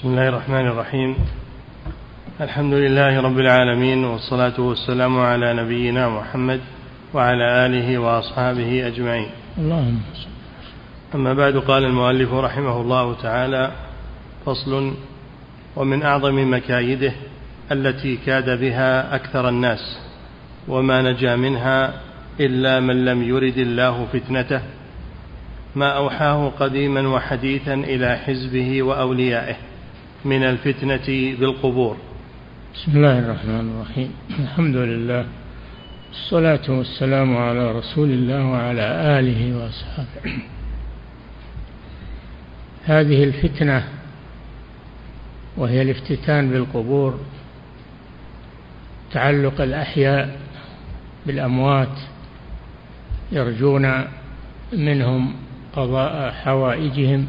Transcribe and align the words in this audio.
بسم 0.00 0.08
الله 0.08 0.28
الرحمن 0.28 0.66
الرحيم. 0.66 1.16
الحمد 2.40 2.74
لله 2.74 3.20
رب 3.20 3.38
العالمين 3.38 4.04
والصلاة 4.04 4.60
والسلام 4.60 5.20
على 5.20 5.52
نبينا 5.52 6.08
محمد 6.08 6.60
وعلى 7.14 7.66
آله 7.66 7.98
وأصحابه 7.98 8.86
أجمعين. 8.86 9.28
اللهم 9.58 10.00
أما 11.14 11.34
بعد 11.34 11.56
قال 11.56 11.84
المؤلف 11.84 12.32
رحمه 12.32 12.80
الله 12.80 13.14
تعالى 13.14 13.72
فصل 14.46 14.94
ومن 15.76 16.02
أعظم 16.02 16.54
مكايده 16.54 17.12
التي 17.72 18.16
كاد 18.16 18.60
بها 18.60 19.14
أكثر 19.14 19.48
الناس 19.48 19.98
وما 20.68 21.02
نجا 21.02 21.36
منها 21.36 22.00
إلا 22.40 22.80
من 22.80 23.04
لم 23.04 23.22
يرد 23.22 23.58
الله 23.58 24.06
فتنته 24.12 24.60
ما 25.76 25.88
أوحاه 25.88 26.52
قديما 26.60 27.08
وحديثا 27.08 27.74
إلى 27.74 28.16
حزبه 28.16 28.82
وأوليائه. 28.82 29.56
من 30.24 30.42
الفتنة 30.42 31.36
بالقبور. 31.40 31.96
بسم 32.74 32.96
الله 32.96 33.18
الرحمن 33.18 33.70
الرحيم. 33.70 34.12
الحمد 34.40 34.76
لله 34.76 35.26
الصلاة 36.10 36.70
والسلام 36.70 37.36
على 37.36 37.72
رسول 37.72 38.10
الله 38.10 38.46
وعلى 38.46 38.82
آله 39.18 39.56
وأصحابه. 39.56 40.38
هذه 42.84 43.24
الفتنة 43.24 43.88
وهي 45.56 45.82
الافتتان 45.82 46.50
بالقبور 46.50 47.18
تعلق 49.12 49.60
الأحياء 49.60 50.40
بالأموات 51.26 51.98
يرجون 53.32 54.04
منهم 54.72 55.34
قضاء 55.76 56.30
حوائجهم 56.30 57.26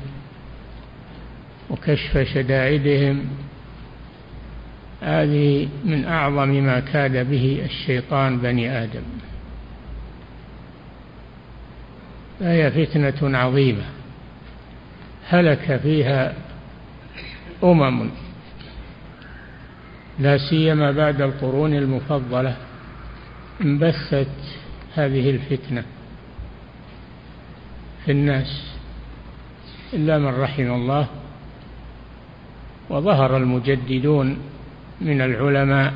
وكشف 1.71 2.17
شدائدهم. 2.17 3.25
هذه 5.01 5.69
من 5.85 6.05
أعظم 6.05 6.49
ما 6.49 6.79
كاد 6.79 7.29
به 7.29 7.61
الشيطان 7.65 8.37
بني 8.37 8.83
آدم. 8.83 9.03
فهي 12.39 12.71
فتنة 12.71 13.37
عظيمة. 13.37 13.83
هلك 15.27 15.79
فيها 15.83 16.33
أمم. 17.63 18.09
لا 20.19 20.37
سيما 20.37 20.91
بعد 20.91 21.21
القرون 21.21 21.73
المفضلة 21.73 22.57
انبثت 23.61 24.27
هذه 24.95 25.29
الفتنة 25.29 25.83
في 28.05 28.11
الناس 28.11 28.71
إلا 29.93 30.17
من 30.17 30.41
رحم 30.41 30.71
الله. 30.71 31.07
وظهر 32.91 33.37
المجددون 33.37 34.37
من 35.01 35.21
العلماء 35.21 35.93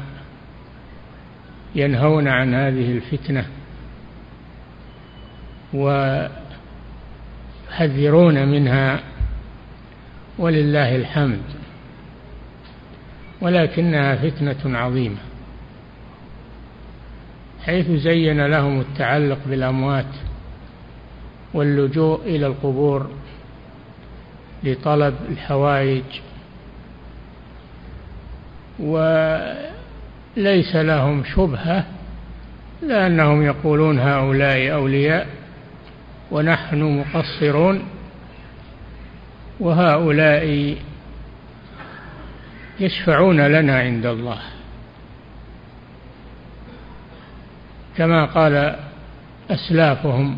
ينهون 1.76 2.28
عن 2.28 2.54
هذه 2.54 2.92
الفتنة 2.92 3.46
ويحذرون 7.70 8.48
منها 8.48 9.00
ولله 10.38 10.96
الحمد 10.96 11.42
ولكنها 13.42 14.16
فتنة 14.16 14.78
عظيمة 14.78 15.18
حيث 17.66 17.92
زين 17.92 18.46
لهم 18.46 18.80
التعلق 18.80 19.40
بالأموات 19.46 20.14
واللجوء 21.54 22.22
إلى 22.26 22.48
القبور 22.48 23.10
لطلب 24.64 25.16
الحوائج 25.30 26.04
وليس 28.80 30.76
لهم 30.76 31.24
شبهة 31.24 31.86
لأنهم 32.82 33.42
يقولون 33.42 34.00
هؤلاء 34.00 34.74
أولياء 34.74 35.28
ونحن 36.32 36.82
مقصرون 36.82 37.84
وهؤلاء 39.60 40.78
يشفعون 42.80 43.42
لنا 43.42 43.80
عند 43.80 44.06
الله. 44.06 44.40
كما 47.98 48.26
قال 48.26 48.76
أسلافهم 49.50 50.38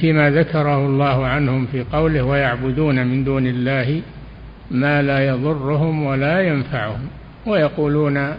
فيما 0.00 0.30
ذكره 0.30 0.86
الله 0.86 1.26
عنهم 1.26 1.66
في 1.66 1.84
قوله 1.92 2.22
ويعبدون 2.22 3.06
من 3.06 3.24
دون 3.24 3.46
الله 3.46 4.02
ما 4.70 5.02
لا 5.02 5.26
يضرهم 5.26 6.06
ولا 6.06 6.40
ينفعهم. 6.40 7.08
ويقولون 7.46 8.34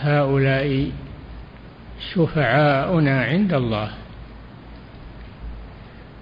هؤلاء 0.00 0.90
شفعاؤنا 2.12 3.24
عند 3.24 3.54
الله. 3.54 3.88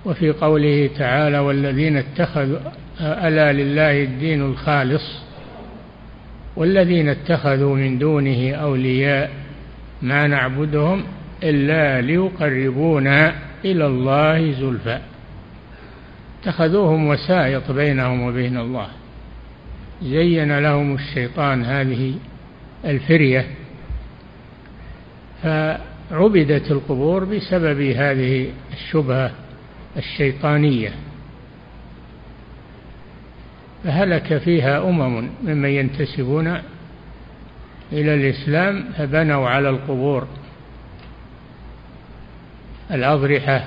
وفي 0.04 0.30
قوله 0.30 0.90
تعالى 0.98 1.38
والذين 1.38 1.96
اتخذوا 1.96 2.58
ألا 3.00 3.52
لله 3.52 4.02
الدين 4.02 4.42
الخالص 4.42 5.24
والذين 6.56 7.08
اتخذوا 7.08 7.76
من 7.76 7.98
دونه 7.98 8.54
أولياء 8.54 9.30
ما 10.02 10.26
نعبدهم 10.26 11.04
إلا 11.42 12.00
ليقربونا 12.00 13.34
إلى 13.64 13.86
الله 13.86 14.52
زلفى. 14.52 14.98
اتخذوهم 16.42 17.08
وسائط 17.08 17.70
بينهم 17.70 18.22
وبين 18.22 18.56
الله. 18.56 18.88
زين 20.04 20.58
لهم 20.58 20.94
الشيطان 20.94 21.64
هذه 21.64 22.14
الفرية 22.84 23.46
فعبدت 25.42 26.70
القبور 26.70 27.24
بسبب 27.24 27.80
هذه 27.80 28.48
الشبهة 28.72 29.30
الشيطانية. 29.96 30.92
فهلك 33.84 34.38
فيها 34.38 34.88
أمم 34.88 35.28
ممن 35.44 35.68
ينتسبون 35.68 36.46
إلى 37.92 38.14
الإسلام 38.14 38.84
فبنوا 38.98 39.48
على 39.48 39.68
القبور 39.68 40.26
الأضرحة 42.90 43.64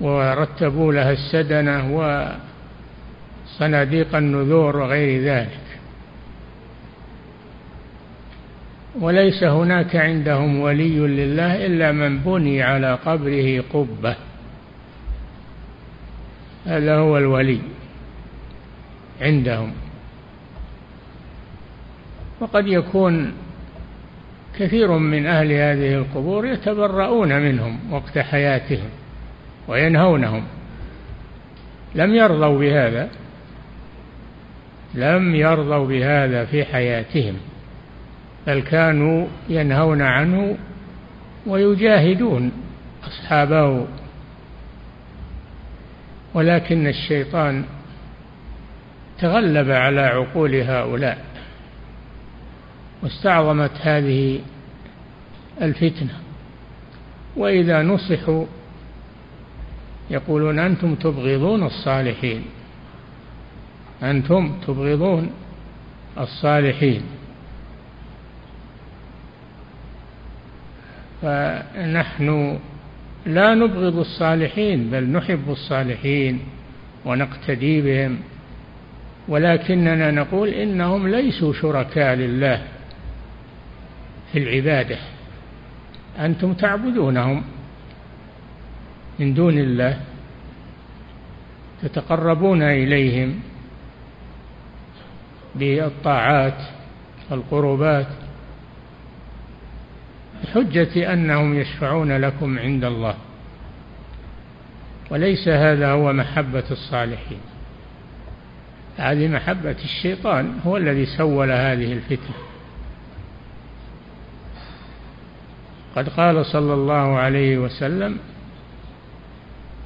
ورتبوا 0.00 0.92
لها 0.92 1.12
السدنة 1.12 1.94
وصناديق 3.52 4.16
النذور 4.16 4.76
وغير 4.76 5.22
ذلك. 5.22 5.58
وليس 9.00 9.44
هناك 9.44 9.96
عندهم 9.96 10.60
ولي 10.60 10.98
لله 10.98 11.66
إلا 11.66 11.92
من 11.92 12.18
بني 12.18 12.62
على 12.62 12.94
قبره 12.94 13.64
قبة. 13.72 14.16
هذا 16.66 16.96
هو 16.96 17.18
الولي 17.18 17.60
عندهم. 19.20 19.72
وقد 22.40 22.66
يكون 22.66 23.32
كثير 24.58 24.98
من 24.98 25.26
أهل 25.26 25.52
هذه 25.52 25.94
القبور 25.94 26.46
يتبرؤون 26.46 27.42
منهم 27.42 27.92
وقت 27.92 28.18
حياتهم 28.18 28.88
وينهونهم. 29.68 30.44
لم 31.94 32.14
يرضوا 32.14 32.58
بهذا. 32.58 33.08
لم 34.94 35.34
يرضوا 35.34 35.86
بهذا 35.86 36.44
في 36.44 36.64
حياتهم 36.64 37.34
بل 38.46 38.60
كانوا 38.60 39.26
ينهون 39.48 40.02
عنه 40.02 40.56
ويجاهدون 41.46 42.52
أصحابه. 43.04 43.86
ولكن 46.34 46.86
الشيطان 46.86 47.64
تغلب 49.18 49.70
على 49.70 50.00
عقول 50.00 50.54
هؤلاء 50.54 51.24
واستعظمت 53.02 53.70
هذه 53.80 54.40
الفتنة. 55.62 56.14
وإذا 57.36 57.82
نصحوا 57.82 58.46
يقولون 60.10 60.58
أنتم 60.58 60.94
تبغضون 60.94 61.62
الصالحين. 61.62 62.44
أنتم 64.02 64.52
تبغضون 64.66 65.30
الصالحين. 66.18 67.02
فنحن 71.22 72.58
لا 73.26 73.54
نبغض 73.54 73.98
الصالحين 73.98 74.90
بل 74.90 75.04
نحب 75.04 75.50
الصالحين 75.50 76.40
ونقتدي 77.04 77.80
بهم. 77.82 78.18
ولكننا 79.28 80.10
نقول 80.10 80.48
إنهم 80.48 81.08
ليسوا 81.08 81.52
شركاء 81.52 82.14
لله 82.14 82.62
في 84.32 84.38
العبادة. 84.38 84.98
أنتم 86.18 86.52
تعبدونهم 86.52 87.42
من 89.18 89.34
دون 89.34 89.58
الله 89.58 90.00
تتقربون 91.82 92.62
إليهم. 92.62 93.40
بالطاعات 95.54 96.58
والقربات 97.30 98.06
بحجة 100.42 101.12
أنهم 101.12 101.54
يشفعون 101.54 102.12
لكم 102.12 102.58
عند 102.58 102.84
الله. 102.84 103.14
وليس 105.10 105.48
هذا 105.48 105.90
هو 105.90 106.12
محبة 106.12 106.64
الصالحين. 106.70 107.40
هذه 108.96 109.28
محبة 109.28 109.76
الشيطان 109.84 110.60
هو 110.66 110.76
الذي 110.76 111.06
سول 111.06 111.50
هذه 111.50 111.92
الفتنة. 111.92 112.34
قد 115.96 116.08
قال 116.08 116.46
صلى 116.46 116.74
الله 116.74 117.18
عليه 117.18 117.58
وسلم 117.58 118.18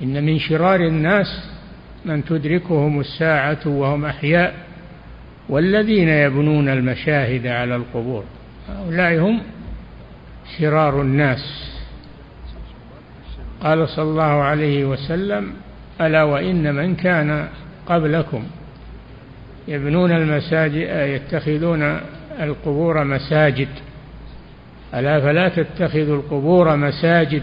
إن 0.03 0.25
من 0.25 0.39
شرار 0.39 0.81
الناس 0.81 1.51
من 2.05 2.25
تدركهم 2.25 3.01
الساعة 3.01 3.59
وهم 3.67 4.05
أحياء 4.05 4.66
والذين 5.49 6.09
يبنون 6.09 6.69
المشاهد 6.69 7.47
على 7.47 7.77
القبور 7.77 8.25
هؤلاء 8.69 9.19
هم 9.21 9.41
شرار 10.59 11.03
الناس. 11.03 11.73
قال 13.61 13.89
صلى 13.89 14.05
الله 14.05 14.23
عليه 14.23 14.85
وسلم 14.85 15.53
ألا 16.01 16.23
وإن 16.23 16.75
من 16.75 16.95
كان 16.95 17.49
قبلكم 17.87 18.45
يبنون 19.69 20.13
المساجد 20.13 20.75
يتخذون 20.91 22.01
القبور 22.41 23.05
مساجد. 23.05 23.69
ألا 24.95 25.21
فلا 25.21 25.49
تتخذوا 25.49 26.17
القبور 26.17 26.77
مساجد 26.77 27.43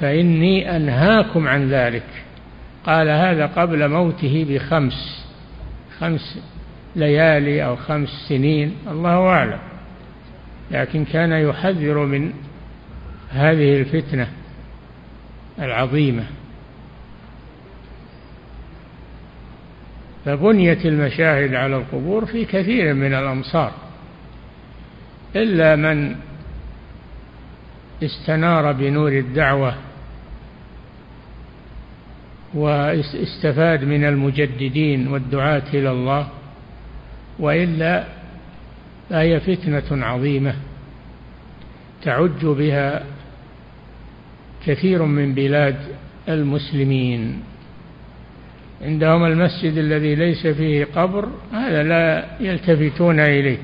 فإني 0.00 0.76
أنهاكم 0.76 1.48
عن 1.48 1.68
ذلك. 1.70 2.06
قال 2.84 3.08
هذا 3.08 3.46
قبل 3.46 3.88
موته 3.88 4.46
بخمس 4.48 5.26
خمس 6.00 6.38
ليالي 6.96 7.64
أو 7.64 7.76
خمس 7.76 8.08
سنين 8.28 8.76
الله 8.90 9.28
أعلم. 9.28 9.58
لكن 10.70 11.04
كان 11.04 11.32
يحذر 11.32 12.06
من 12.06 12.32
هذه 13.30 13.76
الفتنة 13.76 14.28
العظيمة. 15.58 16.24
فبنيت 20.24 20.86
المشاهد 20.86 21.54
على 21.54 21.76
القبور 21.76 22.26
في 22.26 22.44
كثير 22.44 22.94
من 22.94 23.14
الأمصار. 23.14 23.72
إلا 25.36 25.76
من 25.76 26.16
استنار 28.02 28.72
بنور 28.72 29.12
الدعوة 29.12 29.74
واستفاد 32.54 33.84
من 33.84 34.04
المجددين 34.04 35.08
والدعاة 35.08 35.62
إلى 35.74 35.90
الله 35.90 36.28
وإلا 37.38 38.04
فهي 39.10 39.40
فتنة 39.40 40.06
عظيمة 40.06 40.54
تعج 42.02 42.44
بها 42.44 43.04
كثير 44.66 45.02
من 45.02 45.34
بلاد 45.34 45.76
المسلمين. 46.28 47.40
عندهم 48.82 49.24
المسجد 49.24 49.78
الذي 49.78 50.14
ليس 50.14 50.46
فيه 50.46 50.84
قبر 50.84 51.28
هذا 51.52 51.82
لا 51.82 52.26
يلتفتون 52.40 53.20
إليه. 53.20 53.58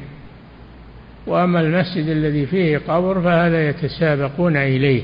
وأما 1.26 1.60
المسجد 1.60 2.08
الذي 2.08 2.46
فيه 2.46 2.78
قبر 2.78 3.20
فهذا 3.20 3.68
يتسابقون 3.68 4.56
إليه. 4.56 5.02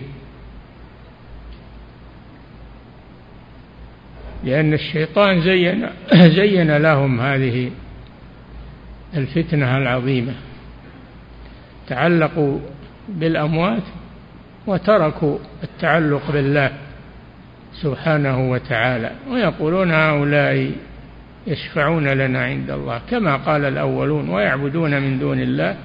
لأن 4.45 4.75
الشيطان 4.75 5.41
زين 5.41 5.87
زين 6.37 6.77
لهم 6.77 7.21
هذه 7.21 7.71
الفتنة 9.17 9.77
العظيمة. 9.79 10.33
تعلقوا 11.89 12.59
بالأموات 13.09 13.83
وتركوا 14.67 15.39
التعلق 15.63 16.31
بالله 16.31 16.71
سبحانه 17.83 18.51
وتعالى. 18.51 19.11
ويقولون 19.31 19.91
هؤلاء 19.91 20.73
يشفعون 21.47 22.09
لنا 22.09 22.45
عند 22.45 22.71
الله 22.71 23.01
كما 23.11 23.37
قال 23.37 23.65
الأولون 23.65 24.29
ويعبدون 24.29 25.03
من 25.03 25.19
دون 25.19 25.41
الله 25.41 25.77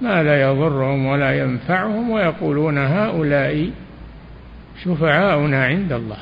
ما 0.00 0.22
لا 0.22 0.42
يضرهم 0.42 1.06
ولا 1.06 1.38
ينفعهم 1.38 2.10
ويقولون 2.10 2.78
هؤلاء 2.78 3.70
شفعاؤنا 4.84 5.64
عند 5.64 5.92
الله. 5.92 6.18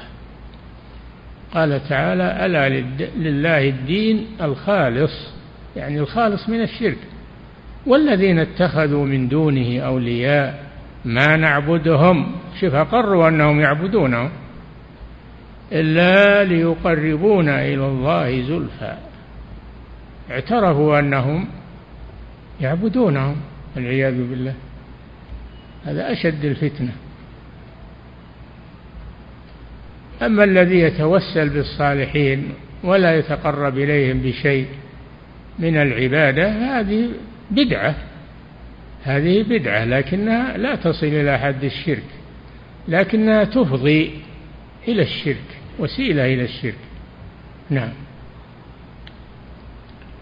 قال 1.54 1.88
تعالى 1.88 2.46
ألا 2.46 2.68
لله 3.16 3.68
الدين 3.68 4.26
الخالص. 4.40 5.32
يعني 5.76 5.98
الخالص 5.98 6.48
من 6.48 6.62
الشرك. 6.62 6.98
والذين 7.86 8.38
اتخذوا 8.38 9.06
من 9.06 9.28
دونه 9.28 9.80
أولياء 9.80 10.64
ما 11.04 11.36
نعبدهم 11.36 12.32
شوف 12.60 12.74
أقروا 12.74 13.28
أنهم 13.28 13.60
يعبدونهم 13.60 14.30
إلا 15.72 16.44
ليقربونا 16.44 17.62
إلى 17.62 17.86
الله 17.86 18.42
زلفى. 18.42 18.96
اعترفوا 20.30 20.98
أنهم 20.98 21.48
يعبدونهم 22.60 23.36
والعياذ 23.76 24.28
بالله. 24.28 24.54
هذا 25.84 26.12
أشد 26.12 26.44
الفتنة. 26.44 26.92
أما 30.22 30.44
الذي 30.44 30.80
يتوسل 30.80 31.48
بالصالحين 31.48 32.54
ولا 32.84 33.18
يتقرب 33.18 33.78
إليهم 33.78 34.18
بشيء 34.18 34.66
من 35.58 35.76
العبادة 35.76 36.48
هذه 36.48 37.08
بدعة. 37.50 37.94
هذه 39.02 39.42
بدعة 39.42 39.84
لكنها 39.84 40.56
لا 40.56 40.74
تصل 40.74 41.06
إلى 41.06 41.38
حد 41.38 41.64
الشرك 41.64 42.04
لكنها 42.88 43.44
تفضي 43.44 44.10
إلى 44.88 45.02
الشرك 45.02 45.58
وسيلة 45.78 46.34
إلى 46.34 46.44
الشرك. 46.44 46.78
نعم. 47.70 47.92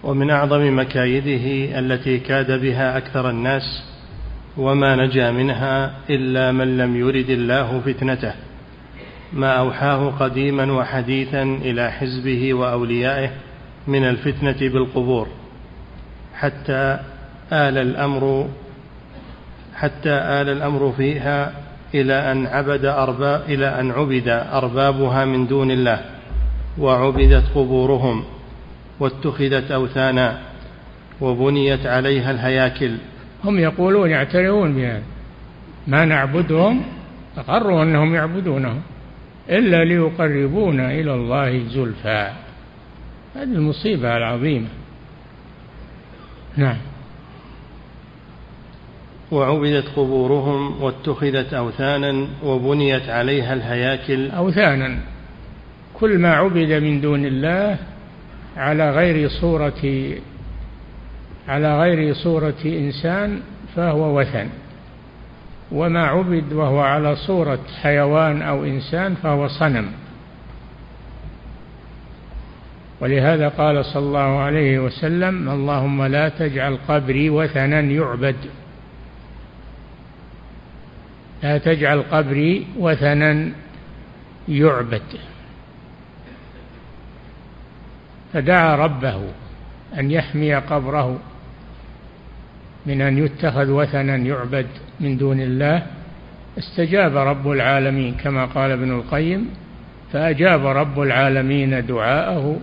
ومن 0.02 0.30
أعظم 0.30 0.78
مكايده 0.78 1.78
التي 1.78 2.18
كاد 2.18 2.60
بها 2.60 2.96
أكثر 2.96 3.30
الناس 3.30 3.82
وما 4.56 4.96
نجا 4.96 5.30
منها 5.30 5.94
إلا 6.10 6.52
من 6.52 6.78
لم 6.78 6.96
يرد 6.96 7.30
الله 7.30 7.80
فتنته. 7.80 8.32
ما 9.32 9.52
أوحاه 9.52 10.10
قديما 10.10 10.72
وحديثا 10.72 11.42
إلى 11.42 11.92
حزبه 11.92 12.54
وأوليائه 12.54 13.30
من 13.86 14.04
الفتنة 14.04 14.68
بالقبور 14.72 15.28
حتى 16.34 16.98
آل 17.52 17.78
الأمر 17.78 18.48
حتى 19.74 20.10
آل 20.10 20.48
الأمر 20.48 20.92
فيها 20.96 21.52
إلى 21.94 22.32
أن 22.32 22.46
عبد 22.46 22.84
أرباب 22.84 23.42
إلى 23.48 23.80
أن 23.80 23.90
عبد 23.90 24.28
أربابها 24.28 25.24
من 25.24 25.46
دون 25.46 25.70
الله 25.70 26.00
وعبدت 26.78 27.44
قبورهم 27.54 28.24
واتخذت 29.00 29.70
أوثانا 29.70 30.38
وبنيت 31.20 31.86
عليها 31.86 32.30
الهياكل. 32.30 32.96
هم 33.44 33.58
يقولون 33.58 34.10
يعترفون 34.10 34.74
بهذا 34.74 35.02
ما 35.86 36.04
نعبدهم 36.04 36.82
أقروا 37.38 37.82
أنهم 37.82 38.14
يعبدونهم 38.14 38.82
إلا 39.50 39.84
ليقربونا 39.84 40.92
إلى 40.92 41.14
الله 41.14 41.64
زلفى. 41.68 42.30
هذه 43.34 43.42
المصيبة 43.42 44.16
العظيمة. 44.16 44.68
نعم. 46.56 46.76
وعبدت 49.30 49.88
قبورهم 49.96 50.82
واتخذت 50.82 51.54
أوثانا 51.54 52.26
وبنيت 52.44 53.08
عليها 53.08 53.54
الهياكل. 53.54 54.30
أوثانا. 54.30 54.98
كل 55.94 56.18
ما 56.18 56.34
عبد 56.34 56.72
من 56.72 57.00
دون 57.00 57.26
الله 57.26 57.78
على 58.56 58.90
غير 58.90 59.28
صورة 59.28 60.12
على 61.48 61.80
غير 61.80 62.14
صورة 62.14 62.54
إنسان 62.64 63.40
فهو 63.76 64.20
وثن. 64.20 64.48
وما 65.72 66.06
عبد 66.06 66.52
وهو 66.52 66.80
على 66.80 67.16
صورة 67.16 67.60
حيوان 67.82 68.42
أو 68.42 68.64
إنسان 68.64 69.14
فهو 69.14 69.48
صنم. 69.48 69.99
ولهذا 73.00 73.48
قال 73.48 73.84
صلى 73.84 74.02
الله 74.02 74.38
عليه 74.38 74.78
وسلم 74.78 75.50
اللهم 75.50 76.02
لا 76.02 76.28
تجعل 76.28 76.78
قبري 76.88 77.30
وثنا 77.30 77.80
يعبد. 77.80 78.36
لا 81.42 81.58
تجعل 81.58 82.02
قبري 82.02 82.66
وثنا 82.78 83.48
يعبد. 84.48 85.02
فدعا 88.32 88.76
ربه 88.76 89.20
أن 89.98 90.10
يحمي 90.10 90.54
قبره 90.54 91.18
من 92.86 93.00
أن 93.00 93.18
يتخذ 93.24 93.70
وثنا 93.70 94.16
يعبد 94.16 94.66
من 95.00 95.16
دون 95.16 95.40
الله. 95.40 95.86
استجاب 96.58 97.16
رب 97.16 97.50
العالمين 97.50 98.14
كما 98.14 98.44
قال 98.44 98.70
ابن 98.70 98.90
القيم 98.92 99.48
فأجاب 100.12 100.66
رب 100.66 101.00
العالمين 101.00 101.86
دعاءه 101.86 102.60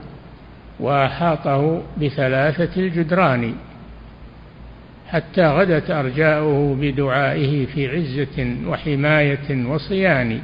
وأحاطه 0.79 1.81
بثلاثة 2.01 2.81
الجدران 2.81 3.53
حتى 5.07 5.47
غدت 5.47 5.91
أرجاؤه 5.91 6.75
بدعائه 6.81 7.65
في 7.65 7.87
عزة 7.87 8.55
وحماية 8.67 9.67
وصيان. 9.67 10.41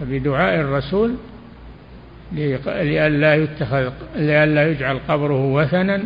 فبدعاء 0.00 0.60
الرسول 0.60 1.14
لئلا 2.32 3.34
يتخذ 3.34 3.92
لئلا 4.16 4.70
يجعل 4.70 4.98
قبره 5.08 5.44
وثنا 5.44 6.02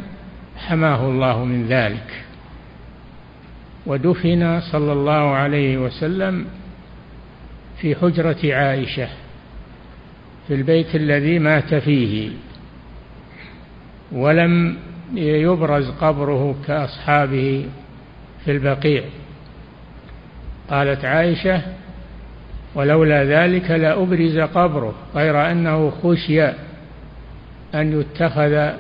حماه 0.57 1.09
الله 1.09 1.45
من 1.45 1.67
ذلك. 1.67 2.25
ودفن 3.87 4.61
صلى 4.61 4.93
الله 4.93 5.35
عليه 5.35 5.79
وسلم 5.79 6.47
في 7.81 7.95
حجرة 7.95 8.55
عائشة 8.55 9.09
في 10.49 10.55
البيت 10.55 10.95
الذي 10.95 11.39
مات 11.39 11.75
فيه. 11.75 12.31
ولم 14.13 14.77
يبرز 15.15 15.91
قبره 15.91 16.57
كأصحابه 16.67 17.67
في 18.45 18.51
البقيع. 18.51 19.03
قالت 20.71 21.05
عائشة 21.05 21.63
ولولا 22.75 23.25
ذلك 23.25 23.71
لأبرز 23.71 24.39
قبره 24.39 24.95
غير 25.15 25.51
أنه 25.51 25.91
خشي 25.91 26.43
أن 27.75 28.01
يتخذ 28.01 28.71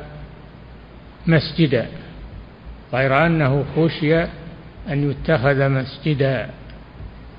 مسجدا 1.26 1.86
غير 2.92 3.26
أنه 3.26 3.64
خشي 3.76 4.22
أن 4.88 5.10
يتخذ 5.10 5.68
مسجدا. 5.68 6.50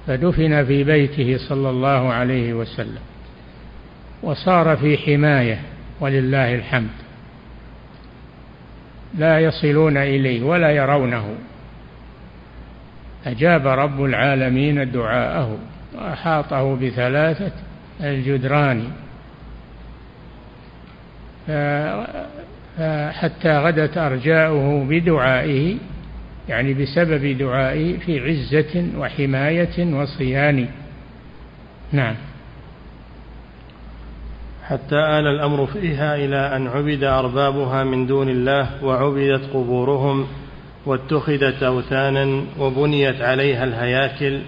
فدفن 0.08 0.65
في 0.65 0.84
بيته 0.84 1.38
صلى 1.50 1.70
الله 1.70 2.13
عليه 2.13 2.53
وسلم 2.53 3.01
وصار 4.24 4.77
في 4.77 4.98
حماية 4.98 5.62
ولله 6.00 6.56
الحمد. 6.56 7.07
لا 9.16 9.40
يصلون 9.40 9.98
إليه 9.98 10.44
ولا 10.44 10.72
يرونه. 10.72 11.36
أجاب 13.26 13.68
رب 13.68 14.04
العالمين 14.04 14.92
دعاءه 14.92 15.58
وأحاطه 15.96 16.76
بثلاثة 16.76 17.52
الجدران. 18.02 18.84
حتى 23.12 23.58
غدت 23.58 23.98
أرجاؤه 23.98 24.86
بدعائه 24.90 25.78
يعني 26.50 26.74
بسبب 26.74 27.38
دعائه 27.38 27.98
في 27.98 28.20
عزة 28.20 28.88
وحماية 28.98 29.94
وصيان. 29.94 30.68
نعم. 31.92 32.16
حتى 34.67 34.95
آل 34.95 35.27
الأمر 35.27 35.65
فيها 35.65 36.15
إلى 36.15 36.55
أن 36.55 36.67
عبد 36.67 37.03
أربابها 37.03 37.83
من 37.83 38.07
دون 38.07 38.29
الله 38.29 38.83
وعبدت 38.83 39.53
قبورهم 39.53 40.27
واتخذت 40.86 41.63
أوثانا 41.63 42.43
وبنيت 42.59 43.21
عليها 43.21 43.63
الهياكل 43.63 44.41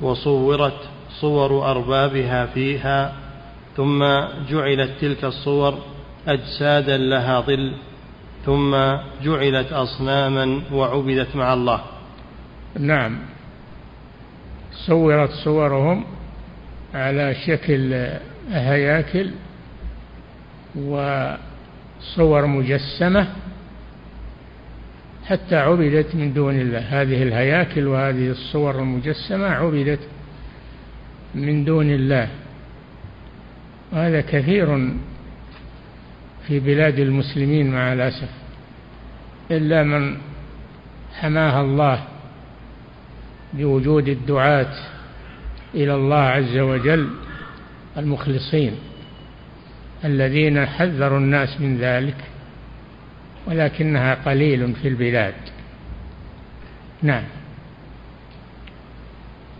وصورت 0.00 0.76
صور 1.20 1.70
أربابها 1.70 2.46
فيها 2.46 3.12
ثم 3.76 4.04
جعلت 4.50 4.90
تلك 5.00 5.24
الصور 5.24 5.78
أجسادا 6.28 6.96
لها 6.96 7.40
ظل 7.40 7.72
ثم 8.46 8.76
جعلت 9.24 9.72
أصناما 9.72 10.60
وعبدت 10.72 11.36
مع 11.36 11.52
الله. 11.52 11.80
نعم. 12.78 13.18
صورت 14.86 15.30
صورهم 15.30 16.04
على 16.94 17.34
شكل 17.46 18.08
هياكل 18.50 19.30
وصور 20.76 22.46
مجسمة 22.46 23.28
حتى 25.26 25.56
عبدت 25.56 26.14
من 26.14 26.32
دون 26.32 26.60
الله. 26.60 26.78
هذه 26.78 27.22
الهياكل 27.22 27.86
وهذه 27.86 28.30
الصور 28.30 28.78
المجسمة 28.78 29.46
عبدت 29.46 30.00
من 31.34 31.64
دون 31.64 31.90
الله. 31.90 32.28
وهذا 33.92 34.20
كثير 34.20 34.94
في 36.46 36.60
بلاد 36.60 36.98
المسلمين 36.98 37.70
مع 37.70 37.92
الأسف. 37.92 38.28
إلا 39.50 39.82
من 39.82 40.16
حماها 41.14 41.60
الله 41.60 42.04
بوجود 43.52 44.08
الدعاة 44.08 44.74
إلى 45.74 45.94
الله 45.94 46.16
عز 46.16 46.58
وجل 46.58 47.08
المخلصين 47.96 48.72
الذين 50.04 50.66
حذروا 50.66 51.18
الناس 51.18 51.60
من 51.60 51.78
ذلك 51.78 52.16
ولكنها 53.46 54.14
قليل 54.14 54.74
في 54.74 54.88
البلاد. 54.88 55.34
نعم. 57.02 57.24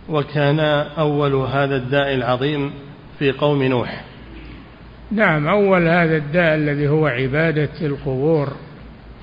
وكان 0.09 0.59
أول 0.97 1.35
هذا 1.35 1.75
الداء 1.75 2.13
العظيم 2.13 2.73
في 3.19 3.31
قوم 3.31 3.63
نوح. 3.63 4.03
نعم 5.11 5.47
أول 5.47 5.87
هذا 5.87 6.17
الداء 6.17 6.55
الذي 6.55 6.87
هو 6.87 7.07
عبادة 7.07 7.69
القبور 7.81 8.55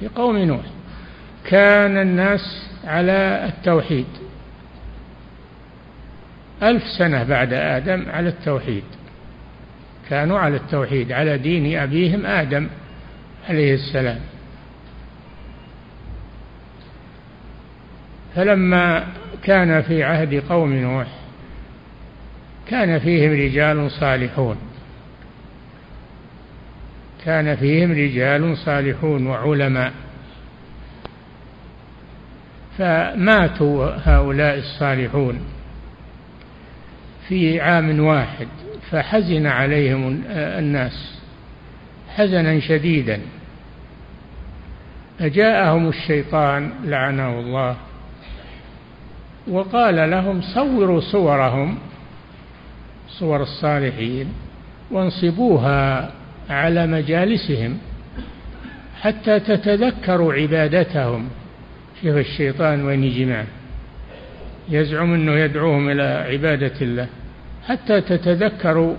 في 0.00 0.08
قوم 0.08 0.38
نوح. 0.38 0.64
كان 1.44 1.98
الناس 1.98 2.68
على 2.84 3.44
التوحيد. 3.48 4.06
ألف 6.62 6.82
سنة 6.98 7.22
بعد 7.22 7.52
آدم 7.52 8.06
على 8.10 8.28
التوحيد. 8.28 8.84
كانوا 10.12 10.38
على 10.38 10.56
التوحيد 10.56 11.12
على 11.12 11.38
دين 11.38 11.78
أبيهم 11.78 12.26
آدم 12.26 12.68
عليه 13.48 13.74
السلام. 13.74 14.20
فلما 18.36 19.06
كان 19.42 19.82
في 19.82 20.04
عهد 20.04 20.42
قوم 20.48 20.72
نوح 20.72 21.06
كان 22.68 22.98
فيهم 22.98 23.32
رجال 23.32 23.90
صالحون. 23.90 24.56
كان 27.24 27.56
فيهم 27.56 27.92
رجال 27.92 28.56
صالحون 28.56 29.26
وعلماء. 29.26 29.92
فماتوا 32.78 33.90
هؤلاء 34.04 34.58
الصالحون 34.58 35.40
في 37.28 37.60
عام 37.60 38.00
واحد. 38.00 38.48
فحزن 38.92 39.46
عليهم 39.46 40.22
الناس 40.28 41.18
حزنا 42.08 42.60
شديدا. 42.60 43.20
فجاءهم 45.18 45.88
الشيطان 45.88 46.70
لعنه 46.84 47.40
الله 47.40 47.76
وقال 49.48 50.10
لهم 50.10 50.40
صوروا 50.54 51.00
صورهم 51.00 51.78
صور 53.08 53.42
الصالحين 53.42 54.26
وانصبوها 54.90 56.10
على 56.50 56.86
مجالسهم 56.86 57.78
حتى 59.00 59.40
تتذكروا 59.40 60.34
عبادتهم. 60.34 61.28
شوف 62.02 62.16
الشيطان 62.16 62.84
وين 62.84 63.04
يجي 63.04 63.24
معه 63.24 63.46
يزعم 64.68 65.14
إنه 65.14 65.32
يدعوهم 65.32 65.90
إلى 65.90 66.02
عبادة 66.02 66.80
الله. 66.82 67.06
حتى 67.68 68.00
تتذكروا 68.00 68.96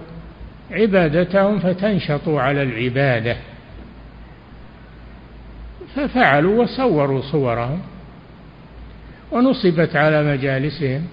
عبادتهم 0.71 1.59
فتنشطوا 1.59 2.41
على 2.41 2.63
العبادة. 2.63 3.37
ففعلوا 5.95 6.63
وصوروا 6.63 7.21
صورهم 7.21 7.81
ونصبت 9.31 9.95
على 9.95 10.23
مجالسهم. 10.23 11.07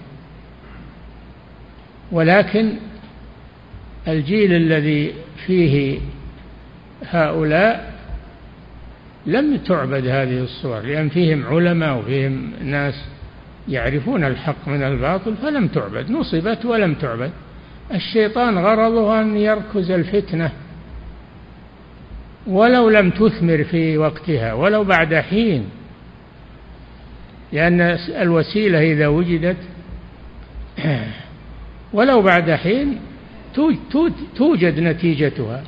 ولكن 2.11 2.73
الجيل 4.07 4.53
الذي 4.53 5.13
فيه 5.45 5.99
هؤلاء 7.09 7.93
لم 9.25 9.57
تعبد 9.57 10.07
هذه 10.07 10.39
الصور 10.43 10.79
لأن 10.79 11.09
فيهم 11.09 11.45
علماء 11.45 11.97
وفيهم 11.97 12.51
ناس 12.63 13.05
يعرفون 13.67 14.23
الحق 14.23 14.67
من 14.67 14.83
الباطل 14.83 15.35
فلم 15.35 15.67
تعبد 15.67 16.11
نصبت 16.11 16.65
ولم 16.65 16.93
تعبد. 16.93 17.31
الشيطان 17.93 18.57
غرضه 18.57 19.21
أن 19.21 19.37
يركز 19.37 19.91
الفتنة. 19.91 20.51
ولو 22.47 22.89
لم 22.89 23.09
تثمر 23.09 23.63
في 23.63 23.97
وقتها 23.97 24.53
ولو 24.53 24.83
بعد 24.83 25.15
حين. 25.15 25.65
لأن 27.53 27.81
الوسيلة 28.21 28.91
إذا 28.91 29.07
وجدت 29.07 29.57
ولو 31.93 32.21
بعد 32.21 32.51
حين 32.51 32.99
توجد 34.35 34.79
نتيجتها. 34.79 35.63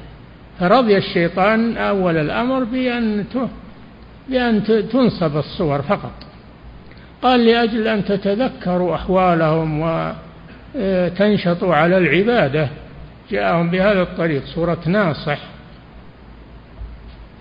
فرضي 0.59 0.97
الشيطان 0.97 1.77
أول 1.77 2.17
الأمر 2.17 2.63
بأن 2.63 3.25
بأن 4.29 4.63
تنصب 4.91 5.37
الصور 5.37 5.81
فقط. 5.81 6.13
قال 7.23 7.45
لأجل 7.45 7.87
أن 7.87 8.05
تتذكروا 8.05 8.95
أحوالهم 8.95 9.79
وتنشطوا 10.75 11.75
على 11.75 11.97
العبادة. 11.97 12.69
جاءهم 13.31 13.69
بهذا 13.69 14.01
الطريق 14.01 14.45
صورة 14.45 14.79
ناصح. 14.85 15.39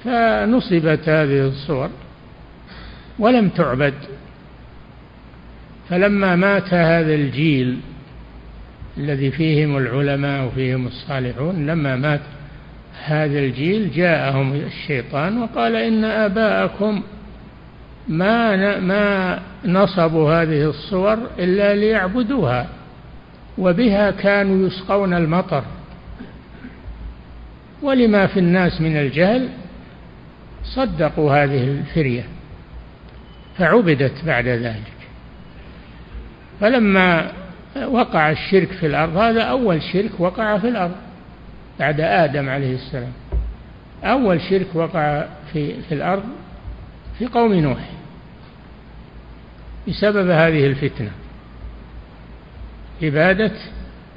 فنصبت 0.04 1.08
هذه 1.08 1.48
الصور 1.48 1.90
ولم 3.18 3.48
تعبد. 3.48 3.94
فلما 5.88 6.36
مات 6.36 6.74
هذا 6.74 7.14
الجيل 7.14 7.78
الذي 8.98 9.30
فيهم 9.30 9.76
العلماء 9.76 10.46
وفيهم 10.46 10.86
الصالحون 10.86 11.66
لما 11.66 11.96
مات 11.96 12.20
هذا 13.04 13.38
الجيل 13.38 13.90
جاءهم 13.90 14.52
الشيطان 14.52 15.42
وقال 15.42 15.76
إن 15.76 16.04
آباءكم 16.04 17.02
ما 18.08 18.80
ما 18.80 19.38
نصبوا 19.64 20.32
هذه 20.32 20.70
الصور 20.70 21.18
إلا 21.38 21.74
ليعبدوها 21.74 22.66
وبها 23.58 24.10
كانوا 24.10 24.66
يسقون 24.66 25.14
المطر. 25.14 25.64
ولما 27.82 28.26
في 28.26 28.40
الناس 28.40 28.80
من 28.80 28.96
الجهل 28.96 29.48
صدقوا 30.64 31.44
هذه 31.44 31.64
الفرية 31.64 32.24
فعبدت 33.58 34.24
بعد 34.24 34.46
ذلك. 34.48 34.92
فلما 36.60 37.32
وقع 37.86 38.30
الشرك 38.30 38.68
في 38.68 38.86
الأرض 38.86 39.16
هذا 39.16 39.42
أول 39.42 39.82
شرك 39.82 40.10
وقع 40.18 40.58
في 40.58 40.68
الأرض 40.68 40.96
بعد 41.78 42.00
آدم 42.00 42.48
عليه 42.48 42.74
السلام. 42.74 43.12
أول 44.04 44.40
شرك 44.40 44.66
وقع 44.74 45.24
في, 45.52 45.82
في 45.82 45.94
الأرض 45.94 46.24
في 47.22 47.28
قوم 47.28 47.54
نوح 47.54 47.78
بسبب 49.88 50.30
هذه 50.30 50.66
الفتنة 50.66 51.10
عبادة 53.02 53.52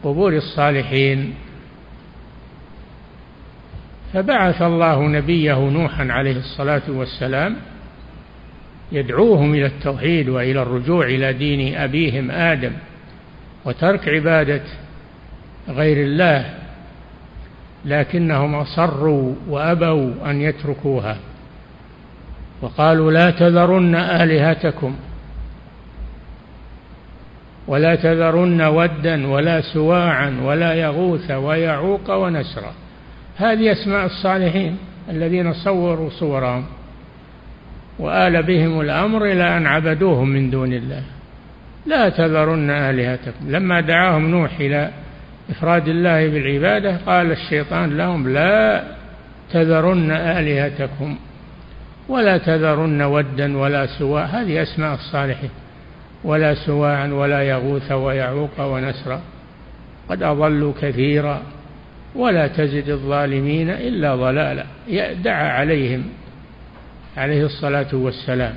قبور 0.03 0.33
الصالحين. 0.33 1.33
فبعث 4.13 4.61
الله 4.61 5.07
نبيه 5.07 5.69
نوحا 5.69 6.07
عليه 6.11 6.37
الصلاة 6.37 6.81
والسلام 6.87 7.55
يدعوهم 8.91 9.53
إلى 9.53 9.65
التوحيد 9.65 10.29
وإلى 10.29 10.61
الرجوع 10.61 11.05
إلى 11.05 11.33
دين 11.33 11.75
أبيهم 11.77 12.31
آدم 12.31 12.71
وترك 13.65 14.09
عبادة 14.09 14.61
غير 15.67 16.05
الله 16.05 16.53
لكنهم 17.85 18.55
أصروا 18.55 19.35
وأبوا 19.49 20.31
أن 20.31 20.41
يتركوها. 20.41 21.17
وقالوا 22.65 23.11
لا 23.11 23.31
تذرن 23.31 23.95
آلهتكم 23.95 24.95
ولا 27.67 27.95
تذرن 27.95 28.61
ودا 28.61 29.27
ولا 29.27 29.61
سواعا 29.61 30.37
ولا 30.43 30.73
يغوث 30.73 31.31
ويعوق 31.31 32.09
ونسرا. 32.09 32.73
هذه 33.37 33.71
أسماء 33.71 34.05
الصالحين 34.05 34.77
الذين 35.09 35.53
صوروا 35.53 36.09
صورهم 36.09 36.65
وآل 37.99 38.43
بهم 38.43 38.81
الأمر 38.81 39.25
إلى 39.25 39.57
أن 39.57 39.67
عبدوهم 39.67 40.29
من 40.29 40.49
دون 40.49 40.73
الله. 40.73 41.03
لا 41.85 42.09
تذرن 42.09 42.69
آلهتكم. 42.69 43.49
لما 43.49 43.81
دعاهم 43.81 44.27
نوح 44.27 44.59
إلى 44.59 44.89
إفراد 45.49 45.87
الله 45.87 46.27
بالعبادة 46.27 46.97
قال 47.05 47.31
الشيطان 47.31 47.97
لهم 47.97 48.33
لا 48.33 48.83
تذرن 49.53 50.11
آلهتكم. 50.11 51.17
ولا 52.09 52.37
تذرن 52.37 53.01
ودا 53.01 53.57
ولا 53.57 53.85
سواء 53.85 54.25
هذه 54.25 54.63
أسماء 54.63 54.93
الصالحين. 54.93 55.49
ولا 56.23 56.55
سواعا 56.55 57.07
ولا 57.07 57.41
يغوث 57.41 57.91
ويعوق 57.91 58.59
ونسرا 58.59 59.21
قد 60.09 60.23
أضلوا 60.23 60.73
كثيرا. 60.81 61.41
ولا 62.15 62.47
تزد 62.47 62.89
الظالمين 62.89 63.69
إلا 63.69 64.15
ضلالا. 64.15 64.65
دعا 65.13 65.49
عليهم 65.49 66.03
عليه 67.17 67.45
الصلاة 67.45 67.87
والسلام. 67.93 68.53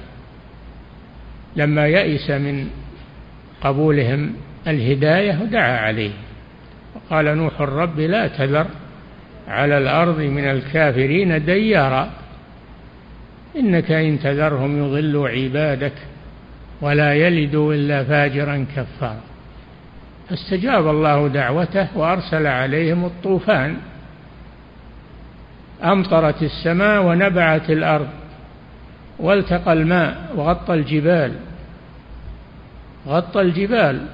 لما 1.57 1.87
يئس 1.87 2.31
من 2.31 2.71
قبولهم 3.61 4.33
الهداية 4.67 5.33
دعا 5.33 5.79
عليه. 5.79 6.11
وقال 6.95 7.37
نوح 7.37 7.61
الرب 7.61 8.01
لا 8.01 8.29
تذر 8.29 8.67
على 9.49 9.79
الأرض 9.79 10.21
من 10.21 10.45
الكافرين 10.45 11.45
ديارا. 11.45 12.11
إنك 13.57 13.91
إن 13.91 14.21
تذرهم 14.21 14.85
يضلوا 14.85 15.29
عبادك 15.29 15.93
ولا 16.81 17.15
يلدوا 17.15 17.75
إلا 17.75 18.05
فاجرا 18.05 18.67
كفارا 18.77 19.21
فاستجاب 20.29 20.89
الله 20.89 21.29
دعوته 21.29 21.89
وأرسل 21.95 22.47
عليهم 22.47 23.05
الطوفان. 23.05 23.77
أمطرت 25.85 26.43
السماء 26.43 27.03
ونبعت 27.03 27.71
الأرض 27.71 28.09
والتقى 29.19 29.73
الماء 29.73 30.33
وغطى 30.37 30.75
الجبال. 30.75 31.33
غطى 33.07 33.41
الجبال 33.41 34.07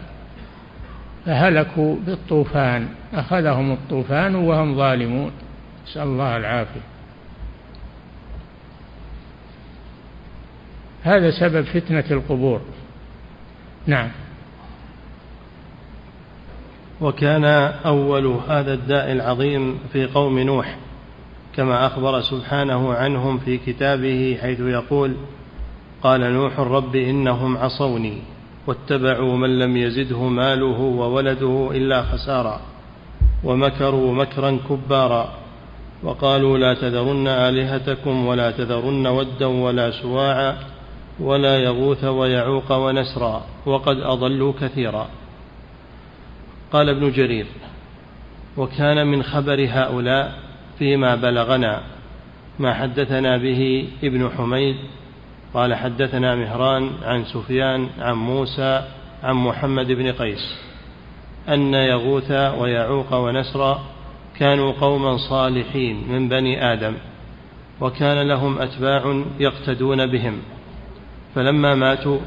فهلكوا 1.27 1.97
بالطوفان. 2.07 2.89
أخذهم 3.15 3.73
الطوفان 3.73 4.35
وهم 4.35 4.77
ظالمون. 4.77 5.31
نسأل 5.87 6.03
الله 6.03 6.37
العافية. 6.37 6.94
هذا 11.05 11.31
سبب 11.31 11.65
فتنة 11.65 12.05
القبور. 12.11 12.61
نعم. 13.87 14.11
وكان 17.01 17.45
أول 17.87 18.27
هذا 18.49 18.75
الداء 18.75 19.13
العظيم 19.13 19.79
في 19.93 20.07
قوم 20.07 20.39
نوح 20.39 20.77
كما 21.57 21.87
أخبر 21.87 22.21
سبحانه 22.21 22.95
عنهم 22.95 23.39
في 23.39 23.59
كتابه 23.59 24.39
حيث 24.43 24.61
يقول 24.61 25.15
قال 26.03 26.21
نوح 26.21 26.61
رب 26.61 26.97
إنهم 26.97 27.57
عصوني 27.57 28.19
واتبعوا 28.67 29.37
من 29.37 29.59
لم 29.59 29.77
يزده 29.77 30.23
ماله 30.23 30.81
وولده 30.81 31.71
إلا 31.75 32.03
خسارا 32.03 32.61
ومكروا 33.45 34.15
مكرا 34.15 34.59
كبارا 34.69 35.35
وقالوا 36.03 36.59
لا 36.59 36.75
تذرن 36.75 37.29
آلهتكم 37.29 38.27
ولا 38.27 38.51
تذرن 38.51 39.07
ودا 39.07 39.47
ولا 39.47 39.91
سواعا 39.91 40.57
ولا 41.21 41.59
يغوث 41.59 42.05
ويعوق 42.05 42.73
ونسرا 42.73 43.45
وقد 43.67 43.97
أضلوا 44.01 44.53
كثيرا. 44.61 45.09
قال 46.73 46.89
ابن 46.89 47.13
جرير 47.13 47.47
وكان 48.57 49.07
من 49.07 49.23
خبر 49.23 49.67
هؤلاء 49.71 50.39
فيما 50.79 51.15
بلغنا 51.15 51.83
ما 52.59 52.75
حدثنا 52.75 53.37
به 53.37 53.89
ابن 54.05 54.31
حميد. 54.37 54.77
قال 55.55 55.75
حدثنا 55.75 56.35
مهران 56.35 56.91
عن 57.03 57.25
سفيان 57.25 57.89
عن 57.99 58.15
موسى 58.15 58.83
عن 59.23 59.35
محمد 59.35 59.87
بن 59.87 60.13
قيس. 60.13 60.55
أن 61.49 61.75
يغوث 61.75 62.31
ويعوق 62.31 63.15
ونسرا 63.15 63.85
كانوا 64.39 64.73
قوما 64.73 65.17
صالحين 65.17 66.05
من 66.09 66.29
بني 66.29 66.73
آدم 66.73 66.95
وكان 67.81 68.29
لهم 68.29 68.59
أتباع 68.59 69.25
يقتدون 69.41 70.07
بهم. 70.07 70.39
فلما 71.35 71.75
ماتوا 71.75 72.19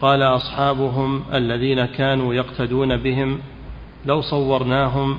قال 0.00 0.22
أصحابهم 0.22 1.24
الذين 1.34 1.86
كانوا 1.86 2.34
يقتدون 2.34 2.96
بهم 2.96 3.38
لو 4.06 4.20
صورناهم 4.20 5.18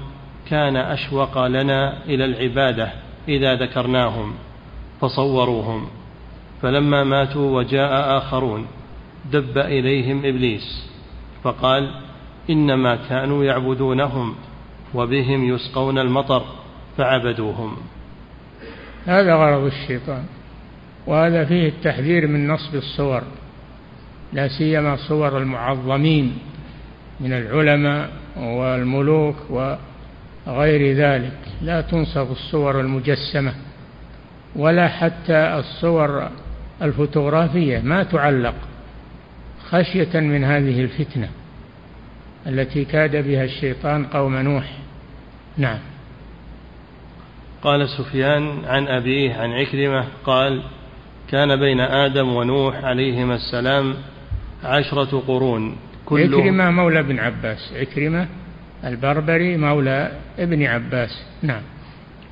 كان 0.50 0.76
أشوق 0.76 1.48
لنا 1.48 2.06
إلى 2.06 2.26
العبادة 2.26 2.92
إذا 3.28 3.56
ذكرناهم 3.56 4.34
فصوروهم. 5.02 5.88
فلما 6.62 7.04
ماتوا 7.04 7.58
وجاء 7.58 8.18
آخرون 8.18 8.68
دب 9.32 9.58
إليهم 9.58 10.26
إبليس 10.26 10.90
فقال 11.44 11.92
إنما 12.50 12.96
كانوا 12.96 13.44
يعبدونهم 13.44 14.36
وبهم 14.94 15.54
يسقون 15.54 16.00
المطر 16.00 16.44
فعبدوهم. 16.98 17.78
هذا 19.06 19.36
غرض 19.36 19.64
الشيطان. 19.64 20.26
وهذا 21.08 21.46
فيه 21.46 21.68
التحذير 21.70 22.28
من 22.28 22.48
نصب 22.48 22.76
الصور 22.76 23.24
لا 24.34 24.48
سيما 24.48 24.96
صور 24.96 25.38
المعظمين 25.38 26.38
من 27.20 27.34
العلماء 27.34 28.10
والملوك 28.38 29.36
وغير 29.50 30.96
ذلك. 30.96 31.38
لا 31.62 31.82
تنصب 31.82 32.32
الصور 32.32 32.80
المجسمة 32.80 33.54
ولا 34.56 34.88
حتى 34.88 35.58
الصور 35.60 36.30
الفوتوغرافية 36.82 37.80
ما 37.80 38.04
تعلق 38.04 38.56
خشية 39.70 40.20
من 40.20 40.44
هذه 40.44 40.82
الفتنة 40.82 41.30
التي 42.48 42.86
كاد 42.86 43.16
بها 43.28 43.44
الشيطان 43.44 44.06
قوم 44.06 44.36
نوح. 44.36 44.78
نعم. 45.58 45.80
قال 47.62 47.90
سفيان 47.90 48.66
عن 48.66 48.88
أبيه 48.88 49.34
عن 49.34 49.52
عكرمة 49.52 50.06
قال 50.26 50.64
كان 51.30 51.56
بين 51.56 51.80
آدم 51.80 52.36
ونوح 52.36 52.84
عليهما 52.84 53.36
السلام 53.36 53.96
عشرة 54.64 55.24
قرون. 55.28 55.78
كل 56.06 56.36
عكرمة 56.36 56.72
مولى 56.72 57.04
بن 57.04 57.20
عباس. 57.20 57.74
عكرمة 57.76 58.28
البربري 58.84 59.58
مولى 59.58 60.12
ابن 60.40 60.64
عباس. 60.64 61.24
نعم. 61.42 61.62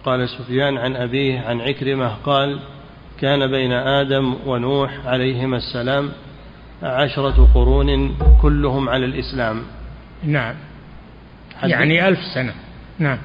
قال 0.04 0.30
سفيان 0.30 0.78
عن 0.78 0.96
أبيه 0.96 1.40
عن 1.40 1.62
عكرمة 1.62 2.08
قال 2.08 2.60
كان 3.22 3.52
بين 3.52 3.72
آدم 3.72 4.36
ونوح 4.46 4.92
عليهما 5.06 5.58
السلام 5.58 6.10
عشرة 6.84 7.50
قرون 7.54 8.18
كلهم 8.42 8.90
على 8.90 9.06
الإسلام. 9.06 9.62
نعم. 10.24 10.56
يعني 11.64 12.08
ألف 12.08 12.20
سنة. 12.36 12.54
نعم. 13.00 13.18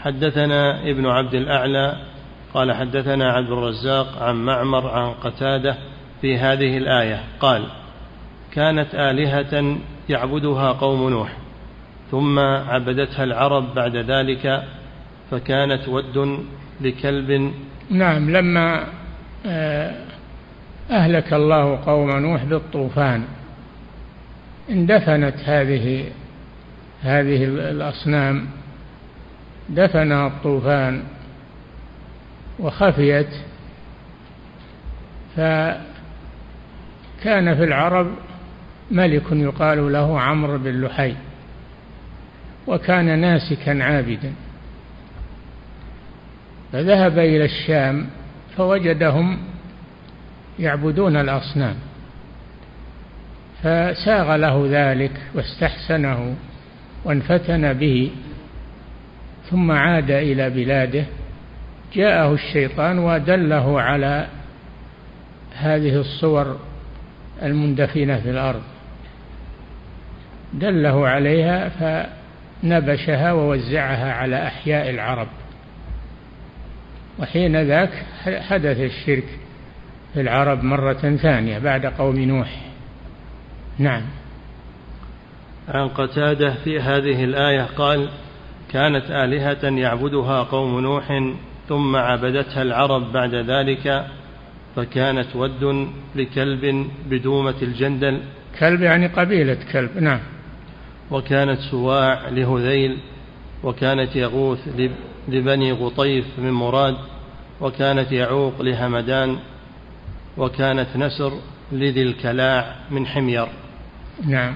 حدثنا 0.00 0.90
ابن 0.90 1.06
عبد 1.06 1.34
الأعلى 1.34 2.11
قال 2.54 2.72
حدثنا 2.72 3.32
عبد 3.32 3.50
الرزاق 3.50 4.22
عن 4.22 4.34
معمر 4.34 4.90
عن 4.90 5.10
قتادة 5.10 5.76
في 6.20 6.38
هذه 6.38 6.78
الآية 6.78 7.20
قال 7.40 7.66
كانت 8.52 8.94
آلهة 8.94 9.76
يعبدها 10.08 10.72
قوم 10.72 11.08
نوح 11.08 11.32
ثم 12.10 12.38
عبدتها 12.38 13.24
العرب 13.24 13.74
بعد 13.74 13.96
ذلك 13.96 14.62
فكانت 15.30 15.88
ود 15.88 16.44
لكلب. 16.80 17.52
نعم 17.90 18.30
لما 18.30 18.84
آه، 19.46 19.94
أهلك 20.90 21.32
الله 21.32 21.76
قوم 21.86 22.10
نوح 22.10 22.44
بالطوفان 22.44 23.24
اندفنت 24.70 25.34
هذه 25.44 26.04
هذه 27.02 27.44
الأصنام 27.44 28.46
دفنها 29.68 30.26
الطوفان 30.26 31.02
وخفيت. 32.58 33.28
فكان 35.36 35.80
في 37.56 37.64
العرب 37.64 38.10
ملك 38.90 39.22
يقال 39.32 39.92
له 39.92 40.20
عمرو 40.20 40.58
بن 40.58 40.84
لحي 40.84 41.14
وكان 42.66 43.18
ناسكا 43.18 43.84
عابدا. 43.84 44.32
فذهب 46.72 47.18
إلى 47.18 47.44
الشام 47.44 48.06
فوجدهم 48.56 49.38
يعبدون 50.58 51.16
الأصنام 51.16 51.76
فساغ 53.62 54.36
له 54.36 54.66
ذلك 54.70 55.12
واستحسنه 55.34 56.36
وانفتن 57.04 57.72
به 57.72 58.10
ثم 59.50 59.70
عاد 59.70 60.10
إلى 60.10 60.50
بلاده 60.50 61.04
جاءه 61.94 62.32
الشيطان 62.32 62.98
ودله 62.98 63.80
على 63.80 64.26
هذه 65.54 66.00
الصور 66.00 66.56
المندفنة 67.42 68.20
في 68.20 68.30
الأرض. 68.30 68.62
دله 70.52 71.08
عليها 71.08 71.68
فنبشها 71.68 73.32
ووزعها 73.32 74.12
على 74.12 74.46
أحياء 74.46 74.90
العرب. 74.90 75.28
وحين 77.18 77.62
ذاك 77.62 78.04
حدث 78.24 78.80
الشرك 78.80 79.38
في 80.14 80.20
العرب 80.20 80.64
مرة 80.64 81.16
ثانية 81.16 81.58
بعد 81.58 81.86
قوم 81.86 82.18
نوح. 82.18 82.60
نعم. 83.78 84.02
عن 85.68 85.88
قتادة 85.88 86.54
في 86.64 86.80
هذه 86.80 87.24
الآية 87.24 87.62
قال 87.62 88.08
كانت 88.72 89.10
آلهة 89.10 89.64
يعبدها 89.64 90.42
قوم 90.42 90.80
نوح 90.80 91.10
ثم 91.68 91.96
عبدتها 91.96 92.62
العرب 92.62 93.12
بعد 93.12 93.34
ذلك 93.34 94.06
فكانت 94.76 95.36
ود 95.36 95.88
لكلب 96.16 96.90
بدومة 97.10 97.54
الجندل. 97.62 98.20
كلب 98.58 98.80
يعني 98.82 99.06
قبيلة 99.06 99.58
كلب 99.72 99.98
نعم. 99.98 100.20
وكانت 101.10 101.60
سواع 101.60 102.28
لهذيل 102.28 102.98
وكانت 103.64 104.16
يغوث 104.16 104.68
لبني 105.28 105.72
غطيف 105.72 106.24
من 106.38 106.50
مراد 106.50 106.96
وكانت 107.60 108.12
يعوق 108.12 108.62
لهمدان 108.62 109.36
وكانت 110.38 110.96
نسر 110.96 111.32
لذي 111.72 112.02
الكلاع 112.02 112.76
من 112.90 113.06
حمير. 113.06 113.48
نعم. 114.26 114.54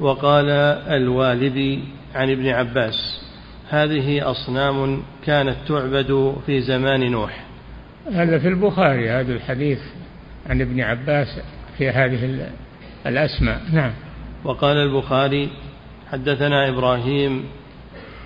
وقال 0.00 0.50
الوالدي 0.88 1.80
عن 2.14 2.30
ابن 2.30 2.48
عباس 2.48 3.27
هذه 3.68 4.30
أصنام 4.30 5.02
كانت 5.26 5.56
تعبد 5.68 6.36
في 6.46 6.60
زمان 6.60 7.10
نوح. 7.10 7.44
هذا 8.12 8.38
في 8.38 8.48
البخاري 8.48 9.10
هذا 9.10 9.32
الحديث 9.32 9.80
عن 10.46 10.60
ابن 10.60 10.80
عباس 10.80 11.40
في 11.78 11.90
هذه 11.90 12.50
الأسماء. 13.06 13.60
نعم. 13.72 13.92
وقال 14.44 14.76
البخاري 14.76 15.48
حدثنا 16.12 16.68
إبراهيم 16.68 17.44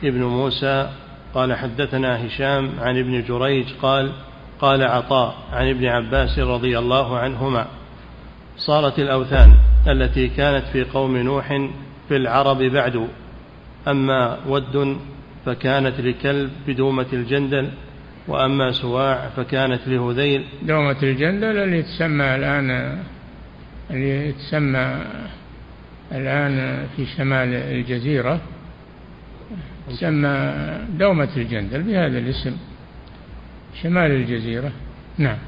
ابن 0.04 0.22
موسى 0.22 0.90
قال 1.34 1.54
حدثنا 1.54 2.26
هشام 2.26 2.72
عن 2.80 2.98
ابن 2.98 3.22
جريج 3.22 3.66
قال 3.82 4.12
قال 4.60 4.82
عطاء 4.82 5.34
عن 5.52 5.68
ابن 5.68 5.86
عباس 5.86 6.38
رضي 6.38 6.78
الله 6.78 7.18
عنهما 7.18 7.66
صارت 8.56 8.98
الأوثان 8.98 9.54
التي 9.86 10.28
كانت 10.28 10.64
في 10.72 10.84
قوم 10.84 11.16
نوح 11.16 11.48
في 12.08 12.16
العرب 12.16 12.58
بعد 12.62 13.08
أما 13.88 14.38
ود 14.46 14.98
فكانت 15.46 16.00
لكلب 16.00 16.50
بدومة 16.68 17.06
الجندل 17.12 17.70
وأما 18.28 18.72
سواع 18.72 19.28
فكانت 19.36 19.80
لهذيل. 19.86 20.44
دومة 20.62 20.96
الجندل 21.02 21.58
اللي 21.58 21.82
تسمى 21.82 22.34
الآن 22.34 22.98
اللي 23.90 24.32
تسمى 24.32 25.04
الآن 26.12 26.86
في 26.96 27.06
شمال 27.06 27.54
الجزيرة 27.54 28.40
تسمى 29.88 30.54
دومة 30.98 31.28
الجندل 31.36 31.82
بهذا 31.82 32.18
الاسم 32.18 32.56
شمال 33.82 34.10
الجزيرة. 34.10 34.72
نعم. 35.18 35.38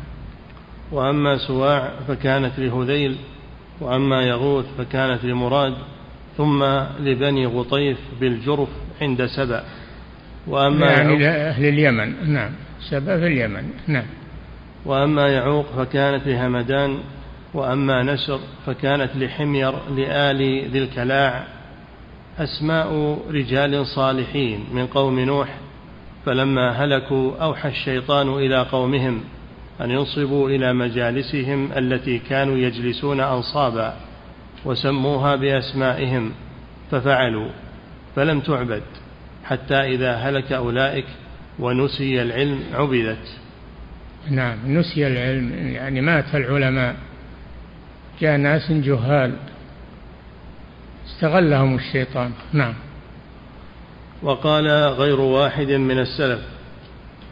وأما 0.92 1.38
سواع 1.38 1.90
فكانت 2.08 2.58
لهذيل 2.58 3.16
وأما 3.80 4.22
يغوث 4.22 4.66
فكانت 4.78 5.24
لمراد 5.24 5.74
ثم 6.36 6.64
لبني 7.00 7.46
غطيف 7.46 7.98
بالجرف 8.20 8.68
عند 9.02 9.26
سبأ. 9.26 9.64
وأما 10.46 10.86
يعني 10.86 11.18
لأهل 11.18 11.64
اليمن. 11.64 12.32
نعم. 12.32 12.50
سبأ 12.90 13.18
في 13.18 13.26
اليمن. 13.26 13.70
نعم. 13.86 14.06
وأما 14.84 15.28
يعوق 15.28 15.66
فكانت 15.76 16.26
لهمدان 16.26 16.98
وأما 17.54 18.02
نسر 18.02 18.40
فكانت 18.66 19.16
لحمير 19.16 19.72
لآل 19.96 20.70
ذي 20.70 20.78
الكلاع. 20.78 21.44
أسماء 22.38 23.18
رجال 23.30 23.86
صالحين 23.86 24.64
من 24.72 24.86
قوم 24.86 25.20
نوح 25.20 25.48
فلما 26.26 26.70
هلكوا 26.70 27.36
أوحى 27.42 27.68
الشيطان 27.68 28.28
إلى 28.28 28.62
قومهم 28.62 29.20
أن 29.80 29.90
ينصبوا 29.90 30.50
إلى 30.50 30.72
مجالسهم 30.72 31.72
التي 31.76 32.18
كانوا 32.18 32.56
يجلسون 32.56 33.20
أنصابا 33.20 33.96
وسموها 34.64 35.36
بأسمائهم 35.36 36.32
ففعلوا 36.90 37.48
فلم 38.16 38.40
تعبد. 38.40 38.82
حتى 39.44 39.74
إذا 39.74 40.14
هلك 40.14 40.52
أولئك 40.52 41.06
ونسي 41.58 42.22
العلم 42.22 42.60
عبدت. 42.72 43.38
نعم 44.30 44.78
نسي 44.78 45.06
العلم 45.06 45.52
يعني 45.74 46.00
مات 46.00 46.34
العلماء. 46.34 46.96
جاء 48.20 48.36
ناس 48.36 48.72
جهال. 48.72 49.36
استغلهم 51.06 51.74
الشيطان. 51.74 52.32
نعم. 52.52 52.74
وقال 54.22 54.68
غير 54.68 55.20
واحد 55.20 55.70
من 55.70 55.98
السلف 55.98 56.40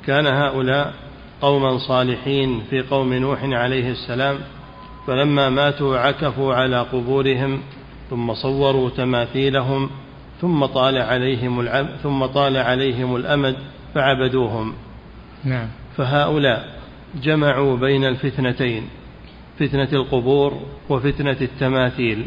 كان 0.06 0.26
هؤلاء 0.26 0.94
قوما 1.42 1.78
صالحين 1.78 2.62
في 2.70 2.80
قوم 2.80 3.14
نوح 3.14 3.44
عليه 3.44 3.90
السلام 3.90 4.38
فلما 5.06 5.50
ماتوا 5.50 5.98
عكفوا 5.98 6.54
على 6.54 6.80
قبورهم 6.80 7.62
ثم 8.10 8.34
صوروا 8.34 8.90
تماثيلهم 8.90 9.90
ثم 10.42 10.66
طال 10.66 10.98
عليهم 10.98 11.60
العب 11.60 11.86
ثم 12.02 12.26
طال 12.26 12.56
عليهم 12.56 13.16
الأمد 13.16 13.56
فعبدوهم. 13.94 14.74
نعم. 15.44 15.68
فهؤلاء 15.96 16.68
جمعوا 17.22 17.76
بين 17.76 18.04
الفتنتين 18.04 18.82
فتنة 19.58 19.88
القبور 19.92 20.60
وفتنة 20.88 21.36
التماثيل. 21.40 22.26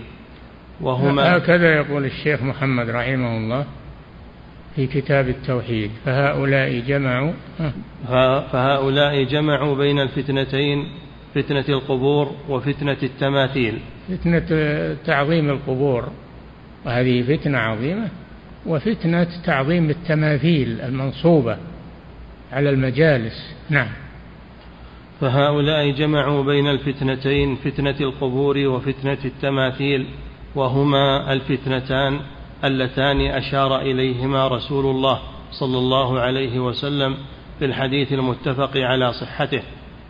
وهما 0.82 1.38
هكذا 1.38 1.76
يقول 1.76 2.06
الشيخ 2.06 2.42
محمد 2.42 2.90
رحمه 2.90 3.38
الله 3.38 3.66
في 4.76 4.88
كتاب 4.88 5.30
التوحيد. 5.30 5.92
فهؤلاء 6.06 6.80
جمعوا 6.80 7.32
فهؤلاء 8.52 9.24
جمعوا 9.24 9.76
بين 9.76 10.00
الفتنتين 10.00 10.88
فتنة 11.36 11.66
القبور 11.70 12.32
وفتنة 12.50 12.98
التماثيل. 13.04 13.80
فتنة 14.10 14.48
تعظيم 15.06 15.50
القبور. 15.50 16.10
وهذه 16.86 17.38
فتنة 17.38 17.58
عظيمة 17.58 18.10
وفتنة 18.66 19.28
تعظيم 19.46 19.90
التماثيل 19.90 20.82
المنصوبة 20.82 21.58
على 22.52 22.70
المجالس. 22.70 23.56
نعم. 23.70 23.88
فهؤلاء 25.22 25.92
جمعوا 25.92 26.44
بين 26.44 26.68
الفتنتين 26.68 27.56
فتنة 27.56 27.96
القبور 28.02 28.58
وفتنة 28.58 29.18
التماثيل 29.26 30.08
وهما 30.56 31.34
الفتنتان 31.34 32.20
اللتان 32.64 33.22
أشار 33.22 33.82
إليهما 33.82 34.48
رسول 34.48 34.86
الله 34.86 35.20
صلى 35.52 35.78
الله 35.78 36.20
عليه 36.20 36.60
وسلم 36.60 37.18
في 37.60 37.66
الحديث 37.66 38.14
المتفق 38.14 38.78
على 38.78 39.14
صحته. 39.14 39.62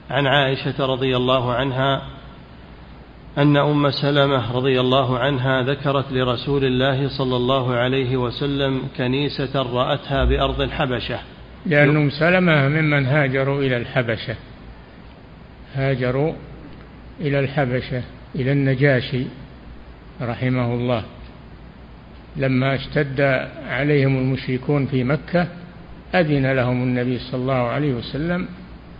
عن 0.09 0.27
عائشة 0.27 0.85
رضي 0.85 1.17
الله 1.17 1.53
عنها 1.53 2.01
أن 3.37 3.57
أم 3.57 3.91
سلمة 3.91 4.51
رضي 4.51 4.79
الله 4.79 5.19
عنها 5.19 5.63
ذكرت 5.63 6.11
لرسول 6.11 6.65
الله 6.65 7.07
صلى 7.17 7.35
الله 7.35 7.73
عليه 7.73 8.17
وسلم 8.17 8.81
كنيسة 8.97 9.61
رأتها 9.61 10.25
بأرض 10.25 10.61
الحبشة. 10.61 11.19
لأن 11.65 11.95
أم 11.95 12.09
سلمة 12.09 12.67
ممن 12.67 13.05
هاجروا 13.05 13.61
إلى 13.61 13.77
الحبشة. 13.77 14.35
هاجروا 15.75 16.33
إلى 17.21 17.39
الحبشة 17.39 18.03
إلى 18.35 18.51
النجاشي 18.51 19.25
رحمه 20.21 20.73
الله. 20.73 21.03
لما 22.35 22.75
اشتد 22.75 23.21
عليهم 23.67 24.17
المشركون 24.17 24.85
في 24.85 25.03
مكة 25.03 25.47
أذن 26.15 26.51
لهم 26.51 26.83
النبي 26.83 27.19
صلى 27.19 27.41
الله 27.41 27.53
عليه 27.53 27.93
وسلم 27.93 28.47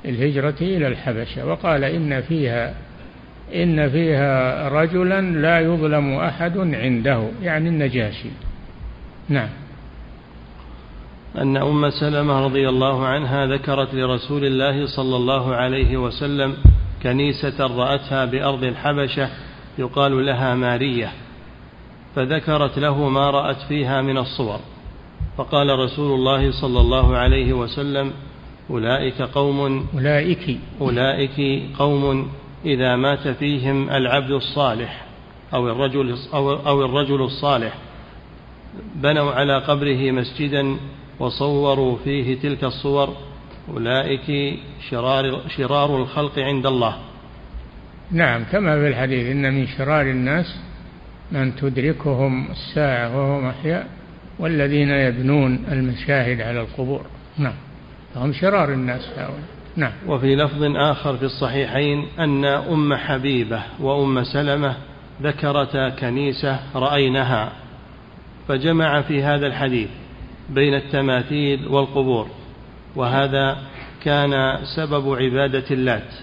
الهجرة 0.06 0.56
إلى 0.62 0.88
الحبشة 0.88 1.46
وقال 1.46 1.84
إن 1.84 2.22
فيها 2.22 2.74
إن 3.54 3.90
فيها 3.90 4.70
رجلا 4.70 5.22
لا 5.22 5.60
يظلم 5.60 6.14
أحد 6.14 6.58
عنده 6.58 7.28
يعني 7.42 7.70
النجاشي. 7.70 8.30
نعم. 9.30 9.50
أن 11.38 11.58
أم 11.58 11.90
سلمة 11.90 12.46
رضي 12.46 12.70
الله 12.70 13.08
عنها 13.08 13.46
ذكرت 13.46 13.94
لرسول 13.94 14.46
الله 14.46 14.86
صلى 14.86 15.16
الله 15.16 15.56
عليه 15.56 15.98
وسلم 15.98 16.54
كنيسة 17.04 17.68
رأتها 17.68 18.26
بأرض 18.26 18.64
الحبشة 18.64 19.30
يقال 19.78 20.26
لها 20.26 20.56
مارية 20.56 21.12
فذكرت 22.16 22.80
له 22.80 23.10
ما 23.10 23.30
رأت 23.30 23.62
فيها 23.68 24.02
من 24.02 24.18
الصور. 24.18 24.60
فقال 25.38 25.80
رسول 25.80 26.20
الله 26.20 26.52
صلى 26.52 26.80
الله 26.80 27.18
عليه 27.18 27.54
وسلم 27.54 28.12
أولئك 28.70 29.22
قوم 29.22 29.88
أولئك. 29.94 30.60
أولئك 30.82 31.62
قوم 31.78 32.30
إذا 32.66 32.96
مات 32.96 33.28
فيهم 33.28 33.90
العبد 33.90 34.32
الصالح 34.32 35.06
أو 35.54 35.70
الرجل 35.70 36.18
أو, 36.34 36.54
أو 36.54 36.86
الرجل 36.86 37.22
الصالح. 37.22 37.74
بنوا 38.96 39.32
على 39.32 39.58
قبره 39.58 40.12
مسجدا 40.12 40.78
وصوروا 41.20 41.98
فيه 42.04 42.40
تلك 42.40 42.64
الصور. 42.64 43.16
أولئك 43.74 44.60
شرار, 44.90 45.42
شرار 45.58 45.98
الخلق 45.98 46.40
عند 46.40 46.66
الله. 46.66 46.98
نعم 48.12 48.44
كما 48.52 48.80
في 48.80 48.88
الحديث 48.88 49.28
إن 49.28 49.54
من 49.54 49.68
شرار 49.68 50.02
الناس 50.02 50.56
من 51.32 51.56
تدركهم 51.56 52.52
الساعة 52.52 53.18
وهم 53.18 53.46
أحياء 53.46 53.88
والذين 54.40 54.90
يبنون 54.90 55.66
المشاهد 55.72 56.42
على 56.42 56.62
القبور. 56.62 57.06
نعم 57.38 57.56
فهم 58.16 58.34
شرار 58.34 58.74
الناس 58.74 59.10
هؤلاء. 59.18 59.55
نعم. 59.76 59.92
وفي 60.08 60.36
لفظ 60.36 60.64
آخر 60.64 61.18
في 61.18 61.26
الصحيحين 61.26 62.06
أن 62.20 62.46
أم 62.46 62.96
حبيبة 62.96 63.64
وأم 63.80 64.24
سلمة 64.24 64.76
ذكرتا 65.22 65.90
كنيسة 65.90 66.60
رأينها 66.76 67.52
فجمع 68.48 69.02
في 69.02 69.24
هذا 69.24 69.48
الحديث 69.48 69.90
بين 70.50 70.74
التماثيل 70.74 71.68
والقبور 71.68 72.28
وهذا 72.96 73.58
كان 74.04 74.58
سبب 74.76 75.16
عبادة 75.16 75.66
اللات 75.72 76.14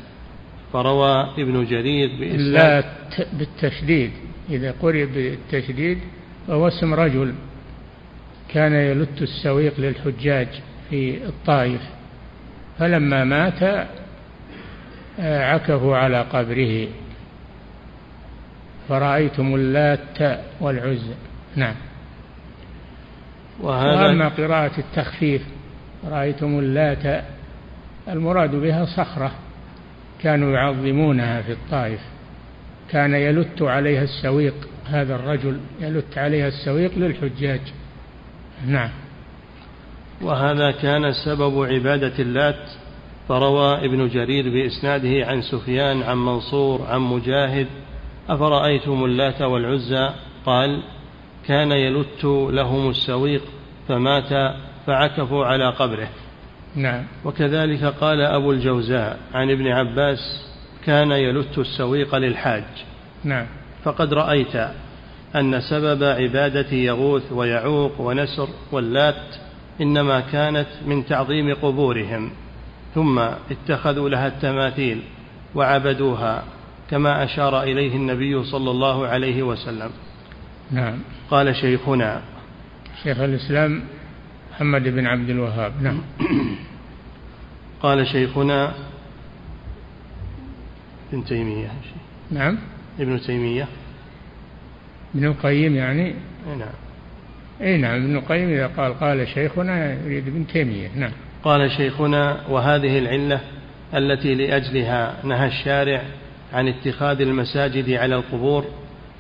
فروى 0.73 1.31
ابن 1.39 1.65
جرير 1.65 2.11
اللات 2.11 2.85
بالتشديد 3.33 4.11
إذا 4.51 4.75
قرئ 4.83 5.07
بالتشديد 5.07 5.99
فهو 6.49 6.69
اسم 6.69 6.95
رجل 6.95 7.35
كان 8.49 8.73
يلت 8.73 9.23
السويق 9.23 9.81
للحجاج 9.81 10.49
في 10.91 11.25
الطائف. 11.27 11.81
فلما 12.83 13.25
مات 13.25 13.89
عكفوا 15.19 15.97
على 15.97 16.21
قبره. 16.23 16.89
فرأيتم 18.89 19.55
اللات 19.55 20.41
والعزى 20.61 21.15
نعم. 21.57 21.75
وهذا 23.61 24.07
وأما 24.07 24.29
قراءة 24.29 24.79
التخفيف 24.79 25.43
رأيتم 26.11 26.59
اللات. 26.59 27.25
المراد 28.09 28.55
بها 28.55 28.85
صخرة. 28.85 29.33
كانوا 30.23 30.53
يعظمونها 30.53 31.43
في 31.43 31.53
الطائف. 31.53 32.01
كان 32.91 33.15
يلت 33.15 33.63
عليها 33.63 34.03
السويق 34.03 34.55
هذا 34.87 35.15
الرجل 35.15 35.61
يلت 35.81 36.19
عليها 36.19 36.49
السويق 36.49 36.99
للحجاج. 36.99 37.61
نعم. 38.67 38.91
وهذا 40.23 40.71
كان 40.71 41.13
سبب 41.13 41.65
عبادة 41.65 42.13
اللات 42.19 42.71
فروى 43.29 43.85
ابن 43.85 44.09
جرير 44.09 44.51
بإسناده 44.51 45.27
عن 45.27 45.43
سفيان 45.43 46.03
عن 46.03 46.17
منصور 46.17 46.83
عن 46.87 47.01
مجاهد 47.01 47.67
أفرأيتم 48.29 49.05
اللات 49.05 49.43
والعزى؟ 49.43 50.11
قال 50.47 50.83
كان 51.47 51.73
يلت 51.73 52.25
لهم 52.25 52.91
السويق 52.91 53.43
فمات 53.89 54.55
فعكفوا 54.87 55.47
على 55.47 55.71
قبره. 55.71 56.09
نعم. 56.75 57.05
وكذلك 57.25 57.85
قال 57.85 58.21
أبو 58.21 58.53
الجوزاء 58.53 59.19
عن 59.35 59.51
ابن 59.51 59.67
عباس 59.67 60.19
كان 60.87 61.11
يلت 61.11 61.59
السويق 61.59 62.15
للحاج. 62.15 62.65
نعم. 63.25 63.47
فقد 63.85 64.15
رأيت 64.15 64.57
أن 65.37 65.61
سبب 65.61 66.05
عبادة 66.05 66.73
يغوث 66.73 67.33
ويعوق 67.33 68.01
ونسر 68.01 68.49
واللات 68.73 69.37
إنما 69.83 70.21
كانت 70.21 70.69
من 70.87 71.07
تعظيم 71.07 71.55
قبورهم 71.55 72.31
ثم 72.95 73.19
اتخذوا 73.51 74.09
لها 74.09 74.27
التماثيل 74.27 75.03
وعبدوها 75.55 76.45
كما 76.91 77.25
أشار 77.25 77.63
إليه 77.63 77.97
النبي 77.97 78.45
صلى 78.45 78.71
الله 78.71 79.07
عليه 79.07 79.43
وسلم. 79.43 79.91
نعم. 80.71 80.99
قال 81.31 81.57
شيخنا 81.57 82.23
شيخ 83.03 83.21
الإسلام 83.21 83.83
محمد 84.53 84.83
بن 84.83 85.07
عبد 85.07 85.31
الوهاب. 85.31 85.83
نعم. 85.83 86.01
قال 87.83 88.07
شيخنا 88.07 88.75
ابن 91.13 91.25
تيمية. 91.25 91.73
نعم. 92.31 92.59
ابن 93.01 93.21
تيمية. 93.21 93.69
ابن 95.15 95.25
القيم 95.25 95.77
يعني. 95.77 96.15
نعم. 96.59 96.92
اي 97.63 97.77
نعم 97.77 98.05
ابن 98.05 98.17
القيم 98.17 98.49
إذا 98.49 98.67
قال 98.67 99.01
قال 99.01 99.29
شيخنا 99.29 99.95
يريد 100.05 100.29
ابن 100.29 100.47
تيمية 100.47 100.89
نعم. 100.97 101.11
قال 101.45 101.71
شيخنا 101.71 102.37
وهذه 102.49 102.99
العلة 102.99 103.41
التي 103.95 104.35
لأجلها 104.35 105.15
نهى 105.25 105.47
الشارع 105.47 106.03
عن 106.53 106.69
اتخاذ 106.69 107.21
المساجد 107.21 107.91
على 107.91 108.15
القبور 108.15 108.65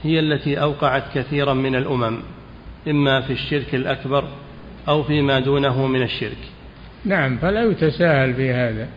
هي 0.03 0.21
التي 0.21 0.61
أوقعت 0.61 1.03
كثيرا 1.15 1.55
من 1.55 1.77
الأمم 1.77 2.19
إما 2.89 3.21
في 3.21 3.33
الشرك 3.33 3.75
الأكبر 3.75 4.25
أو 4.89 5.03
فيما 5.03 5.39
دونه 5.39 5.87
من 5.87 6.03
الشرك. 6.03 6.39
نعم 7.05 7.39
فلا 7.39 7.65
يتساهل 7.65 8.35
في 8.35 8.53
هذا. 8.53 8.89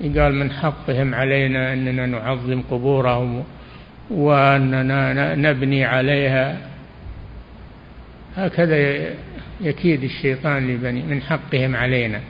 قال 0.00 0.34
من 0.34 0.52
حقهم 0.52 1.14
علينا 1.14 1.72
أننا 1.72 2.06
نعظم 2.06 2.62
قبورهم 2.70 3.44
وأننا 4.10 5.34
نبني 5.34 5.84
عليها 5.84 6.56
هكذا 8.36 9.08
يكيد 9.60 10.04
الشيطان 10.04 10.74
لبني 10.74 11.02
من 11.02 11.22
حقهم 11.22 11.76
علينا. 11.76 12.20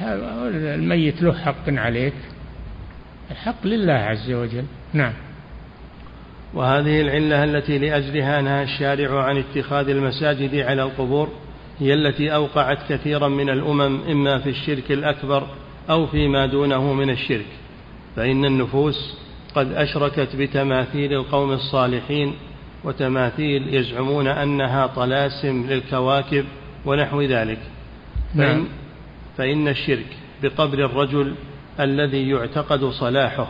الميت 0.00 1.22
له 1.22 1.32
حق 1.32 1.68
عليك. 1.68 2.14
الحق 3.30 3.66
لله 3.66 3.92
عز 3.92 4.32
وجل. 4.32 4.64
نعم. 4.92 5.12
وهذه 6.54 7.00
العلة 7.00 7.44
التي 7.44 7.78
لأجلها 7.78 8.40
نهى 8.40 8.62
الشارع 8.62 9.22
عن 9.22 9.36
اتخاذ 9.36 9.88
المساجد 9.88 10.54
على 10.54 10.82
القبور 10.82 11.28
هي 11.80 11.94
التي 11.94 12.34
أوقعت 12.34 12.78
كثيرا 12.92 13.28
من 13.28 13.50
الأمم 13.50 14.00
إما 14.10 14.38
في 14.38 14.50
الشرك 14.50 14.92
الأكبر 14.92 15.46
أو 15.90 16.06
فيما 16.06 16.46
دونه 16.46 16.92
من 16.92 17.10
الشرك. 17.10 17.46
فإن 18.16 18.44
النفوس 18.44 19.16
قد 19.54 19.72
أشركت 19.72 20.36
بتماثيل 20.36 21.12
القوم 21.12 21.52
الصالحين 21.52 22.34
وتماثيل 22.86 23.74
يزعمون 23.74 24.26
أنها 24.26 24.86
طلاسم 24.86 25.66
للكواكب 25.68 26.44
ونحو 26.84 27.22
ذلك. 27.22 27.58
فإن, 28.34 28.40
نعم. 28.40 28.66
فإن 29.38 29.68
الشرك 29.68 30.06
بقبر 30.42 30.84
الرجل 30.84 31.34
الذي 31.80 32.28
يعتقد 32.28 32.84
صلاحه 32.84 33.48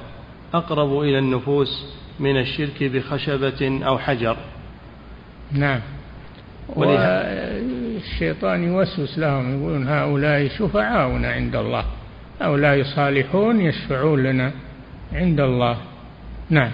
أقرب 0.54 1.00
إلى 1.00 1.18
النفوس 1.18 1.94
من 2.20 2.40
الشرك 2.40 2.82
بخشبة 2.82 3.80
أو 3.86 3.98
حجر. 3.98 4.36
نعم. 5.52 5.80
والشيطان 6.76 8.62
يوسوس 8.64 9.18
لهم 9.18 9.58
يقولون 9.58 9.88
هؤلاء 9.88 10.48
شفعاؤنا 10.48 11.32
عند 11.32 11.56
الله. 11.56 11.84
هؤلاء 12.40 12.82
صالحون 12.82 13.60
يشفعون 13.60 14.22
لنا 14.22 14.52
عند 15.12 15.40
الله. 15.40 15.76
نعم. 16.50 16.70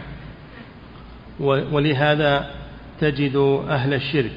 ولهذا 1.43 2.51
تجد 3.01 3.37
أهل 3.69 3.95
الشرك 3.95 4.33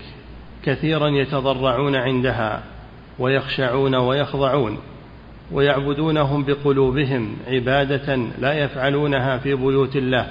كثيرا 0.65 1.07
يتضرعون 1.07 1.95
عندها 1.95 2.63
ويخشعون 3.19 3.95
ويخضعون 3.95 4.77
ويعبدونهم 5.51 6.43
بقلوبهم 6.43 7.35
عبادة 7.47 8.15
لا 8.39 8.53
يفعلونها 8.53 9.37
في 9.37 9.55
بيوت 9.55 9.95
الله 9.95 10.27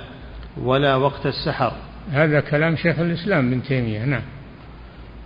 ولا 0.63 0.97
وقت 0.97 1.27
السحر. 1.27 1.73
هذا 2.11 2.41
كلام 2.41 2.77
شيخ 2.77 2.99
الإسلام 2.99 3.49
ابن 3.49 3.63
تيمية 3.63 4.05
نعم. 4.05 4.23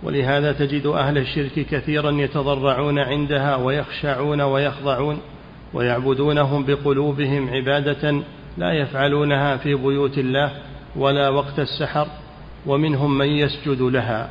ولهذا 0.03 0.51
تجد 0.51 0.85
أهل 0.85 1.17
الشرك 1.17 1.65
كثيرا 1.71 2.11
يتضرعون 2.11 2.99
عندها 2.99 3.55
ويخشعون 3.55 4.41
ويخضعون 4.41 5.19
ويعبدونهم 5.73 6.65
بقلوبهم 6.65 7.49
عبادة 7.49 8.23
لا 8.57 8.73
يفعلونها 8.73 9.57
في 9.57 9.75
بيوت 9.75 10.17
الله 10.17 10.51
ولا 10.95 11.29
وقت 11.29 11.59
السحر 11.59 12.07
ومنهم 12.65 13.17
من 13.17 13.27
يسجد 13.27 13.81
لها 13.81 14.29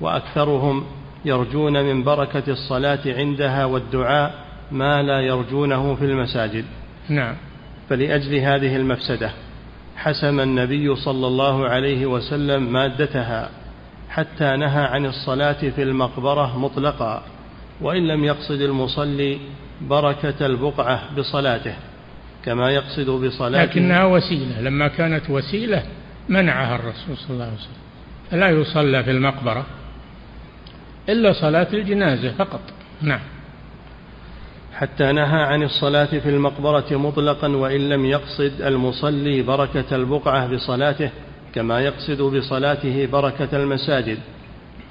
وأكثرهم 0.00 0.84
يرجون 1.24 1.84
من 1.84 2.04
بركة 2.04 2.42
الصلاة 2.48 3.00
عندها 3.06 3.64
والدعاء 3.64 4.44
ما 4.72 5.02
لا 5.02 5.20
يرجونه 5.20 5.94
في 5.94 6.04
المساجد. 6.04 6.64
نعم. 7.08 7.34
فلأجل 7.88 8.34
هذه 8.34 8.76
المفسدة 8.76 9.30
حسم 9.96 10.40
النبي 10.40 10.96
صلى 10.96 11.26
الله 11.26 11.68
عليه 11.68 12.06
وسلم 12.06 12.72
مادتها 12.72 13.50
حتى 14.10 14.56
نهى 14.56 14.84
عن 14.84 15.06
الصلاة 15.06 15.70
في 15.70 15.82
المقبرة 15.82 16.58
مطلقا 16.58 17.22
وإن 17.80 18.06
لم 18.06 18.24
يقصد 18.24 18.60
المصلي 18.60 19.38
بركة 19.80 20.46
البقعة 20.46 21.00
بصلاته. 21.18 21.74
كما 22.44 22.70
يقصد 22.70 23.10
بصلاته 23.10 23.64
لكنها 23.64 24.04
وسيلة. 24.04 24.60
لما 24.60 24.88
كانت 24.88 25.30
وسيلة 25.30 25.82
منعها 26.28 26.74
الرسول 26.76 27.16
صلى 27.16 27.30
الله 27.30 27.44
عليه 27.44 27.54
وسلم. 27.54 27.82
فلا 28.30 28.48
يصلى 28.50 29.04
في 29.04 29.10
المقبرة 29.10 29.66
إلا 31.08 31.32
صلاة 31.32 31.68
الجنازة 31.72 32.32
فقط. 32.32 32.60
نعم. 33.02 33.20
حتى 34.74 35.12
نهى 35.12 35.42
عن 35.42 35.62
الصلاة 35.62 36.04
في 36.04 36.28
المقبرة 36.28 36.86
مطلقا 36.90 37.48
وإن 37.48 37.88
لم 37.88 38.04
يقصد 38.04 38.52
المصلي 38.60 39.42
بركة 39.42 39.96
البقعة 39.96 40.46
بصلاته 40.46 41.10
كما 41.54 41.80
يقصد 41.80 42.22
بصلاته 42.22 43.06
بركة 43.06 43.56
المساجد 43.56 44.18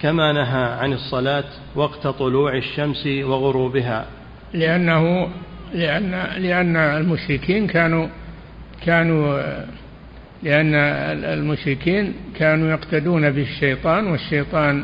كما 0.01 0.31
نهى 0.31 0.63
عن 0.63 0.93
الصلاة 0.93 1.43
وقت 1.75 2.07
طلوع 2.07 2.57
الشمس 2.57 3.07
وغروبها. 3.07 4.05
لأنه 4.53 5.29
لأن 5.73 6.11
لأن 6.37 6.75
المشركين 6.75 7.67
كانوا 7.67 8.07
كانوا 8.85 9.41
لأن 10.43 10.75
المشركين 11.23 12.13
كانوا 12.39 12.71
يقتدون 12.71 13.31
بالشيطان 13.31 14.07
والشيطان 14.07 14.83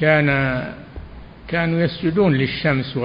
كان 0.00 0.60
كانوا 1.48 1.80
يسجدون 1.80 2.32
للشمس 2.32 2.96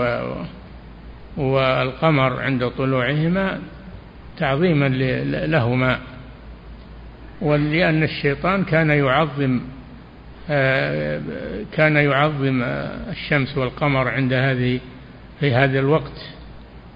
والقمر 1.38 2.42
عند 2.42 2.68
طلوعهما 2.68 3.60
تعظيما 4.38 4.90
لهما. 5.48 6.00
ولأن 7.42 8.04
الشيطان 8.04 8.64
كان 8.64 8.90
يعظم 8.90 9.62
آه، 10.52 11.22
كان 11.74 11.96
يعظم 11.96 12.62
الشمس 13.12 13.58
والقمر 13.58 14.08
عند 14.08 14.34
هذه 14.34 14.80
في 15.40 15.54
هذا 15.54 15.80
الوقت. 15.80 16.39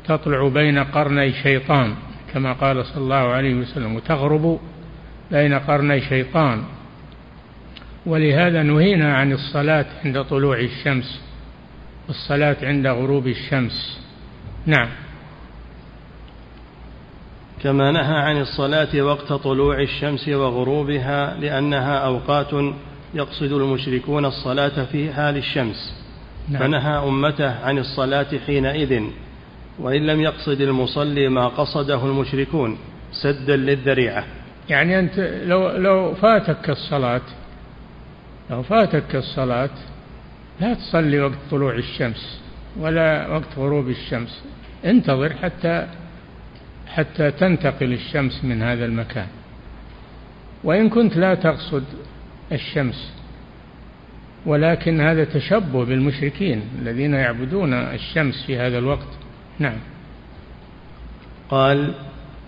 تطلع 0.08 0.48
بين 0.48 0.80
قرني 0.80 1.34
شيطان 1.34 1.96
كما 2.34 2.54
قال 2.54 2.86
صلى 2.86 2.98
الله 2.98 3.16
عليه 3.16 3.54
وسلم 3.56 3.96
وتغرب 3.96 4.60
بين 5.32 5.54
قرني 5.54 6.02
شيطان. 6.02 6.64
ولهذا 8.06 8.64
نهينا 8.64 9.18
عن 9.18 9.32
الصلاة 9.32 9.86
عند 10.06 10.24
طلوع 10.24 10.60
الشمس 10.60 11.22
والصلاة 12.08 12.58
عند 12.64 12.88
غروب 12.88 13.28
الشمس. 13.28 14.00
نعم. 14.66 14.90
كما 17.64 17.92
نهى 17.92 18.16
عن 18.16 18.42
الصلاة 18.42 19.02
وقت 19.02 19.34
طلوع 19.34 19.82
الشمس 19.82 20.28
وغروبها 20.28 21.38
لأنها 21.40 21.98
أوقات 21.98 22.74
يقصد 23.14 23.52
المشركون 23.52 24.26
الصلاة 24.26 24.86
فيها 24.86 25.32
للشمس 25.32 25.96
نعم. 26.50 26.62
فنهى 26.62 26.98
أمته 27.08 27.66
عن 27.66 27.78
الصلاة 27.78 28.28
حينئذ. 28.48 29.04
وإن 29.80 30.08
لم 30.08 30.22
يقصد 30.22 30.62
المصلي 30.62 31.30
ما 31.30 31.48
قصده 31.48 32.06
المشركون 32.06 32.78
سدا 33.12 33.56
للذريعة. 33.56 34.26
يعني 34.70 35.00
أنت 35.00 35.20
لو 35.46 35.70
لو 35.70 36.14
فاتك 36.14 36.70
الصلاة 36.70 37.22
لو 38.50 38.64
فاتك 38.64 39.16
الصلاة 39.16 39.70
لا 40.62 40.74
تصلي 40.74 41.20
وقت 41.20 41.38
طلوع 41.52 41.76
الشمس 41.76 42.40
ولا 42.80 43.28
وقت 43.28 43.58
غروب 43.58 43.90
الشمس. 43.90 44.44
انتظر 44.86 45.34
حتى 45.34 45.88
حتى 46.88 47.32
تنتقل 47.32 47.94
الشمس 47.94 48.44
من 48.44 48.62
هذا 48.62 48.86
المكان. 48.86 49.28
وإن 50.64 50.90
كنت 50.90 51.18
لا 51.18 51.36
تقصد 51.36 51.84
الشمس 52.52 53.14
ولكن 54.46 55.02
هذا 55.02 55.24
تشبه 55.24 55.86
بالمشركين 55.86 56.62
الذين 56.82 57.14
يعبدون 57.14 57.74
الشمس 57.74 58.44
في 58.48 58.58
هذا 58.58 58.78
الوقت. 58.78 59.23
نعم. 59.60 59.78
قال 61.50 61.94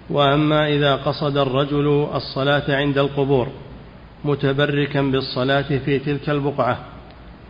وأما 0.10 0.68
إذا 0.68 0.96
قصد 0.96 1.38
الرجل 1.38 2.08
الصلاة 2.14 2.76
عند 2.76 2.98
القبور 2.98 3.48
متبركا 4.26 5.02
بالصلاة 5.02 5.78
في 5.86 6.00
تلك 6.00 6.30
البقعة 6.30 6.80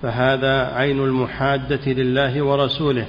فهذا 0.01 0.75
عين 0.75 0.99
المحادة 0.99 1.91
لله 1.91 2.41
ورسوله 2.41 3.07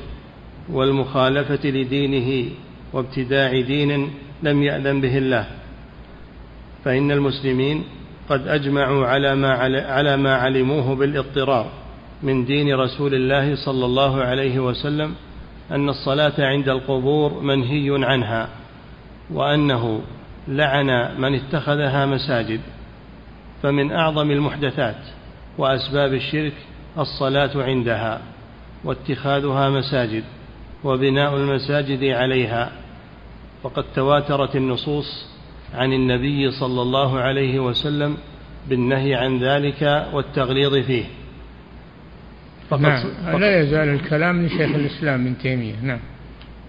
والمخالفة 0.68 1.68
لدينه 1.68 2.50
وابتداع 2.92 3.60
دين 3.60 4.10
لم 4.42 4.62
يأذن 4.62 5.00
به 5.00 5.18
الله. 5.18 5.46
فإن 6.84 7.10
المسلمين 7.10 7.84
قد 8.28 8.48
أجمعوا 8.48 9.06
على 9.06 9.34
ما 9.34 9.52
على 9.86 10.16
ما 10.16 10.34
علموه 10.34 10.94
بالاضطرار 10.94 11.66
من 12.22 12.44
دين 12.44 12.74
رسول 12.74 13.14
الله 13.14 13.56
صلى 13.56 13.84
الله 13.84 14.22
عليه 14.22 14.58
وسلم 14.58 15.14
أن 15.70 15.88
الصلاة 15.88 16.34
عند 16.38 16.68
القبور 16.68 17.40
منهي 17.40 18.04
عنها 18.04 18.48
وأنه 19.30 20.00
لعن 20.48 21.20
من 21.20 21.34
اتخذها 21.34 22.06
مساجد 22.06 22.60
فمن 23.62 23.92
أعظم 23.92 24.30
المحدثات 24.30 24.96
وأسباب 25.58 26.14
الشرك 26.14 26.52
الصلاة 26.98 27.62
عندها 27.62 28.20
واتخاذها 28.84 29.70
مساجد 29.70 30.24
وبناء 30.84 31.36
المساجد 31.36 32.04
عليها 32.04 32.72
وقد 33.62 33.84
تواترت 33.94 34.56
النصوص 34.56 35.26
عن 35.74 35.92
النبي 35.92 36.50
صلى 36.50 36.82
الله 36.82 37.18
عليه 37.18 37.60
وسلم 37.60 38.16
بالنهي 38.68 39.14
عن 39.14 39.38
ذلك 39.38 40.06
والتغليظ 40.12 40.74
فيه. 40.74 41.04
فقد 42.70 42.80
نعم. 42.80 43.02
فقد 43.26 43.40
لا 43.40 43.60
يزال 43.60 43.88
الكلام 43.88 44.46
لشيخ 44.46 44.74
الإسلام 44.74 45.26
ابن 45.26 45.38
تيمية. 45.38 45.74
نعم. 45.82 45.98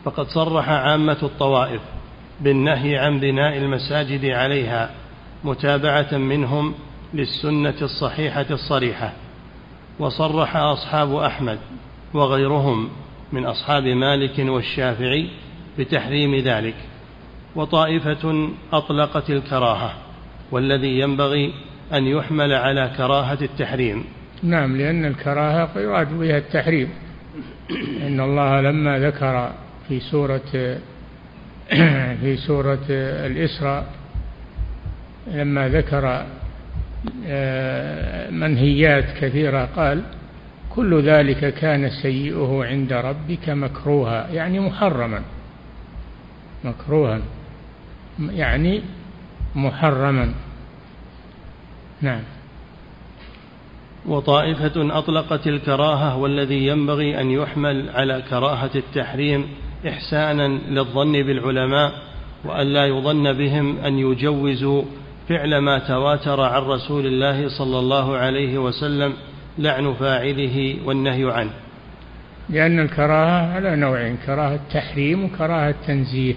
فقد 0.05 0.27
صرح 0.27 0.69
عامة 0.69 1.17
الطوائف 1.23 1.81
بالنهي 2.41 2.97
عن 2.97 3.19
بناء 3.19 3.57
المساجد 3.57 4.25
عليها 4.25 4.91
متابعة 5.43 6.17
منهم 6.17 6.73
للسنة 7.13 7.75
الصحيحة 7.81 8.45
الصريحة. 8.51 9.13
وصرح 9.99 10.55
أصحاب 10.55 11.15
أحمد 11.15 11.59
وغيرهم 12.13 12.89
من 13.31 13.45
أصحاب 13.45 13.83
مالك 13.83 14.39
والشافعي 14.39 15.29
بتحريم 15.79 16.35
ذلك. 16.35 16.75
وطائفة 17.55 18.49
أطلقت 18.73 19.29
الكراهة 19.29 19.93
والذي 20.51 20.99
ينبغي 20.99 21.53
أن 21.93 22.07
يحمل 22.07 22.53
على 22.53 22.91
كراهة 22.97 23.37
التحريم. 23.41 24.03
نعم 24.43 24.77
لأن 24.77 25.05
الكراهة 25.05 25.69
يراد 25.75 26.13
بها 26.13 26.37
التحريم. 26.37 26.89
إن 28.07 28.19
الله 28.19 28.61
لما 28.61 28.99
ذكر 28.99 29.51
في 29.87 29.99
سورة 29.99 30.77
في 32.21 32.37
سورة 32.37 32.85
الإسراء 32.89 33.85
لما 35.27 35.69
ذكر 35.69 36.25
آه، 37.27 38.29
منهيات 38.29 39.17
كثيرة 39.17 39.65
قال 39.65 40.03
كل 40.69 41.01
ذلك 41.01 41.53
كان 41.53 41.89
سيئه 41.89 42.63
عند 42.63 42.93
ربك 42.93 43.49
مكروها. 43.49 44.27
يعني 44.31 44.59
محرما. 44.59 45.21
مكروها. 46.63 47.19
يعني 48.19 48.81
محرما. 49.55 50.33
نعم. 52.01 52.21
وطائفة 54.07 54.97
أطلقت 54.97 55.47
الكراهة 55.47 56.17
والذي 56.17 56.67
ينبغي 56.67 57.21
أن 57.21 57.31
يحمل 57.31 57.89
على 57.89 58.23
كراهة 58.29 58.71
التحريم 58.75 59.45
إحسانا 59.87 60.47
للظن 60.47 61.11
بالعلماء 61.11 61.91
وألا 62.45 62.85
يظن 62.85 63.33
بهم 63.33 63.77
أن 63.77 63.99
يجوزوا 63.99 64.83
فعل 65.29 65.57
ما 65.57 65.79
تواتر 65.79 66.41
عن 66.41 66.61
رسول 66.61 67.05
الله 67.05 67.49
صلى 67.49 67.79
الله 67.79 68.17
عليه 68.17 68.57
وسلم 68.57 69.13
لعن 69.57 69.93
فاعله 69.93 70.75
والنهي 70.85 71.31
عنه. 71.31 71.51
لأن 72.49 72.79
الكراهة 72.79 73.53
على 73.55 73.75
نوعين 73.75 74.17
كراهة 74.25 74.59
تحريم 74.73 75.25
وكراهة 75.25 75.75
تنزيه 75.87 76.35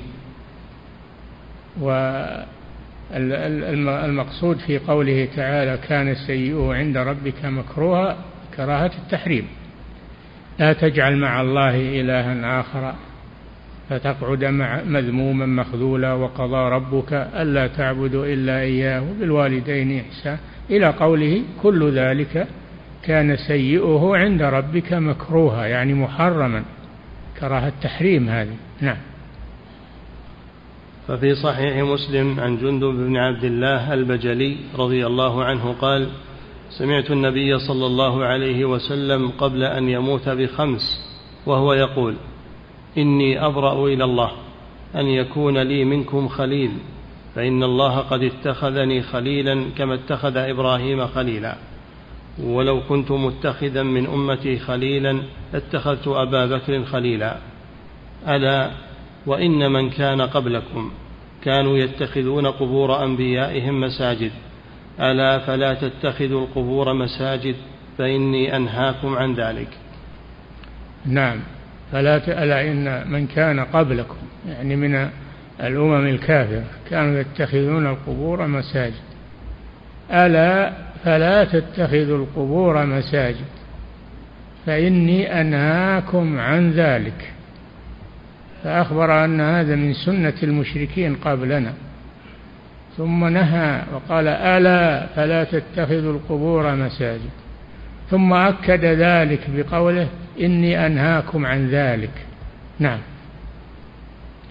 والمقصود 3.12 4.58
في 4.58 4.78
قوله 4.78 5.28
تعالى 5.36 5.78
كان 5.88 6.14
سيئه 6.14 6.74
عند 6.74 6.96
ربك 6.96 7.44
مكروها 7.44 8.16
كراهة 8.56 8.90
التحريم. 9.04 9.44
لا 10.58 10.72
تجعل 10.72 11.16
مع 11.16 11.40
الله 11.40 12.00
إلها 12.00 12.61
آخر 12.61 12.94
فتقعد 13.90 14.44
مع 14.44 14.82
مذموما 14.82 15.46
مخذولا 15.46 16.12
وقضى 16.12 16.74
ربك 16.74 17.12
ألا 17.12 17.66
تعبدوا 17.66 18.26
إلا 18.26 18.61
إياه 18.61 19.02
وبالوالدين 19.02 20.00
إحسان 20.00 20.38
إلى 20.70 20.86
قوله 20.86 21.42
كل 21.62 21.92
ذلك 21.92 22.46
كان 23.02 23.36
سيئه 23.36 24.11
عند 24.14 24.42
ربك 24.42 24.92
مكروها 24.92 25.66
يعني 25.66 25.94
محرما. 25.94 26.62
كراهة 27.40 27.68
التحريم 27.68 28.28
هذه. 28.28 28.56
نعم. 28.80 28.96
ففي 31.11 31.34
صحيح 31.34 31.76
مسلم 31.76 32.40
عن 32.40 32.56
جندب 32.56 32.94
بن 32.94 33.16
عبد 33.16 33.44
الله 33.44 33.94
البجلي 33.94 34.56
رضي 34.78 35.06
الله 35.06 35.44
عنه 35.44 35.72
قال 35.72 36.08
سمعت 36.78 37.11
النبي 37.11 37.58
صلى 37.58 37.86
الله 37.86 38.24
عليه 38.24 38.64
وسلم 38.64 39.28
قبل 39.28 39.62
أن 39.62 39.88
يموت 39.88 40.28
بخمس 40.28 41.00
وهو 41.46 41.72
يقول 41.72 42.14
إني 42.98 43.46
أبرأ 43.46 43.86
إلى 43.86 44.04
الله 44.04 44.30
أن 44.94 45.06
يكون 45.06 45.58
لي 45.58 45.84
منكم 45.84 46.28
خليل 46.28 46.70
فإن 47.34 47.62
الله 47.62 47.98
قد 47.98 48.22
اتخذني 48.22 49.02
خليلا 49.02 49.64
كما 49.78 49.94
اتخذ 49.94 50.36
إبراهيم 50.36 51.06
خليلا. 51.06 51.56
ولو 52.42 52.80
كنت 52.88 53.11
متخذا 53.11 53.82
من 53.82 54.06
أمتي 54.06 54.58
خليلا 54.58 55.22
لاتخذت 55.52 56.08
أبا 56.08 56.46
بكر 56.46 56.84
خليلا. 56.84 57.36
ألا 58.28 58.70
وإن 59.26 59.72
من 59.72 59.90
كان 59.90 60.20
قبلكم 60.20 60.90
كانوا 61.44 61.78
يتخذون 61.78 62.46
قبور 62.46 63.04
أنبيائهم 63.04 63.80
مساجد. 63.80 64.30
ألا 65.00 65.38
فلا 65.38 65.74
تتخذوا 65.74 66.40
القبور 66.40 66.92
مساجد 66.92 67.56
فإني 67.98 68.56
أنهاكم 68.56 69.16
عن 69.16 69.34
ذلك. 69.34 69.68
نعم. 71.06 71.40
فلا 71.92 72.42
ألا 72.42 72.70
إن 72.70 73.10
من 73.10 73.26
كان 73.26 73.60
قبلكم 73.60 74.16
يعني 74.48 74.76
من 74.76 75.08
الأمم 75.60 76.06
الكافرة 76.06 76.64
كانوا 76.90 77.20
يتخذون 77.20 77.86
القبور 77.86 78.46
مساجد. 78.46 79.02
ألا 80.10 80.72
فلا 81.04 81.44
تتخذوا 81.44 82.18
القبور 82.18 82.86
مساجد 82.86 83.46
فإني 84.66 85.40
أنهاكم 85.40 86.38
عن 86.38 86.70
ذلك. 86.70 87.32
فأخبر 88.64 89.24
أن 89.24 89.40
هذا 89.40 89.76
من 89.76 89.92
سنة 89.92 90.34
المشركين 90.42 91.16
قبلنا. 91.16 91.72
ثم 92.96 93.24
نهى 93.24 93.82
وقال 93.94 94.28
ألا 94.28 95.06
فلا 95.06 95.44
تتخذوا 95.44 96.12
القبور 96.12 96.74
مساجد. 96.74 97.30
ثم 98.11 98.32
أكد 98.32 98.84
ذلك 98.84 99.40
بقوله 99.48 100.08
إني 100.40 100.86
أنهاكم 100.86 101.46
عن 101.46 101.68
ذلك. 101.68 102.26
نعم. 102.78 102.98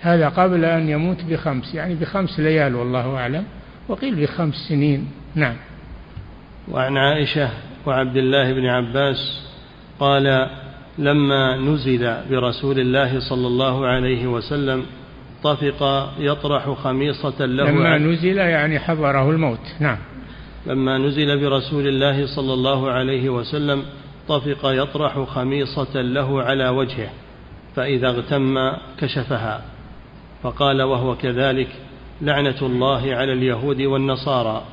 هذا 0.01 0.29
قبل 0.29 0.65
أن 0.65 0.89
يموت 0.89 1.23
بخمس 1.23 1.75
يعني 1.75 1.95
بخمس 1.95 2.39
ليال 2.39 2.75
والله 2.75 3.15
أعلم 3.15 3.43
وقيل 3.87 4.15
بخمس 4.15 4.55
سنين. 4.55 5.11
نعم. 5.35 5.55
وعن 6.71 6.97
عائشة 6.97 7.49
وعبد 7.85 8.17
الله 8.17 8.53
بن 8.53 8.65
عباس 8.65 9.49
قال 9.99 10.49
لما 10.99 11.57
نزل 11.57 12.15
برسول 12.29 12.79
الله 12.79 13.19
صلى 13.19 13.47
الله 13.47 13.87
عليه 13.87 14.27
وسلم 14.27 14.85
طفق 15.43 16.11
يطرح 16.19 16.69
خميصة 16.69 17.45
له 17.45 17.71
لما 17.71 17.97
نزل 17.97 18.37
يعني 18.37 18.79
حضره 18.79 19.29
الموت. 19.29 19.59
نعم. 19.79 19.97
لما 20.67 20.97
نزل 20.97 21.39
برسول 21.39 21.87
الله 21.87 22.35
صلى 22.35 22.53
الله 22.53 22.91
عليه 22.91 23.29
وسلم 23.29 23.83
طفق 24.27 24.59
يطرح 24.63 25.19
خميصة 25.19 26.01
له 26.01 26.43
على 26.43 26.69
وجهه 26.69 27.09
فإذا 27.75 28.07
اغتم 28.07 28.55
كشفها. 28.99 29.61
فقال 30.43 30.81
وهو 30.81 31.15
كذلك 31.15 31.67
لعنة 32.21 32.61
الله 32.61 33.15
على 33.15 33.33
اليهود 33.33 33.81
والنصارى 33.81 34.63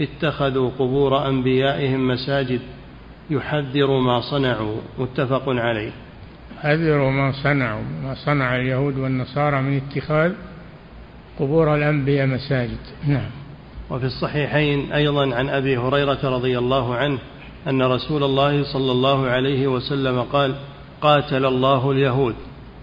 اتخذوا 0.00 0.70
قبور 0.78 1.28
أنبيائهم 1.28 2.08
مساجد 2.08 2.60
يحذر 3.30 3.98
ما 3.98 4.20
صنعوا 4.20 4.76
متفق 4.98 5.42
عليه. 5.48 5.92
يحذر 6.56 7.10
ما 7.10 7.32
صنعوا 7.42 7.82
ما 8.02 8.14
صنع 8.14 8.56
اليهود 8.56 8.98
والنصارى 8.98 9.62
من 9.62 9.76
اتخاذ 9.76 10.32
قبور 11.38 11.74
الأنبياء 11.74 12.26
مساجد. 12.26 12.78
نعم. 13.06 13.30
وفي 13.90 14.04
الصحيحين 14.04 14.92
أيضا 14.92 15.34
عن 15.34 15.48
أبي 15.48 15.76
هريرة 15.76 16.18
رضي 16.24 16.58
الله 16.58 16.94
عنه 16.94 17.18
أن 17.68 17.82
رسول 17.82 18.24
الله 18.24 18.72
صلى 18.72 18.92
الله 18.92 19.26
عليه 19.26 19.66
وسلم 19.66 20.22
قال 20.22 20.54
قاتل 21.00 21.46
الله 21.46 21.90
اليهود 21.90 22.34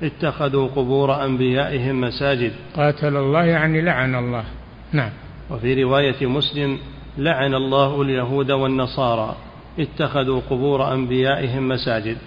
اتخذوا 0.04 0.68
قبور 0.68 1.26
أنبيائهم 1.26 2.02
مساجد. 2.02 2.52
قاتل 2.76 3.18
الله 3.18 3.44
يعني 3.44 3.82
لعن 3.82 4.16
الله. 4.16 4.44
نعم. 4.92 5.12
وفي 5.50 5.84
رواية 5.84 6.28
مسلم 6.28 6.78
لعن 7.18 7.54
الله 7.54 8.02
اليهود 8.02 8.52
والنصارى. 8.52 9.36
اتخذوا 9.80 10.42
قبور 10.50 10.94
أنبيائهم 10.94 11.68
مساجد. 11.68 12.18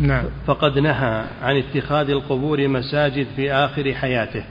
نعم. 0.00 0.24
فقد 0.46 0.78
نهى 0.78 1.24
عن 1.42 1.56
اتخاذ 1.56 2.10
القبور 2.10 2.68
مساجد 2.68 3.26
في 3.36 3.52
آخر 3.52 3.94
حياته. 3.94 4.44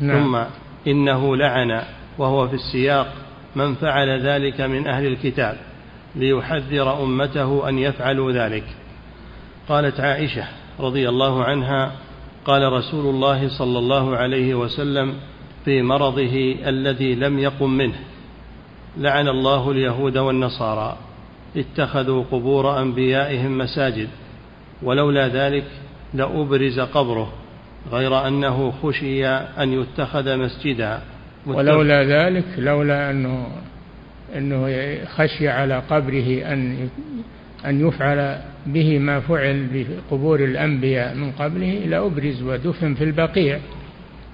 نعم. 0.00 0.24
ثم 0.24 0.38
إنه 0.86 1.36
لعن 1.36 1.82
وهو 2.18 2.48
في 2.48 2.54
السياق 2.54 3.12
من 3.56 3.74
فعل 3.74 4.20
ذلك 4.26 4.60
من 4.60 4.86
أهل 4.86 5.06
الكتاب 5.06 5.56
ليحذر 6.16 7.02
أمته 7.02 7.68
أن 7.68 7.78
يفعلوا 7.78 8.32
ذلك. 8.32 8.64
قالت 9.68 10.00
عائشة 10.00 10.44
رضي 10.80 11.08
الله 11.08 11.44
عنها 11.44 11.92
قال 12.44 12.72
رسول 12.72 13.14
الله 13.14 13.48
صلى 13.48 13.78
الله 13.78 14.16
عليه 14.16 14.54
وسلم 14.54 15.14
في 15.64 15.82
مرضه 15.82 16.56
الذي 16.66 17.14
لم 17.14 17.38
يقم 17.38 17.70
منه. 17.70 17.94
لعن 18.96 19.28
الله 19.28 19.70
اليهود 19.70 20.18
والنصارى. 20.18 20.96
اتخذوا 21.56 22.24
قبور 22.30 22.82
أنبيائهم 22.82 23.58
مساجد 23.58 24.08
ولولا 24.82 25.28
ذلك 25.28 25.64
لأبرز 26.14 26.80
قبره 26.80 27.32
غير 27.92 28.26
أنه 28.26 28.72
خشي 28.82 29.26
أن 29.28 29.72
يتخذ 29.72 30.36
مسجدا. 30.36 31.00
ولولا 31.46 32.04
ذلك 32.04 32.44
لولا 32.58 33.10
انه 33.10 33.46
أنه 34.36 34.98
خشي 35.04 35.48
على 35.48 35.82
قبره 35.90 36.52
أن 36.52 36.88
أن 37.66 37.88
يفعل 37.88 38.38
به 38.66 38.98
ما 38.98 39.20
فعل 39.20 39.66
بقبور 39.72 40.44
الأنبياء 40.44 41.14
من 41.14 41.32
قبله 41.32 41.72
لأبرز 41.86 42.42
ودفن 42.42 42.94
في 42.94 43.04
البقيع 43.04 43.58